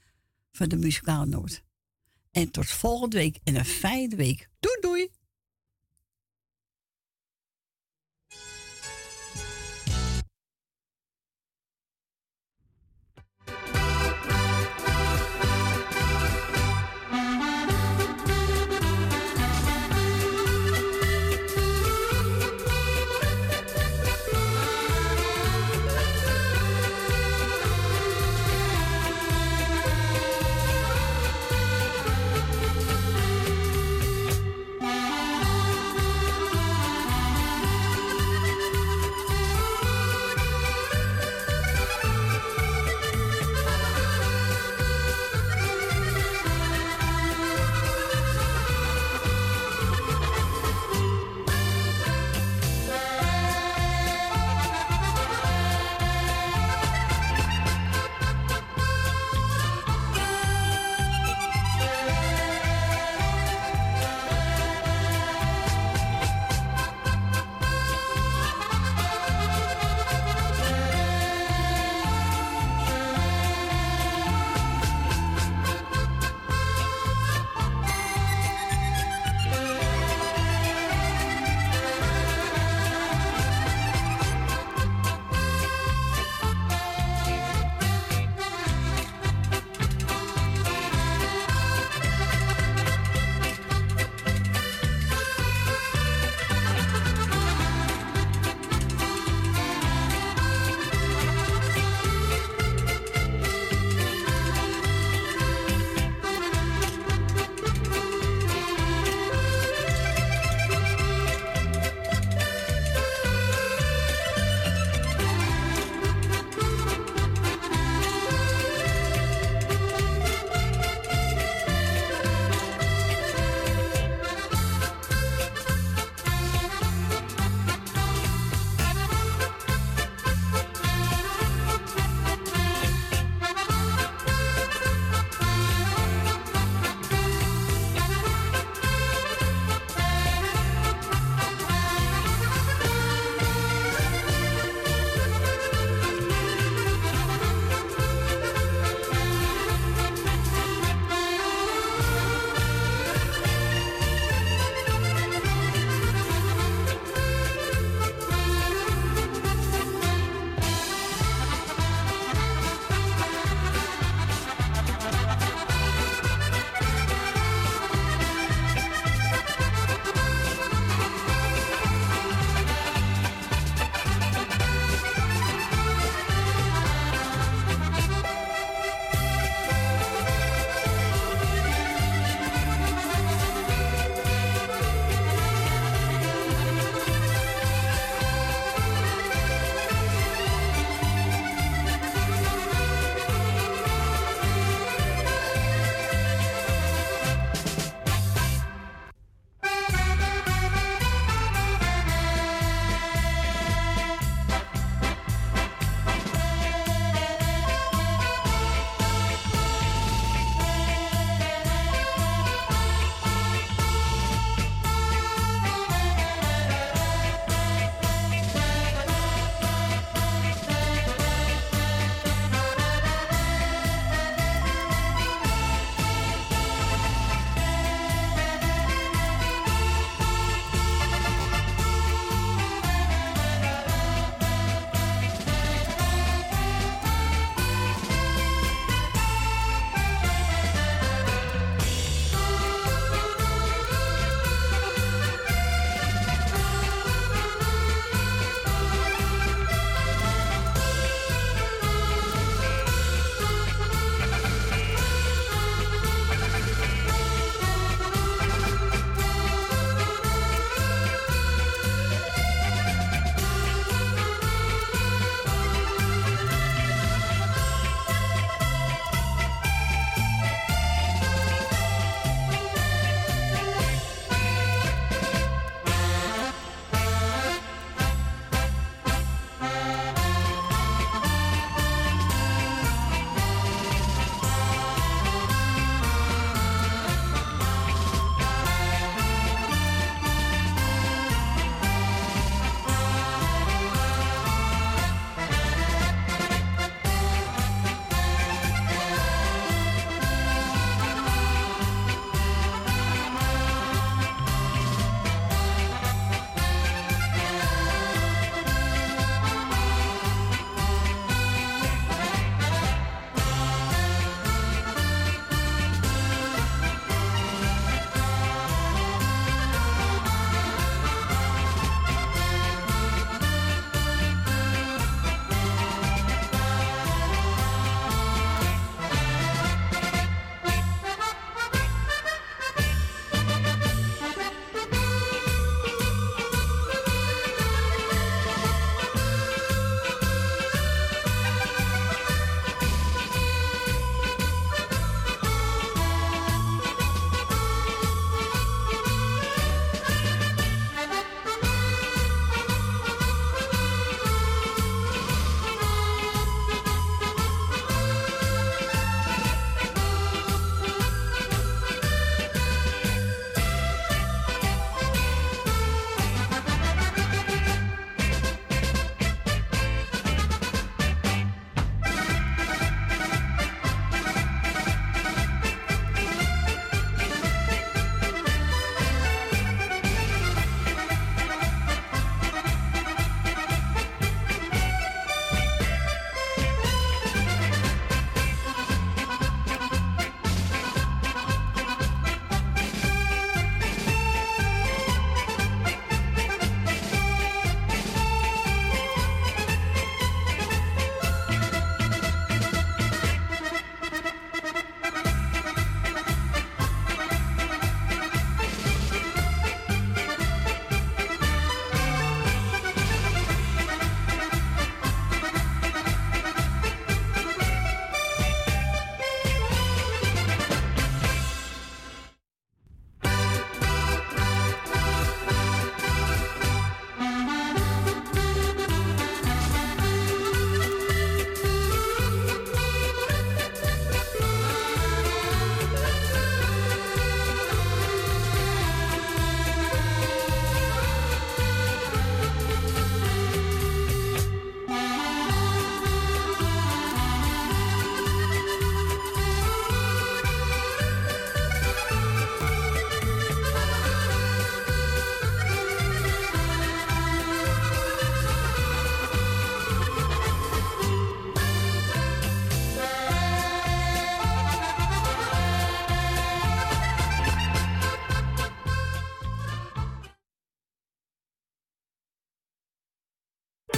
van 0.51 0.69
de 0.69 0.75
Muzikale 0.75 1.25
Noord. 1.25 1.63
En 2.31 2.51
tot 2.51 2.65
volgende 2.65 3.17
week 3.17 3.39
en 3.43 3.55
een 3.55 3.65
fijne 3.65 4.15
week. 4.15 4.49
Doei 4.59 4.77
doei! 4.81 5.11